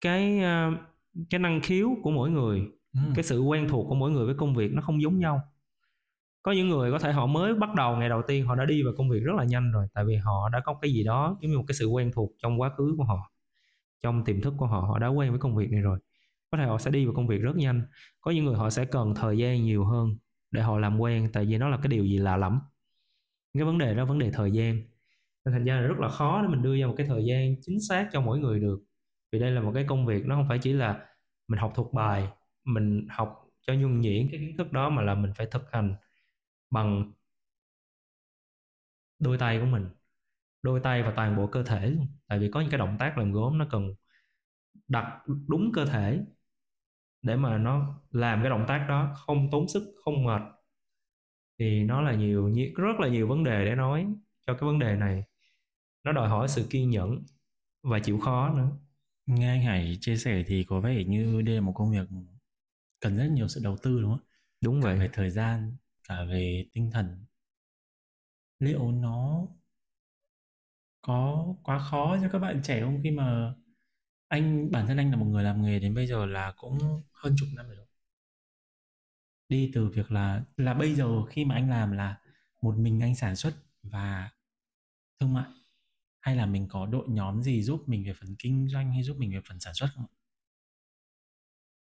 cái 0.00 0.40
ờ, 0.40 0.70
cái 1.30 1.38
năng 1.38 1.60
khiếu 1.60 1.90
của 2.02 2.10
mỗi 2.10 2.30
người 2.30 2.60
ừ. 2.94 3.00
cái 3.14 3.24
sự 3.24 3.40
quen 3.40 3.68
thuộc 3.68 3.86
của 3.88 3.94
mỗi 3.94 4.10
người 4.10 4.26
với 4.26 4.34
công 4.34 4.54
việc 4.54 4.72
nó 4.72 4.82
không 4.82 5.02
giống 5.02 5.18
nhau. 5.18 5.40
Có 6.42 6.52
những 6.52 6.68
người 6.68 6.92
có 6.92 6.98
thể 6.98 7.12
họ 7.12 7.26
mới 7.26 7.54
bắt 7.54 7.74
đầu 7.74 7.96
ngày 7.96 8.08
đầu 8.08 8.22
tiên 8.26 8.46
họ 8.46 8.54
đã 8.54 8.64
đi 8.64 8.82
vào 8.82 8.92
công 8.96 9.10
việc 9.10 9.20
rất 9.24 9.32
là 9.36 9.44
nhanh 9.44 9.72
rồi 9.72 9.86
tại 9.94 10.04
vì 10.04 10.16
họ 10.16 10.48
đã 10.52 10.60
có 10.64 10.78
cái 10.82 10.92
gì 10.92 11.04
đó 11.04 11.38
giống 11.40 11.50
như 11.50 11.58
một 11.58 11.64
cái 11.68 11.74
sự 11.74 11.86
quen 11.86 12.10
thuộc 12.14 12.32
trong 12.42 12.60
quá 12.60 12.70
khứ 12.76 12.94
của 12.96 13.04
họ 13.04 13.32
trong 14.02 14.24
tiềm 14.24 14.40
thức 14.40 14.54
của 14.56 14.66
họ 14.66 14.80
họ 14.80 14.98
đã 14.98 15.08
quen 15.08 15.30
với 15.30 15.38
công 15.38 15.56
việc 15.56 15.70
này 15.70 15.80
rồi. 15.80 15.98
Có 16.50 16.58
thể 16.58 16.64
họ 16.64 16.78
sẽ 16.78 16.90
đi 16.90 17.04
vào 17.04 17.14
công 17.14 17.26
việc 17.26 17.38
rất 17.38 17.56
nhanh. 17.56 17.82
Có 18.20 18.30
những 18.30 18.44
người 18.44 18.56
họ 18.56 18.70
sẽ 18.70 18.84
cần 18.84 19.14
thời 19.14 19.38
gian 19.38 19.64
nhiều 19.64 19.84
hơn 19.84 20.16
để 20.50 20.62
họ 20.62 20.78
làm 20.78 20.98
quen 20.98 21.30
tại 21.32 21.44
vì 21.44 21.58
nó 21.58 21.68
là 21.68 21.76
cái 21.76 21.88
điều 21.88 22.04
gì 22.04 22.18
lạ 22.18 22.36
lẫm. 22.36 22.60
Cái 23.54 23.64
vấn 23.64 23.78
đề 23.78 23.94
đó 23.94 24.04
vấn 24.04 24.18
đề 24.18 24.30
thời 24.30 24.50
gian 24.50 24.82
nên 25.48 25.52
thành 25.52 25.64
ra 25.64 25.74
là 25.80 25.86
rất 25.86 25.98
là 25.98 26.08
khó 26.08 26.42
để 26.42 26.48
mình 26.48 26.62
đưa 26.62 26.76
ra 26.76 26.86
một 26.86 26.94
cái 26.96 27.06
thời 27.06 27.24
gian 27.24 27.54
chính 27.60 27.80
xác 27.88 28.08
cho 28.12 28.20
mỗi 28.20 28.38
người 28.38 28.60
được. 28.60 28.80
Vì 29.32 29.38
đây 29.38 29.50
là 29.50 29.60
một 29.60 29.72
cái 29.74 29.84
công 29.88 30.06
việc 30.06 30.26
nó 30.26 30.34
không 30.36 30.48
phải 30.48 30.58
chỉ 30.62 30.72
là 30.72 31.06
mình 31.48 31.58
học 31.58 31.72
thuộc 31.74 31.92
bài, 31.92 32.28
mình 32.64 33.06
học 33.10 33.44
cho 33.66 33.72
nhuần 33.74 34.00
nhuyễn 34.00 34.28
cái 34.30 34.40
kiến 34.40 34.56
thức 34.58 34.72
đó 34.72 34.90
mà 34.90 35.02
là 35.02 35.14
mình 35.14 35.32
phải 35.36 35.46
thực 35.50 35.72
hành 35.72 35.94
bằng 36.70 37.12
đôi 39.18 39.38
tay 39.38 39.58
của 39.60 39.66
mình, 39.66 39.88
đôi 40.62 40.80
tay 40.80 41.02
và 41.02 41.12
toàn 41.16 41.36
bộ 41.36 41.46
cơ 41.46 41.62
thể 41.62 41.86
luôn. 41.90 42.06
Tại 42.26 42.38
vì 42.38 42.50
có 42.50 42.60
những 42.60 42.70
cái 42.70 42.78
động 42.78 42.96
tác 42.98 43.18
làm 43.18 43.32
gốm 43.32 43.58
nó 43.58 43.66
cần 43.70 43.94
đặt 44.88 45.22
đúng 45.48 45.72
cơ 45.74 45.84
thể 45.84 46.20
để 47.22 47.36
mà 47.36 47.58
nó 47.58 48.00
làm 48.10 48.42
cái 48.42 48.50
động 48.50 48.64
tác 48.68 48.86
đó 48.88 49.14
không 49.26 49.48
tốn 49.52 49.68
sức, 49.68 49.94
không 50.04 50.24
mệt. 50.24 50.42
Thì 51.58 51.84
nó 51.84 52.00
là 52.02 52.14
nhiều, 52.14 52.52
rất 52.76 53.00
là 53.00 53.08
nhiều 53.08 53.28
vấn 53.28 53.44
đề 53.44 53.64
để 53.64 53.74
nói 53.74 54.06
cho 54.46 54.54
cái 54.54 54.66
vấn 54.66 54.78
đề 54.78 54.96
này 54.96 55.24
nó 56.08 56.12
đòi 56.12 56.28
hỏi 56.28 56.48
sự 56.48 56.66
kiên 56.70 56.90
nhẫn 56.90 57.24
và 57.82 57.98
chịu 58.00 58.20
khó 58.20 58.50
nữa. 58.50 58.70
Nghe 59.26 59.48
anh 59.48 59.62
Hải 59.62 59.98
chia 60.00 60.16
sẻ 60.16 60.44
thì 60.46 60.64
có 60.64 60.80
vẻ 60.80 61.04
như 61.04 61.42
đây 61.42 61.54
là 61.54 61.60
một 61.60 61.72
công 61.74 61.90
việc 61.90 62.08
cần 63.00 63.16
rất 63.16 63.26
nhiều 63.26 63.48
sự 63.48 63.60
đầu 63.64 63.76
tư 63.82 64.00
đúng 64.00 64.10
không? 64.10 64.26
Đúng 64.60 64.80
cả 64.82 64.88
vậy. 64.88 64.98
về 64.98 65.10
thời 65.12 65.30
gian 65.30 65.76
cả 66.08 66.24
về 66.24 66.66
tinh 66.72 66.90
thần. 66.90 67.24
Liệu 68.58 68.92
nó 68.92 69.46
có 71.02 71.46
quá 71.62 71.78
khó 71.90 72.16
cho 72.22 72.28
các 72.32 72.38
bạn 72.38 72.60
trẻ 72.64 72.80
không? 72.80 73.00
Khi 73.02 73.10
mà 73.10 73.54
anh 74.28 74.70
bản 74.70 74.86
thân 74.86 74.96
anh 74.96 75.10
là 75.10 75.16
một 75.16 75.26
người 75.26 75.44
làm 75.44 75.62
nghề 75.62 75.78
đến 75.78 75.94
bây 75.94 76.06
giờ 76.06 76.26
là 76.26 76.52
cũng 76.56 76.78
hơn 77.12 77.34
chục 77.38 77.48
năm 77.56 77.68
rồi. 77.68 77.86
Đi 79.48 79.70
từ 79.74 79.88
việc 79.88 80.10
là 80.10 80.42
là 80.56 80.74
bây 80.74 80.94
giờ 80.94 81.24
khi 81.24 81.44
mà 81.44 81.54
anh 81.54 81.70
làm 81.70 81.92
là 81.92 82.20
một 82.62 82.74
mình 82.78 83.00
anh 83.00 83.14
sản 83.14 83.36
xuất 83.36 83.54
và 83.82 84.30
thương 85.20 85.32
mại 85.34 85.57
hay 86.20 86.36
là 86.36 86.46
mình 86.46 86.68
có 86.70 86.86
đội 86.86 87.06
nhóm 87.08 87.42
gì 87.42 87.62
giúp 87.62 87.84
mình 87.88 88.04
về 88.06 88.12
phần 88.20 88.36
kinh 88.38 88.68
doanh 88.68 88.92
hay 88.92 89.02
giúp 89.02 89.16
mình 89.18 89.32
về 89.32 89.40
phần 89.48 89.60
sản 89.60 89.74
xuất 89.74 89.88
không 89.94 90.04
ạ? 90.04 90.14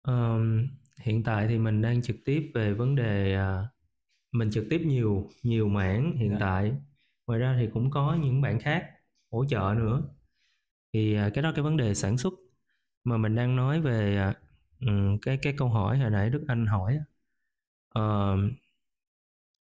Ờm, 0.01 0.67
hiện 0.97 1.23
tại 1.23 1.47
thì 1.47 1.57
mình 1.59 1.81
đang 1.81 2.01
trực 2.01 2.15
tiếp 2.25 2.51
về 2.53 2.73
vấn 2.73 2.95
đề 2.95 3.35
à, 3.35 3.63
mình 4.31 4.51
trực 4.51 4.65
tiếp 4.69 4.81
nhiều 4.85 5.29
nhiều 5.43 5.69
mảng 5.69 6.17
hiện 6.17 6.31
Dạ. 6.31 6.39
tại 6.39 6.73
ngoài 7.27 7.39
ra 7.39 7.57
thì 7.59 7.67
cũng 7.73 7.91
có 7.91 8.17
những 8.23 8.41
bạn 8.41 8.59
khác 8.61 8.91
hỗ 9.31 9.45
trợ 9.45 9.75
nữa 9.77 10.03
thì 10.93 11.15
à, 11.15 11.31
cái 11.33 11.43
đó 11.43 11.53
cái 11.55 11.63
vấn 11.63 11.77
đề 11.77 11.95
sản 11.95 12.17
xuất 12.17 12.33
mà 13.03 13.17
mình 13.17 13.35
đang 13.35 13.55
nói 13.55 13.81
về 13.81 14.25
ừm, 14.81 15.19
cái 15.21 15.37
cái 15.43 15.53
câu 15.57 15.69
hỏi 15.69 15.99
hồi 15.99 16.09
nãy 16.11 16.29
Đức 16.29 16.45
Anh 16.49 16.65
hỏi. 16.67 16.99
Ờm, 17.89 18.51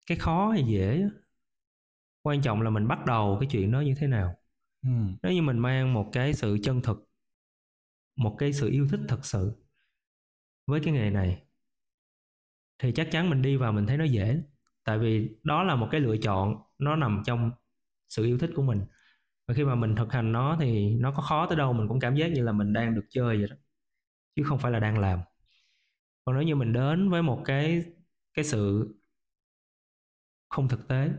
cái 0.05 0.17
khó 0.17 0.49
hay 0.51 0.63
dễ 0.67 1.03
quan 2.21 2.41
trọng 2.41 2.61
là 2.61 2.69
mình 2.69 2.87
bắt 2.87 3.05
đầu 3.05 3.37
cái 3.41 3.49
chuyện 3.51 3.71
đó 3.71 3.79
như 3.81 3.95
thế 3.99 4.07
nào 4.07 4.35
Ừ. 4.83 4.89
nếu 5.23 5.31
như 5.33 5.41
mình 5.41 5.59
mang 5.59 5.93
một 5.93 6.09
cái 6.13 6.33
sự 6.33 6.57
chân 6.63 6.81
thực, 6.81 7.09
một 8.15 8.35
cái 8.39 8.53
sự 8.53 8.69
yêu 8.69 8.87
thích 8.91 8.99
thật 9.07 9.25
sự 9.25 9.51
với 10.67 10.79
cái 10.83 10.93
nghề 10.93 11.09
này, 11.09 11.43
thì 12.79 12.91
chắc 12.95 13.07
chắn 13.11 13.29
mình 13.29 13.41
đi 13.41 13.55
vào 13.57 13.71
mình 13.71 13.87
thấy 13.87 13.97
nó 13.97 14.03
dễ. 14.03 14.41
Tại 14.83 14.99
vì 14.99 15.29
đó 15.43 15.63
là 15.63 15.75
một 15.75 15.87
cái 15.91 16.01
lựa 16.01 16.17
chọn, 16.17 16.55
nó 16.77 16.95
nằm 16.95 17.21
trong 17.25 17.51
sự 18.09 18.25
yêu 18.25 18.37
thích 18.37 18.49
của 18.55 18.63
mình. 18.63 18.81
Và 19.47 19.53
khi 19.55 19.65
mà 19.65 19.75
mình 19.75 19.95
thực 19.95 20.13
hành 20.13 20.31
nó 20.31 20.57
thì 20.61 20.95
nó 20.95 21.11
có 21.11 21.23
khó 21.23 21.47
tới 21.47 21.57
đâu, 21.57 21.73
mình 21.73 21.87
cũng 21.87 21.99
cảm 21.99 22.15
giác 22.15 22.27
như 22.31 22.43
là 22.43 22.51
mình 22.51 22.73
đang 22.73 22.95
được 22.95 23.05
chơi 23.09 23.37
vậy 23.37 23.47
đó, 23.51 23.55
chứ 24.35 24.43
không 24.45 24.59
phải 24.59 24.71
là 24.73 24.79
đang 24.79 24.99
làm. 24.99 25.19
Còn 26.25 26.35
nếu 26.35 26.43
như 26.43 26.55
mình 26.55 26.73
đến 26.73 27.09
với 27.09 27.21
một 27.21 27.41
cái 27.45 27.83
cái 28.33 28.45
sự 28.45 28.87
không 30.49 30.67
thực 30.69 30.87
tế, 30.87 31.09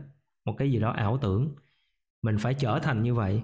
một 0.45 0.55
cái 0.57 0.71
gì 0.71 0.79
đó 0.79 0.91
ảo 0.91 1.17
tưởng, 1.21 1.55
mình 2.21 2.37
phải 2.39 2.53
trở 2.59 2.79
thành 2.83 3.03
như 3.03 3.15
vậy 3.15 3.43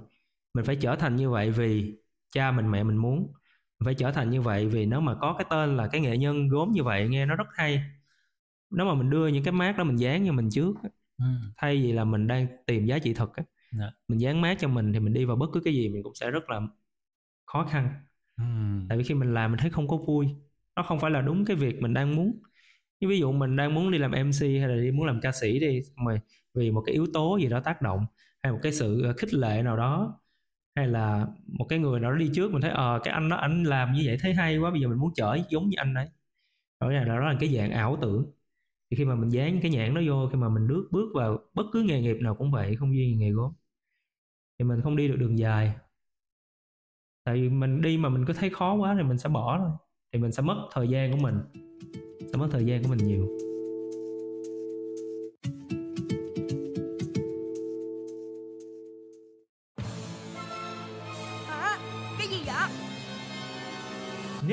mình 0.54 0.66
phải 0.66 0.76
trở 0.76 0.96
thành 0.96 1.16
như 1.16 1.30
vậy 1.30 1.52
vì 1.52 1.98
cha 2.32 2.52
mình 2.52 2.72
mẹ 2.72 2.84
mình 2.84 2.98
muốn 2.98 3.20
mình 3.80 3.86
phải 3.86 3.94
trở 3.96 4.12
thành 4.12 4.30
như 4.30 4.42
vậy 4.42 4.68
vì 4.68 4.86
nếu 4.86 5.02
mà 5.02 5.16
có 5.22 5.34
cái 5.38 5.46
tên 5.50 5.78
là 5.78 5.88
cái 5.88 6.02
nghệ 6.02 6.18
nhân 6.18 6.48
gốm 6.48 6.72
như 6.72 6.84
vậy 6.84 7.08
nghe 7.10 7.26
nó 7.26 7.36
rất 7.36 7.48
hay 7.54 7.84
nếu 8.70 8.86
mà 8.86 8.94
mình 8.96 9.10
đưa 9.10 9.28
những 9.28 9.44
cái 9.44 9.54
mát 9.54 9.78
đó 9.78 9.84
mình 9.84 9.96
dán 10.00 10.26
cho 10.28 10.34
mình 10.34 10.50
trước 10.52 10.74
ừ. 11.18 11.26
thay 11.58 11.76
vì 11.84 11.92
là 11.92 12.04
mình 12.06 12.28
đang 12.28 12.48
tìm 12.68 12.86
giá 12.86 13.00
trị 13.00 13.14
thật 13.14 13.30
á, 13.36 13.44
Dạ. 13.80 13.92
mình 14.08 14.20
dán 14.22 14.42
mát 14.42 14.58
cho 14.60 14.68
mình 14.68 14.94
thì 14.94 15.00
mình 15.00 15.14
đi 15.14 15.26
vào 15.26 15.36
bất 15.38 15.48
cứ 15.54 15.62
cái 15.66 15.74
gì 15.74 15.90
mình 15.90 16.04
cũng 16.04 16.16
sẽ 16.16 16.32
rất 16.32 16.50
là 16.50 16.62
khó 17.46 17.66
khăn 17.72 17.90
Ừ. 18.38 18.44
tại 18.90 18.98
vì 18.98 19.04
khi 19.04 19.14
mình 19.16 19.34
làm 19.34 19.52
mình 19.52 19.60
thấy 19.62 19.70
không 19.70 19.88
có 19.88 19.98
vui 19.98 20.28
nó 20.76 20.84
không 20.84 21.00
phải 21.00 21.12
là 21.12 21.22
đúng 21.22 21.46
cái 21.46 21.56
việc 21.56 21.82
mình 21.82 21.94
đang 21.94 22.16
muốn 22.16 22.40
như 23.00 23.08
ví 23.10 23.20
dụ 23.20 23.32
mình 23.32 23.56
đang 23.56 23.74
muốn 23.76 23.92
đi 23.92 23.98
làm 23.98 24.12
MC 24.12 24.60
hay 24.60 24.70
là 24.70 24.76
đi 24.76 24.92
muốn 24.92 25.06
làm 25.08 25.20
ca 25.22 25.32
sĩ 25.42 25.60
đi 25.60 25.82
rồi 26.06 26.20
vì 26.54 26.72
một 26.72 26.84
cái 26.86 26.94
yếu 26.96 27.08
tố 27.14 27.38
gì 27.42 27.48
đó 27.50 27.60
tác 27.60 27.82
động 27.82 28.06
hay 28.44 28.54
một 28.54 28.60
cái 28.64 28.74
sự 28.74 29.04
ờ, 29.04 29.14
khích 29.18 29.34
lệ 29.34 29.62
nào 29.64 29.78
đó 29.78 30.21
hay 30.76 30.88
là 30.88 31.28
một 31.48 31.66
cái 31.70 31.80
người 31.80 32.00
nào 32.00 32.12
đó 32.12 32.18
đi 32.18 32.32
trước 32.34 32.52
mình 32.52 32.62
thấy 32.62 32.72
ờ 32.72 33.00
cái 33.04 33.14
anh 33.14 33.30
đó 33.30 33.36
anh 33.38 33.64
làm 33.64 33.94
như 33.94 34.02
vậy 34.06 34.18
thấy 34.22 34.34
hay 34.34 34.58
quá, 34.58 34.72
bây 34.72 34.82
giờ 34.82 34.88
mình 34.88 35.00
muốn 35.00 35.12
trở 35.16 35.38
giống 35.50 35.70
như 35.70 35.76
anh 35.78 35.94
đấy. 35.94 36.10
Đó 36.82 36.90
là 36.92 37.04
đó 37.04 37.20
là 37.20 37.38
cái 37.40 37.50
dạng 37.56 37.72
ảo 37.72 37.98
tưởng. 38.02 38.26
Thì 38.92 38.98
khi 38.98 39.06
mà 39.06 39.16
mình 39.16 39.30
dán 39.30 39.60
cái 39.62 39.72
nhãn 39.72 39.94
nó 39.94 40.02
vô, 40.08 40.30
khi 40.32 40.38
mà 40.38 40.50
mình 40.50 40.68
bước 40.68 40.88
bước 40.92 41.12
vào 41.16 41.40
bất 41.54 41.64
cứ 41.74 41.84
nghề 41.84 42.02
nghiệp 42.02 42.18
nào 42.22 42.36
cũng 42.36 42.52
vậy, 42.52 42.76
không 42.76 42.92
riêng 42.92 43.20
nghề 43.20 43.32
gốm, 43.32 43.54
thì 44.60 44.66
mình 44.66 44.82
không 44.82 44.96
đi 44.96 45.08
được 45.08 45.16
đường 45.16 45.38
dài. 45.38 45.76
Tại 47.24 47.36
vì 47.36 47.50
mình 47.50 47.82
đi 47.82 47.98
mà 47.98 48.10
mình 48.10 48.26
cứ 48.26 48.34
thấy 48.34 48.50
khó 48.50 48.74
quá 48.74 48.96
thì 48.98 49.04
mình 49.04 49.18
sẽ 49.18 49.30
bỏ 49.30 49.60
thôi, 49.60 49.70
thì 50.14 50.20
mình 50.20 50.32
sẽ 50.32 50.44
mất 50.44 50.70
thời 50.74 50.88
gian 50.88 51.12
của 51.12 51.18
mình, 51.18 51.40
sẽ 52.32 52.38
mất 52.38 52.48
thời 52.52 52.66
gian 52.66 52.84
của 52.84 52.90
mình 52.90 53.08
nhiều. 53.08 53.28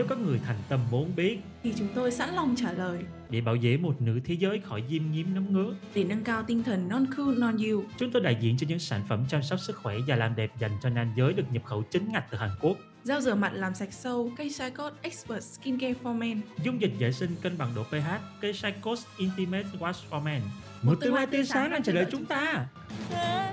Các 0.09 0.18
người 0.18 0.40
thành 0.46 0.56
tâm 0.68 0.80
muốn 0.90 1.16
biết 1.16 1.38
Thì 1.62 1.74
chúng 1.78 1.88
tôi 1.94 2.11
sẵn 2.11 2.34
lòng 2.34 2.54
trả 2.56 2.72
lời 2.72 3.04
để 3.30 3.40
bảo 3.40 3.56
vệ 3.62 3.76
một 3.76 4.02
nửa 4.02 4.18
thế 4.24 4.34
giới 4.34 4.61
khỏi 4.61 4.84
diêm 4.90 5.02
nhiễm 5.11 5.26
nấm 5.34 5.52
ngứa, 5.52 5.74
để 5.94 6.04
nâng 6.04 6.24
cao 6.24 6.42
tinh 6.42 6.62
thần 6.62 6.88
non 6.88 7.06
cool 7.16 7.38
non 7.38 7.56
you. 7.56 7.84
chúng 7.98 8.12
tôi 8.12 8.22
đại 8.22 8.36
diện 8.40 8.56
cho 8.59 8.66
những 8.70 8.78
sản 8.78 9.02
phẩm 9.09 9.24
chăm 9.28 9.42
sóc 9.42 9.61
sức 9.61 9.76
khỏe 9.76 9.96
và 10.06 10.16
làm 10.16 10.36
đẹp 10.36 10.50
dành 10.59 10.70
cho 10.82 10.88
nam 10.88 11.12
giới 11.16 11.32
được 11.32 11.44
nhập 11.52 11.64
khẩu 11.64 11.82
chính 11.82 12.12
ngạch 12.12 12.24
từ 12.30 12.38
Hàn 12.38 12.50
Quốc. 12.61 12.76
Gel 13.04 13.20
rửa 13.20 13.34
mặt 13.34 13.52
làm 13.54 13.74
sạch 13.74 13.92
sâu, 13.92 14.32
cây 14.36 14.50
Code 14.78 14.96
Expert 15.02 15.44
Skincare 15.44 15.94
for 16.02 16.14
Men. 16.14 16.40
Dung 16.62 16.80
dịch 16.80 16.92
vệ 16.98 17.12
sinh 17.12 17.36
cân 17.42 17.59
bằng 17.59 17.74
độ 17.74 17.82
pH, 17.84 18.40
cây 18.40 18.52
Sycos 18.52 19.06
Intimate 19.16 19.68
Wash 19.78 20.11
for 20.11 20.22
Men. 20.22 20.40
Một 20.42 20.50
Một 20.82 20.94
tương 21.00 21.14
lai 21.14 21.26
tươi 21.26 21.44
sáng 21.44 21.70
đang 21.70 21.82
chờ 21.82 21.92
đợi 21.92 22.02
đợi 22.04 22.12
chúng 22.12 22.24
ta. 22.24 22.66
Thế, 23.11 23.52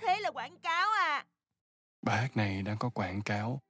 thế 0.00 0.16
là 0.20 0.30
quảng 0.30 0.56
cáo 0.62 0.88
à? 0.90 1.24
Bài 2.02 2.22
hát 2.22 2.36
này 2.36 2.62
đang 2.62 2.78
có 2.78 2.88
quảng 2.88 3.22
cáo. 3.22 3.60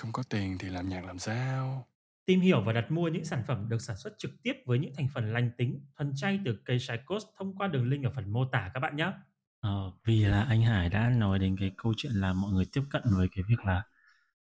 Không 0.00 0.12
có 0.12 0.22
tiền 0.22 0.58
thì 0.58 0.68
làm 0.68 0.88
nhạc 0.88 1.04
làm 1.04 1.18
sao? 1.18 1.86
Tìm 2.26 2.40
hiểu 2.40 2.62
và 2.62 2.72
đặt 2.72 2.90
mua 2.90 3.08
những 3.08 3.24
sản 3.24 3.42
phẩm 3.46 3.68
được 3.68 3.82
sản 3.82 3.96
xuất 3.96 4.14
trực 4.18 4.30
tiếp 4.42 4.52
với 4.66 4.78
những 4.78 4.92
thành 4.96 5.08
phần 5.14 5.32
lành 5.32 5.50
tính, 5.58 5.80
thuần 5.96 6.12
chay 6.16 6.40
từ 6.44 6.58
cây 6.64 6.78
Sycos 6.78 7.24
thông 7.38 7.56
qua 7.56 7.68
đường 7.68 7.88
link 7.88 8.04
ở 8.04 8.10
phần 8.14 8.32
mô 8.32 8.44
tả 8.44 8.70
các 8.74 8.80
bạn 8.80 8.96
nhé. 8.96 9.12
Ờ, 9.60 9.92
vì 10.04 10.24
là 10.24 10.42
anh 10.42 10.62
Hải 10.62 10.88
đã 10.88 11.08
nói 11.08 11.38
đến 11.38 11.56
cái 11.60 11.72
câu 11.76 11.94
chuyện 11.96 12.12
là 12.12 12.32
mọi 12.32 12.52
người 12.52 12.64
tiếp 12.72 12.82
cận 12.90 13.02
với 13.16 13.28
cái 13.36 13.44
việc 13.48 13.64
là 13.64 13.82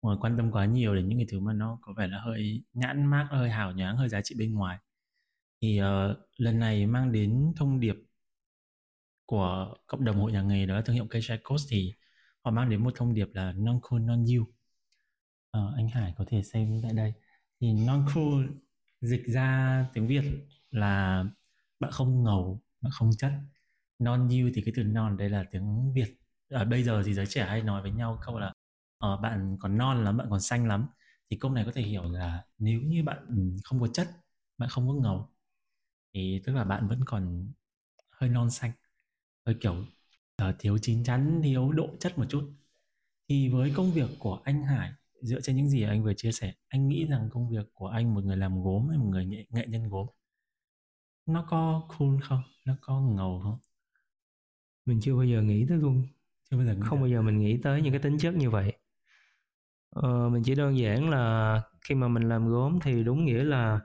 mọi 0.02 0.14
người 0.14 0.20
quan 0.20 0.36
tâm 0.36 0.50
quá 0.52 0.64
nhiều 0.64 0.94
đến 0.94 1.08
những 1.08 1.18
cái 1.18 1.26
thứ 1.30 1.40
mà 1.40 1.52
nó 1.52 1.78
có 1.82 1.92
vẻ 1.96 2.06
là 2.06 2.20
hơi 2.20 2.64
nhãn 2.74 3.06
mác, 3.06 3.26
hơi 3.30 3.50
hào 3.50 3.72
nhoáng, 3.72 3.96
hơi 3.96 4.08
giá 4.08 4.20
trị 4.20 4.34
bên 4.38 4.54
ngoài. 4.54 4.78
Thì 5.62 5.78
ờ, 5.78 6.16
lần 6.36 6.58
này 6.58 6.86
mang 6.86 7.12
đến 7.12 7.52
thông 7.56 7.80
điệp 7.80 7.96
của 9.26 9.74
cộng 9.86 10.04
đồng 10.04 10.20
hội 10.20 10.32
nhà 10.32 10.42
nghề 10.42 10.66
đó 10.66 10.74
là 10.74 10.82
thương 10.82 10.96
hiệu 10.96 11.06
cây 11.10 11.22
Sycos 11.22 11.66
thì 11.70 11.94
họ 12.44 12.50
mang 12.50 12.70
đến 12.70 12.84
một 12.84 12.92
thông 12.96 13.14
điệp 13.14 13.28
là 13.32 13.52
non 13.52 13.80
cool 13.82 14.00
non 14.00 14.24
you. 14.36 14.57
Ờ, 15.50 15.72
anh 15.76 15.88
Hải 15.88 16.14
có 16.16 16.24
thể 16.28 16.42
xem 16.42 16.80
tại 16.82 16.92
đây 16.92 17.12
thì 17.60 17.72
non 17.72 18.06
cool 18.14 18.46
dịch 19.00 19.22
ra 19.26 19.86
tiếng 19.94 20.06
Việt 20.06 20.24
là 20.70 21.24
bạn 21.80 21.90
không 21.92 22.22
ngầu, 22.24 22.60
bạn 22.80 22.90
không 22.94 23.10
chất. 23.18 23.32
Non 23.98 24.20
you 24.28 24.50
thì 24.54 24.62
cái 24.66 24.74
từ 24.76 24.82
non 24.84 25.16
đây 25.16 25.30
là 25.30 25.44
tiếng 25.52 25.92
Việt. 25.94 26.14
Ở 26.50 26.64
bây 26.64 26.82
giờ 26.82 27.02
thì 27.06 27.14
giới 27.14 27.26
trẻ 27.26 27.44
hay 27.46 27.62
nói 27.62 27.82
với 27.82 27.90
nhau 27.90 28.18
câu 28.26 28.38
là 28.38 28.52
ờ, 28.98 29.16
bạn 29.16 29.56
còn 29.60 29.78
non 29.78 30.04
lắm, 30.04 30.16
bạn 30.16 30.26
còn 30.30 30.40
xanh 30.40 30.68
lắm. 30.68 30.86
Thì 31.30 31.36
câu 31.40 31.50
này 31.52 31.64
có 31.64 31.72
thể 31.74 31.82
hiểu 31.82 32.02
là 32.12 32.44
nếu 32.58 32.80
như 32.80 33.02
bạn 33.04 33.26
ừ, 33.28 33.56
không 33.64 33.80
có 33.80 33.88
chất, 33.88 34.08
bạn 34.58 34.68
không 34.68 34.88
có 34.88 34.94
ngầu 34.94 35.30
thì 36.14 36.42
tức 36.46 36.54
là 36.54 36.64
bạn 36.64 36.88
vẫn 36.88 37.00
còn 37.06 37.52
hơi 38.10 38.30
non 38.30 38.50
xanh, 38.50 38.72
hơi 39.46 39.56
kiểu 39.60 39.74
uh, 40.48 40.54
thiếu 40.58 40.78
chín 40.82 41.04
chắn, 41.04 41.40
thiếu 41.44 41.72
độ 41.72 41.88
chất 42.00 42.18
một 42.18 42.26
chút. 42.28 42.52
Thì 43.28 43.48
với 43.48 43.72
công 43.76 43.92
việc 43.92 44.10
của 44.18 44.42
anh 44.44 44.64
Hải 44.64 44.92
dựa 45.22 45.40
trên 45.40 45.56
những 45.56 45.68
gì 45.68 45.82
anh 45.82 46.02
vừa 46.02 46.14
chia 46.14 46.32
sẻ 46.32 46.54
anh 46.68 46.88
nghĩ 46.88 47.06
rằng 47.06 47.28
công 47.32 47.48
việc 47.50 47.66
của 47.72 47.86
anh 47.86 48.14
một 48.14 48.24
người 48.24 48.36
làm 48.36 48.62
gốm 48.62 48.88
hay 48.88 48.98
một 48.98 49.08
người 49.10 49.26
nghệ, 49.26 49.46
nghệ 49.50 49.66
nhân 49.68 49.88
gốm 49.88 50.06
nó 51.28 51.44
có 51.48 51.82
cool 51.98 52.16
không? 52.22 52.42
Nó 52.64 52.74
có 52.80 53.00
ngầu 53.00 53.40
không? 53.44 53.58
Mình 54.86 55.00
chưa 55.00 55.14
bao 55.14 55.24
giờ 55.24 55.42
nghĩ 55.42 55.66
tới 55.68 55.78
luôn. 55.78 56.06
Chưa 56.50 56.56
bao 56.56 56.66
giờ 56.66 56.76
không 56.84 57.00
bao 57.00 57.08
giờ 57.08 57.22
mình 57.22 57.38
nghĩ 57.38 57.60
tới 57.62 57.82
những 57.82 57.92
cái 57.92 58.02
tính 58.02 58.18
chất 58.18 58.34
như 58.34 58.50
vậy. 58.50 58.72
Ờ, 59.90 60.28
mình 60.28 60.42
chỉ 60.42 60.54
đơn 60.54 60.78
giản 60.78 61.10
là 61.10 61.62
khi 61.80 61.94
mà 61.94 62.08
mình 62.08 62.28
làm 62.28 62.48
gốm 62.48 62.78
thì 62.82 63.04
đúng 63.04 63.24
nghĩa 63.24 63.44
là 63.44 63.80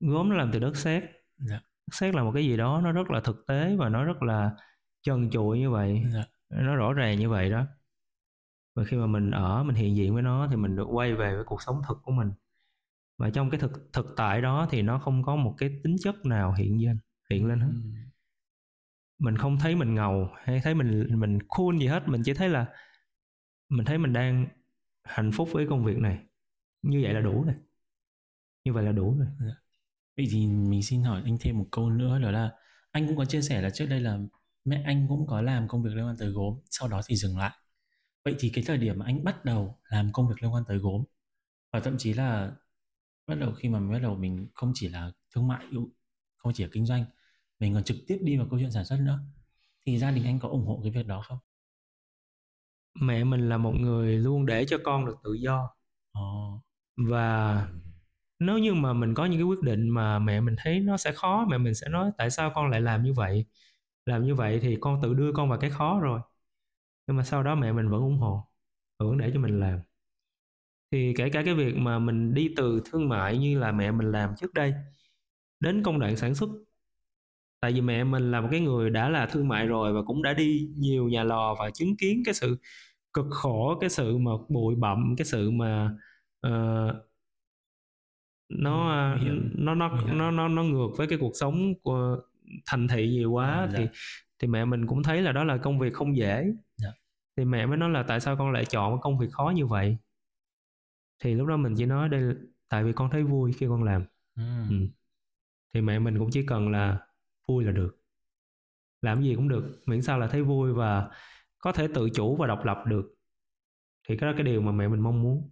gốm 0.00 0.28
nó 0.28 0.36
làm 0.36 0.50
từ 0.52 0.58
đất 0.58 0.76
sét. 0.76 1.02
Dạ. 1.38 1.60
Đất 1.86 1.94
sét 1.94 2.14
là 2.14 2.22
một 2.22 2.32
cái 2.34 2.44
gì 2.44 2.56
đó 2.56 2.80
nó 2.84 2.92
rất 2.92 3.10
là 3.10 3.20
thực 3.20 3.44
tế 3.46 3.76
và 3.76 3.88
nó 3.88 4.04
rất 4.04 4.22
là 4.22 4.50
trần 5.02 5.30
trụi 5.30 5.58
như 5.58 5.70
vậy. 5.70 6.02
Dạ. 6.12 6.24
Nó 6.50 6.76
rõ 6.76 6.92
ràng 6.92 7.18
như 7.18 7.30
vậy 7.30 7.50
đó 7.50 7.66
và 8.76 8.84
khi 8.84 8.96
mà 8.96 9.06
mình 9.06 9.30
ở 9.30 9.62
mình 9.64 9.76
hiện 9.76 9.96
diện 9.96 10.14
với 10.14 10.22
nó 10.22 10.48
thì 10.50 10.56
mình 10.56 10.76
được 10.76 10.84
quay 10.84 11.14
về 11.14 11.34
với 11.34 11.44
cuộc 11.44 11.62
sống 11.62 11.82
thực 11.88 11.98
của 12.02 12.12
mình. 12.12 12.32
Và 13.18 13.30
trong 13.30 13.50
cái 13.50 13.60
thực 13.60 13.90
thực 13.92 14.06
tại 14.16 14.42
đó 14.42 14.68
thì 14.70 14.82
nó 14.82 14.98
không 14.98 15.22
có 15.22 15.36
một 15.36 15.54
cái 15.58 15.80
tính 15.84 15.96
chất 16.00 16.26
nào 16.26 16.54
hiện 16.54 16.86
lên 16.86 16.98
hiện 17.30 17.46
lên 17.46 17.60
hết. 17.60 17.70
Ừ. 17.72 17.90
mình 19.18 19.36
không 19.38 19.58
thấy 19.58 19.76
mình 19.76 19.94
ngầu 19.94 20.28
hay 20.44 20.60
thấy 20.64 20.74
mình 20.74 21.20
mình 21.20 21.38
cool 21.48 21.78
gì 21.78 21.86
hết 21.86 22.08
mình 22.08 22.22
chỉ 22.24 22.34
thấy 22.34 22.48
là 22.48 22.66
mình 23.68 23.84
thấy 23.84 23.98
mình 23.98 24.12
đang 24.12 24.46
hạnh 25.04 25.32
phúc 25.32 25.48
với 25.52 25.66
công 25.70 25.84
việc 25.84 25.98
này. 25.98 26.18
Như 26.82 27.00
vậy 27.02 27.14
là 27.14 27.20
đủ 27.20 27.44
rồi. 27.44 27.54
Như 28.64 28.72
vậy 28.72 28.84
là 28.84 28.92
đủ 28.92 29.18
rồi. 29.18 29.28
Vậy 30.16 30.26
thì 30.30 30.46
mình 30.46 30.82
xin 30.82 31.02
hỏi 31.02 31.22
anh 31.24 31.36
thêm 31.40 31.58
một 31.58 31.66
câu 31.70 31.90
nữa 31.90 32.18
đó 32.18 32.30
là 32.30 32.52
anh 32.92 33.06
cũng 33.06 33.16
có 33.16 33.24
chia 33.24 33.42
sẻ 33.42 33.60
là 33.60 33.70
trước 33.70 33.86
đây 33.86 34.00
là 34.00 34.18
mẹ 34.64 34.82
anh 34.86 35.06
cũng 35.08 35.26
có 35.26 35.42
làm 35.42 35.68
công 35.68 35.82
việc 35.82 35.90
liên 35.94 36.06
quan 36.06 36.16
tới 36.18 36.28
gốm 36.28 36.58
sau 36.70 36.88
đó 36.88 37.00
thì 37.06 37.16
dừng 37.16 37.38
lại 37.38 37.52
vậy 38.26 38.36
thì 38.38 38.50
cái 38.54 38.64
thời 38.68 38.78
điểm 38.78 38.98
mà 38.98 39.06
anh 39.06 39.24
bắt 39.24 39.44
đầu 39.44 39.78
làm 39.90 40.12
công 40.12 40.28
việc 40.28 40.34
liên 40.42 40.54
quan 40.54 40.64
tới 40.68 40.78
gốm 40.78 41.04
và 41.72 41.80
thậm 41.80 41.98
chí 41.98 42.14
là 42.14 42.52
bắt 43.26 43.34
đầu 43.34 43.52
khi 43.54 43.68
mà 43.68 43.80
mình 43.80 43.92
bắt 43.92 43.98
đầu 44.02 44.16
mình 44.16 44.48
không 44.54 44.72
chỉ 44.74 44.88
là 44.88 45.12
thương 45.34 45.48
mại 45.48 45.66
không 46.36 46.52
chỉ 46.54 46.64
là 46.64 46.70
kinh 46.72 46.86
doanh 46.86 47.04
mình 47.60 47.74
còn 47.74 47.84
trực 47.84 47.96
tiếp 48.06 48.18
đi 48.22 48.36
vào 48.36 48.46
câu 48.50 48.58
chuyện 48.58 48.72
sản 48.72 48.84
xuất 48.84 49.00
nữa 49.00 49.20
thì 49.86 49.98
gia 49.98 50.10
đình 50.10 50.24
anh 50.24 50.40
có 50.40 50.48
ủng 50.48 50.66
hộ 50.66 50.80
cái 50.82 50.90
việc 50.92 51.06
đó 51.06 51.22
không? 51.28 51.38
Mẹ 53.00 53.24
mình 53.24 53.48
là 53.48 53.58
một 53.58 53.74
người 53.80 54.18
luôn 54.18 54.46
để 54.46 54.64
cho 54.68 54.78
con 54.84 55.06
được 55.06 55.16
tự 55.24 55.32
do. 55.34 55.70
Ồ, 56.12 56.62
và 56.96 57.68
nếu 58.38 58.58
như 58.58 58.74
mà 58.74 58.92
mình 58.92 59.14
có 59.14 59.24
những 59.26 59.40
cái 59.40 59.44
quyết 59.44 59.62
định 59.62 59.88
mà 59.88 60.18
mẹ 60.18 60.40
mình 60.40 60.54
thấy 60.58 60.80
nó 60.80 60.96
sẽ 60.96 61.12
khó 61.12 61.46
mẹ 61.50 61.58
mình 61.58 61.74
sẽ 61.74 61.88
nói 61.88 62.10
tại 62.18 62.30
sao 62.30 62.52
con 62.54 62.70
lại 62.70 62.80
làm 62.80 63.02
như 63.02 63.12
vậy? 63.12 63.46
Làm 64.06 64.24
như 64.24 64.34
vậy 64.34 64.60
thì 64.62 64.76
con 64.80 65.02
tự 65.02 65.14
đưa 65.14 65.32
con 65.32 65.48
vào 65.50 65.58
cái 65.58 65.70
khó 65.70 66.00
rồi 66.00 66.20
nhưng 67.06 67.16
mà 67.16 67.22
sau 67.24 67.42
đó 67.42 67.54
mẹ 67.54 67.72
mình 67.72 67.88
vẫn 67.90 68.00
ủng 68.00 68.18
hộ 68.18 68.48
và 68.98 69.06
vẫn 69.06 69.18
để 69.18 69.30
cho 69.34 69.40
mình 69.40 69.60
làm 69.60 69.80
thì 70.90 71.14
kể 71.16 71.30
cả 71.30 71.42
cái 71.44 71.54
việc 71.54 71.74
mà 71.76 71.98
mình 71.98 72.34
đi 72.34 72.54
từ 72.56 72.80
thương 72.84 73.08
mại 73.08 73.38
như 73.38 73.58
là 73.58 73.72
mẹ 73.72 73.90
mình 73.92 74.12
làm 74.12 74.34
trước 74.40 74.54
đây 74.54 74.74
đến 75.60 75.82
công 75.82 76.00
đoạn 76.00 76.16
sản 76.16 76.34
xuất 76.34 76.50
tại 77.60 77.72
vì 77.72 77.80
mẹ 77.80 78.04
mình 78.04 78.30
là 78.30 78.40
một 78.40 78.48
cái 78.50 78.60
người 78.60 78.90
đã 78.90 79.08
là 79.08 79.26
thương 79.26 79.48
mại 79.48 79.66
rồi 79.66 79.92
và 79.92 80.02
cũng 80.06 80.22
đã 80.22 80.32
đi 80.32 80.68
nhiều 80.76 81.08
nhà 81.08 81.24
lò 81.24 81.54
và 81.58 81.70
chứng 81.70 81.96
kiến 81.96 82.22
cái 82.24 82.34
sự 82.34 82.56
cực 83.12 83.26
khổ 83.30 83.78
cái 83.80 83.90
sự 83.90 84.18
mà 84.18 84.30
bụi 84.48 84.74
bặm 84.76 85.14
cái 85.18 85.24
sự 85.24 85.50
mà 85.50 85.96
ờ, 86.40 86.50
nó 88.48 88.92
Ừ, 89.20 89.20
nó 89.58 89.74
nó 89.74 89.88
nó 90.12 90.30
nó 90.30 90.48
nó 90.48 90.62
ngược 90.62 90.88
với 90.96 91.06
cái 91.06 91.18
cuộc 91.20 91.32
sống 91.34 91.74
của 91.82 92.16
thành 92.66 92.88
thị 92.88 93.08
nhiều 93.10 93.30
quá 93.32 93.46
À, 93.50 93.68
dạ. 93.72 93.78
thì 93.78 93.88
thì 94.38 94.48
mẹ 94.48 94.64
mình 94.64 94.86
cũng 94.86 95.02
thấy 95.02 95.22
là 95.22 95.32
đó 95.32 95.44
là 95.44 95.56
công 95.56 95.78
việc 95.78 95.92
không 95.94 96.16
dễ 96.16 96.44
Dạ. 96.46 96.52
Thì 97.36 97.44
mẹ 97.44 97.66
mới 97.66 97.76
nói 97.76 97.90
là 97.90 98.02
tại 98.08 98.20
sao 98.20 98.36
con 98.36 98.52
lại 98.52 98.64
chọn 98.64 98.92
một 98.92 98.98
công 99.02 99.18
việc 99.18 99.32
khó 99.32 99.52
như 99.56 99.66
vậy? 99.66 99.96
Thì 101.18 101.34
lúc 101.34 101.46
đó 101.48 101.56
mình 101.56 101.74
chỉ 101.78 101.86
nói 101.86 102.08
đây 102.08 102.34
tại 102.68 102.84
vì 102.84 102.92
con 102.92 103.10
thấy 103.10 103.22
vui 103.24 103.52
khi 103.52 103.66
con 103.68 103.82
làm. 103.82 104.04
Ừ. 104.36 104.42
Ừ. 104.70 104.76
thì 105.74 105.80
mẹ 105.80 105.98
mình 105.98 106.18
cũng 106.18 106.30
chỉ 106.32 106.46
cần 106.46 106.70
là 106.72 106.98
vui 107.48 107.64
là 107.64 107.72
được. 107.72 108.00
Làm 109.02 109.22
gì 109.22 109.34
cũng 109.34 109.48
được 109.48 109.82
miễn 109.86 110.02
sao 110.02 110.18
là 110.18 110.26
thấy 110.26 110.42
vui 110.42 110.72
và 110.72 111.10
có 111.58 111.72
thể 111.72 111.88
tự 111.94 112.08
chủ 112.14 112.36
và 112.36 112.46
độc 112.46 112.64
lập 112.64 112.84
được. 112.86 113.14
Thì 114.08 114.16
cái 114.16 114.30
đó 114.30 114.34
cái 114.36 114.44
điều 114.46 114.60
mà 114.60 114.72
mẹ 114.72 114.88
mình 114.88 115.00
mong 115.00 115.22
muốn. 115.22 115.50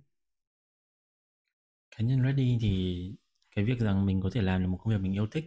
Cá 1.91 2.05
nhân 2.05 2.23
ready 2.23 2.59
thì 2.61 3.15
cái 3.57 3.65
việc 3.65 3.79
rằng 3.79 4.07
mình 4.07 4.21
có 4.23 4.31
thể 4.33 4.43
làm 4.43 4.63
được 4.63 4.69
một 4.69 4.79
công 4.85 4.93
việc 4.95 5.01
mình 5.03 5.13
yêu 5.13 5.27
thích 5.27 5.45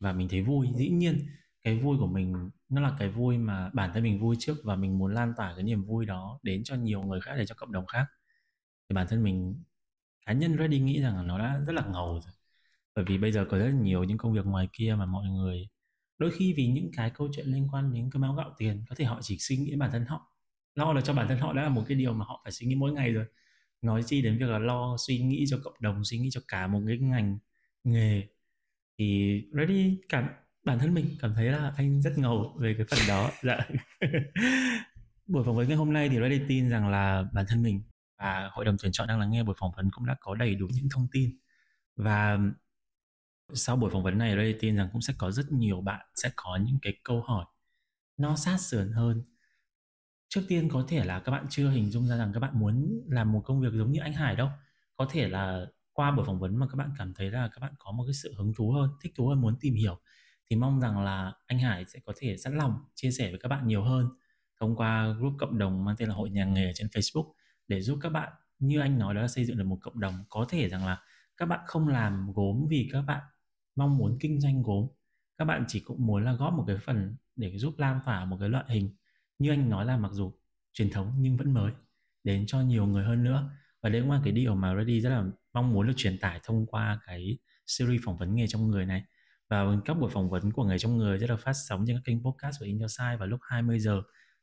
và 0.00 0.12
mình 0.12 0.28
thấy 0.30 0.42
vui 0.42 0.68
dĩ 0.78 0.90
nhiên 0.90 1.26
cái 1.64 1.78
vui 1.78 1.98
của 1.98 2.06
mình, 2.06 2.50
nó 2.68 2.80
là 2.80 2.96
cái 2.98 3.08
vui 3.08 3.38
mà 3.38 3.70
bản 3.74 3.90
thân 3.94 4.02
mình 4.02 4.20
vui 4.20 4.36
trước 4.38 4.56
và 4.64 4.76
mình 4.76 4.98
muốn 4.98 5.14
lan 5.14 5.32
tỏa 5.36 5.54
cái 5.54 5.62
niềm 5.64 5.84
vui 5.84 6.06
đó 6.06 6.40
đến 6.42 6.64
cho 6.64 6.74
nhiều 6.74 7.02
người 7.02 7.20
khác 7.20 7.32
để 7.38 7.46
cho 7.46 7.54
cộng 7.54 7.72
đồng 7.72 7.86
khác. 7.86 8.06
Thì 8.88 8.94
bản 8.94 9.06
thân 9.10 9.22
mình, 9.22 9.62
cá 10.26 10.32
nhân 10.32 10.58
Ready 10.58 10.80
nghĩ 10.80 11.02
rằng 11.02 11.16
là 11.16 11.22
nó 11.22 11.38
đã 11.38 11.60
rất 11.66 11.72
là 11.72 11.84
ngầu 11.92 12.20
rồi. 12.24 12.32
Bởi 12.96 13.04
vì 13.08 13.18
bây 13.18 13.32
giờ 13.32 13.46
có 13.50 13.58
rất 13.58 13.66
là 13.66 13.72
nhiều 13.72 14.04
những 14.04 14.18
công 14.18 14.32
việc 14.32 14.46
ngoài 14.46 14.68
kia 14.72 14.94
mà 14.98 15.06
mọi 15.06 15.28
người, 15.28 15.68
đôi 16.18 16.30
khi 16.30 16.54
vì 16.56 16.66
những 16.66 16.90
cái 16.96 17.10
câu 17.10 17.28
chuyện 17.32 17.46
liên 17.46 17.68
quan 17.72 17.92
đến 17.92 18.10
cái 18.12 18.20
máu 18.20 18.34
gạo 18.34 18.54
tiền, 18.58 18.84
có 18.88 18.94
thể 18.94 19.04
họ 19.04 19.18
chỉ 19.22 19.36
suy 19.40 19.56
nghĩ 19.56 19.76
bản 19.76 19.90
thân 19.92 20.04
họ. 20.06 20.32
Lo 20.74 20.92
là 20.92 21.00
cho 21.00 21.14
bản 21.14 21.28
thân 21.28 21.38
họ 21.38 21.52
đã 21.52 21.62
là 21.62 21.68
một 21.68 21.84
cái 21.88 21.96
điều 21.98 22.12
mà 22.14 22.24
họ 22.24 22.40
phải 22.44 22.52
suy 22.52 22.66
nghĩ 22.66 22.74
mỗi 22.74 22.92
ngày 22.92 23.12
rồi. 23.12 23.24
Nói 23.82 24.02
chi 24.06 24.22
đến 24.22 24.38
việc 24.38 24.46
là 24.48 24.58
lo, 24.58 24.96
suy 24.98 25.18
nghĩ 25.18 25.44
cho 25.48 25.58
cộng 25.64 25.74
đồng, 25.80 26.04
suy 26.04 26.18
nghĩ 26.18 26.28
cho 26.32 26.40
cả 26.48 26.66
một 26.66 26.82
cái 26.86 26.98
ngành 26.98 27.38
nghề. 27.84 28.28
Thì 28.98 29.42
Ready 29.52 30.00
cảm 30.08 30.28
bản 30.64 30.78
thân 30.78 30.94
mình 30.94 31.16
cảm 31.20 31.34
thấy 31.34 31.46
là 31.46 31.72
anh 31.76 32.02
rất 32.02 32.18
ngầu 32.18 32.56
về 32.60 32.74
cái 32.78 32.86
phần 32.90 32.98
đó. 33.08 33.30
Dạ. 33.42 33.58
Buổi 35.26 35.44
phỏng 35.44 35.56
vấn 35.56 35.68
ngày 35.68 35.76
hôm 35.76 35.92
nay 35.92 36.08
thì 36.08 36.18
Ready 36.18 36.40
tin 36.48 36.70
rằng 36.70 36.88
là 36.88 37.24
bản 37.32 37.44
thân 37.48 37.62
mình 37.62 37.82
và 38.18 38.50
hội 38.52 38.64
đồng 38.64 38.76
tuyển 38.82 38.92
chọn 38.92 39.08
đang 39.08 39.20
lắng 39.20 39.30
nghe 39.30 39.42
buổi 39.42 39.54
phỏng 39.58 39.72
vấn 39.76 39.90
cũng 39.90 40.06
đã 40.06 40.16
có 40.20 40.34
đầy 40.34 40.54
đủ 40.54 40.66
những 40.72 40.88
thông 40.94 41.06
tin. 41.12 41.30
Và 41.96 42.38
sau 43.54 43.76
buổi 43.76 43.90
phỏng 43.90 44.02
vấn 44.02 44.18
này 44.18 44.36
Ready 44.36 44.54
tin 44.60 44.76
rằng 44.76 44.88
cũng 44.92 45.02
sẽ 45.02 45.14
có 45.18 45.30
rất 45.30 45.52
nhiều 45.52 45.80
bạn 45.80 46.06
sẽ 46.14 46.30
có 46.36 46.58
những 46.62 46.78
cái 46.82 46.96
câu 47.04 47.22
hỏi 47.22 47.44
nó 48.16 48.36
sát 48.36 48.60
sườn 48.60 48.92
hơn. 48.92 49.22
Trước 50.28 50.42
tiên 50.48 50.68
có 50.72 50.84
thể 50.88 51.04
là 51.04 51.20
các 51.20 51.32
bạn 51.32 51.46
chưa 51.50 51.70
hình 51.70 51.90
dung 51.90 52.08
ra 52.08 52.16
rằng 52.16 52.32
các 52.34 52.40
bạn 52.40 52.60
muốn 52.60 53.00
làm 53.08 53.32
một 53.32 53.42
công 53.44 53.60
việc 53.60 53.72
giống 53.72 53.92
như 53.92 54.00
anh 54.00 54.12
Hải 54.12 54.36
đâu. 54.36 54.48
Có 54.96 55.06
thể 55.10 55.28
là 55.28 55.66
qua 55.92 56.10
buổi 56.10 56.26
phỏng 56.26 56.40
vấn 56.40 56.56
mà 56.56 56.66
các 56.68 56.76
bạn 56.76 56.90
cảm 56.98 57.14
thấy 57.14 57.30
là 57.30 57.48
các 57.52 57.60
bạn 57.60 57.72
có 57.78 57.92
một 57.92 58.04
cái 58.06 58.14
sự 58.14 58.34
hứng 58.38 58.52
thú 58.56 58.72
hơn 58.72 58.90
thích 59.02 59.12
thú 59.16 59.28
hơn 59.28 59.40
muốn 59.40 59.56
tìm 59.60 59.74
hiểu 59.74 60.00
thì 60.50 60.56
mong 60.56 60.80
rằng 60.80 61.04
là 61.04 61.32
anh 61.46 61.58
Hải 61.58 61.84
sẽ 61.84 61.98
có 62.04 62.12
thể 62.16 62.36
sẵn 62.36 62.56
lòng 62.56 62.74
chia 62.94 63.10
sẻ 63.10 63.30
với 63.30 63.38
các 63.38 63.48
bạn 63.48 63.66
nhiều 63.66 63.84
hơn 63.84 64.08
thông 64.60 64.76
qua 64.76 65.08
group 65.18 65.34
cộng 65.38 65.58
đồng 65.58 65.84
mang 65.84 65.96
tên 65.98 66.08
là 66.08 66.14
hội 66.14 66.30
nhà 66.30 66.44
nghề 66.44 66.72
trên 66.74 66.86
Facebook 66.86 67.32
để 67.68 67.80
giúp 67.80 67.98
các 68.02 68.08
bạn, 68.08 68.32
như 68.58 68.80
anh 68.80 68.98
nói 68.98 69.14
đó 69.14 69.20
là 69.20 69.28
xây 69.28 69.44
dựng 69.44 69.58
được 69.58 69.64
một 69.64 69.78
cộng 69.80 70.00
đồng. 70.00 70.14
Có 70.28 70.46
thể 70.48 70.68
rằng 70.68 70.86
là 70.86 71.02
các 71.36 71.46
bạn 71.46 71.60
không 71.66 71.88
làm 71.88 72.32
gốm 72.32 72.66
vì 72.68 72.88
các 72.92 73.02
bạn 73.02 73.20
mong 73.76 73.98
muốn 73.98 74.16
kinh 74.20 74.40
doanh 74.40 74.62
gốm. 74.62 74.86
Các 75.38 75.44
bạn 75.44 75.64
chỉ 75.68 75.80
cũng 75.80 76.06
muốn 76.06 76.24
là 76.24 76.32
góp 76.32 76.52
một 76.52 76.64
cái 76.66 76.76
phần 76.78 77.16
để 77.36 77.58
giúp 77.58 77.74
lan 77.78 78.00
tỏa 78.04 78.24
một 78.24 78.36
cái 78.40 78.48
loại 78.48 78.64
hình. 78.68 78.96
Như 79.38 79.50
anh 79.50 79.70
nói 79.70 79.84
là 79.84 79.96
mặc 79.96 80.10
dù 80.12 80.32
truyền 80.72 80.90
thống 80.90 81.14
nhưng 81.18 81.36
vẫn 81.36 81.54
mới, 81.54 81.72
đến 82.24 82.44
cho 82.46 82.60
nhiều 82.60 82.86
người 82.86 83.04
hơn 83.04 83.24
nữa. 83.24 83.50
Và 83.82 83.88
đây 83.90 84.02
cũng 84.02 84.10
là 84.10 84.20
cái 84.24 84.32
điều 84.32 84.54
mà 84.54 84.74
Ready 84.74 85.00
rất 85.00 85.10
là 85.10 85.24
mong 85.52 85.72
muốn 85.72 85.86
được 85.86 85.92
truyền 85.96 86.18
tải 86.18 86.40
thông 86.42 86.66
qua 86.66 87.00
cái 87.06 87.38
series 87.66 88.00
phỏng 88.04 88.18
vấn 88.18 88.34
nghề 88.34 88.46
trong 88.46 88.68
người 88.68 88.86
này 88.86 89.04
và 89.50 89.66
các 89.84 89.94
buổi 89.94 90.10
phỏng 90.10 90.30
vấn 90.30 90.52
của 90.52 90.64
nghề 90.64 90.78
trong 90.78 90.96
người 90.96 91.18
sẽ 91.20 91.26
được 91.26 91.40
phát 91.40 91.52
sóng 91.52 91.84
trên 91.86 91.96
các 91.96 92.02
kênh 92.04 92.24
podcast 92.24 92.60
của 92.60 92.66
In 92.66 92.78
Your 92.78 92.98
Side 92.98 93.16
vào 93.16 93.28
lúc 93.28 93.40
20 93.42 93.78
giờ 93.80 94.02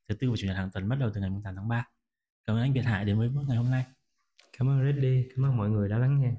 thứ 0.10 0.16
tư 0.16 0.30
và 0.30 0.36
chủ 0.38 0.48
nhật 0.48 0.58
hàng 0.58 0.70
tuần 0.74 0.90
bắt 0.90 0.96
đầu 1.00 1.10
từ 1.14 1.22
ngày 1.22 1.30
8 1.44 1.56
tháng 1.56 1.68
3. 1.68 1.86
Cảm 2.48 2.56
ơn 2.56 2.62
anh 2.62 2.74
Việt 2.74 2.86
Hải 2.86 3.06
đến 3.06 3.18
với 3.18 3.30
ngày 3.48 3.58
hôm 3.58 3.72
nay. 3.72 3.86
Cảm 4.58 4.70
ơn 4.70 4.86
Reddy, 4.86 5.24
cảm 5.36 5.46
ơn 5.46 5.58
mọi 5.58 5.70
người 5.70 5.90
đã 5.90 5.98
lắng 5.98 6.22
nghe. 6.22 6.32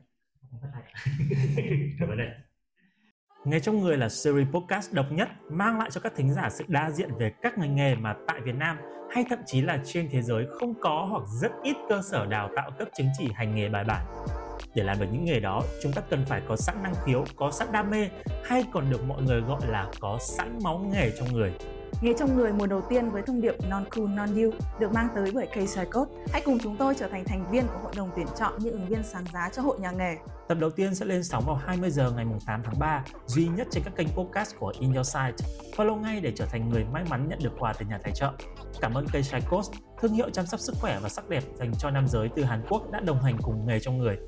Cảm 2.01 2.09
ơn 2.09 2.19
anh. 2.19 2.41
Nghề 3.45 3.61
trong 3.61 3.81
người 3.81 3.97
là 3.97 4.09
series 4.09 4.49
podcast 4.49 4.93
độc 4.93 5.13
nhất 5.13 5.29
mang 5.51 5.79
lại 5.79 5.91
cho 5.91 6.01
các 6.01 6.13
thính 6.17 6.35
giả 6.35 6.49
sự 6.51 6.65
đa 6.69 6.91
diện 6.91 7.11
về 7.19 7.33
các 7.43 7.59
ngành 7.59 7.77
nghề 7.77 7.95
mà 7.95 8.15
tại 8.27 8.41
Việt 8.41 8.55
Nam 8.55 8.77
hay 9.11 9.25
thậm 9.31 9.39
chí 9.47 9.61
là 9.61 9.83
trên 9.85 10.09
thế 10.11 10.23
giới 10.23 10.47
không 10.61 10.75
có 10.81 11.07
hoặc 11.11 11.23
rất 11.41 11.53
ít 11.63 11.77
cơ 11.89 12.03
sở 12.11 12.27
đào 12.27 12.51
tạo 12.57 12.71
cấp 12.79 12.89
chứng 12.97 13.09
chỉ 13.19 13.29
hành 13.35 13.55
nghề 13.55 13.69
bài 13.69 13.85
bản. 13.85 14.07
Để 14.75 14.83
làm 14.83 15.01
được 15.01 15.07
những 15.13 15.25
nghề 15.25 15.41
đó, 15.41 15.63
chúng 15.83 15.93
ta 15.93 16.03
cần 16.11 16.25
phải 16.25 16.43
có 16.49 16.57
sẵn 16.57 16.83
năng 16.83 16.95
khiếu, 17.05 17.25
có 17.37 17.51
sẵn 17.51 17.73
đam 17.73 17.91
mê 17.91 18.09
hay 18.45 18.65
còn 18.73 18.91
được 18.91 19.05
mọi 19.05 19.23
người 19.23 19.41
gọi 19.41 19.61
là 19.67 19.87
có 20.01 20.19
sẵn 20.21 20.59
máu 20.63 20.79
nghề 20.79 21.11
trong 21.19 21.33
người. 21.33 21.53
Nghề 22.03 22.13
trong 22.19 22.37
người 22.37 22.53
mùa 22.53 22.67
đầu 22.67 22.83
tiên 22.89 23.11
với 23.11 23.23
thông 23.23 23.41
điệp 23.41 23.55
Non 23.69 23.85
Cool 23.91 24.09
Non 24.09 24.29
You 24.35 24.51
được 24.81 24.93
mang 24.93 25.09
tới 25.15 25.31
bởi 25.35 25.47
K 25.47 25.55
Code. 25.93 26.11
Hãy 26.33 26.43
cùng 26.45 26.59
chúng 26.63 26.77
tôi 26.77 26.95
trở 26.95 27.09
thành 27.09 27.25
thành 27.25 27.51
viên 27.51 27.67
của 27.67 27.79
hội 27.83 27.93
đồng 27.97 28.11
tuyển 28.17 28.27
chọn 28.39 28.53
những 28.59 28.73
ứng 28.73 28.87
viên 28.87 29.03
sáng 29.03 29.25
giá 29.33 29.49
cho 29.53 29.63
hội 29.63 29.79
nhà 29.81 29.91
nghề. 29.91 30.17
Tập 30.49 30.59
đầu 30.61 30.71
tiên 30.71 30.95
sẽ 30.95 31.07
lên 31.07 31.25
sóng 31.25 31.45
vào 31.47 31.57
20 31.57 31.91
giờ 31.91 32.11
ngày 32.17 32.27
8 32.47 32.63
tháng 32.65 32.79
3, 32.79 33.05
duy 33.27 33.49
nhất 33.49 33.67
trên 33.71 33.83
các 33.85 33.97
kênh 33.97 34.09
podcast 34.09 34.57
của 34.59 34.73
In 34.81 34.93
Your 34.93 35.07
Site. 35.07 35.49
Follow 35.77 35.97
ngay 36.01 36.21
để 36.21 36.33
trở 36.37 36.47
thành 36.47 36.69
người 36.69 36.85
may 36.85 37.05
mắn 37.11 37.29
nhận 37.29 37.39
được 37.43 37.53
quà 37.59 37.73
từ 37.73 37.87
nhà 37.87 37.99
tài 38.03 38.13
trợ. 38.13 38.33
Cảm 38.81 38.95
ơn 38.95 39.07
K 39.07 39.51
Code, 39.51 39.79
thương 40.01 40.13
hiệu 40.13 40.31
chăm 40.31 40.47
sóc 40.47 40.61
sức 40.61 40.75
khỏe 40.81 40.99
và 41.03 41.09
sắc 41.09 41.29
đẹp 41.29 41.43
dành 41.55 41.73
cho 41.79 41.91
nam 41.91 42.09
giới 42.09 42.29
từ 42.37 42.45
Hàn 42.45 42.63
Quốc 42.69 42.91
đã 42.91 43.01
đồng 43.01 43.23
hành 43.23 43.37
cùng 43.43 43.67
nghề 43.67 43.81
trong 43.81 43.99
người. 43.99 44.19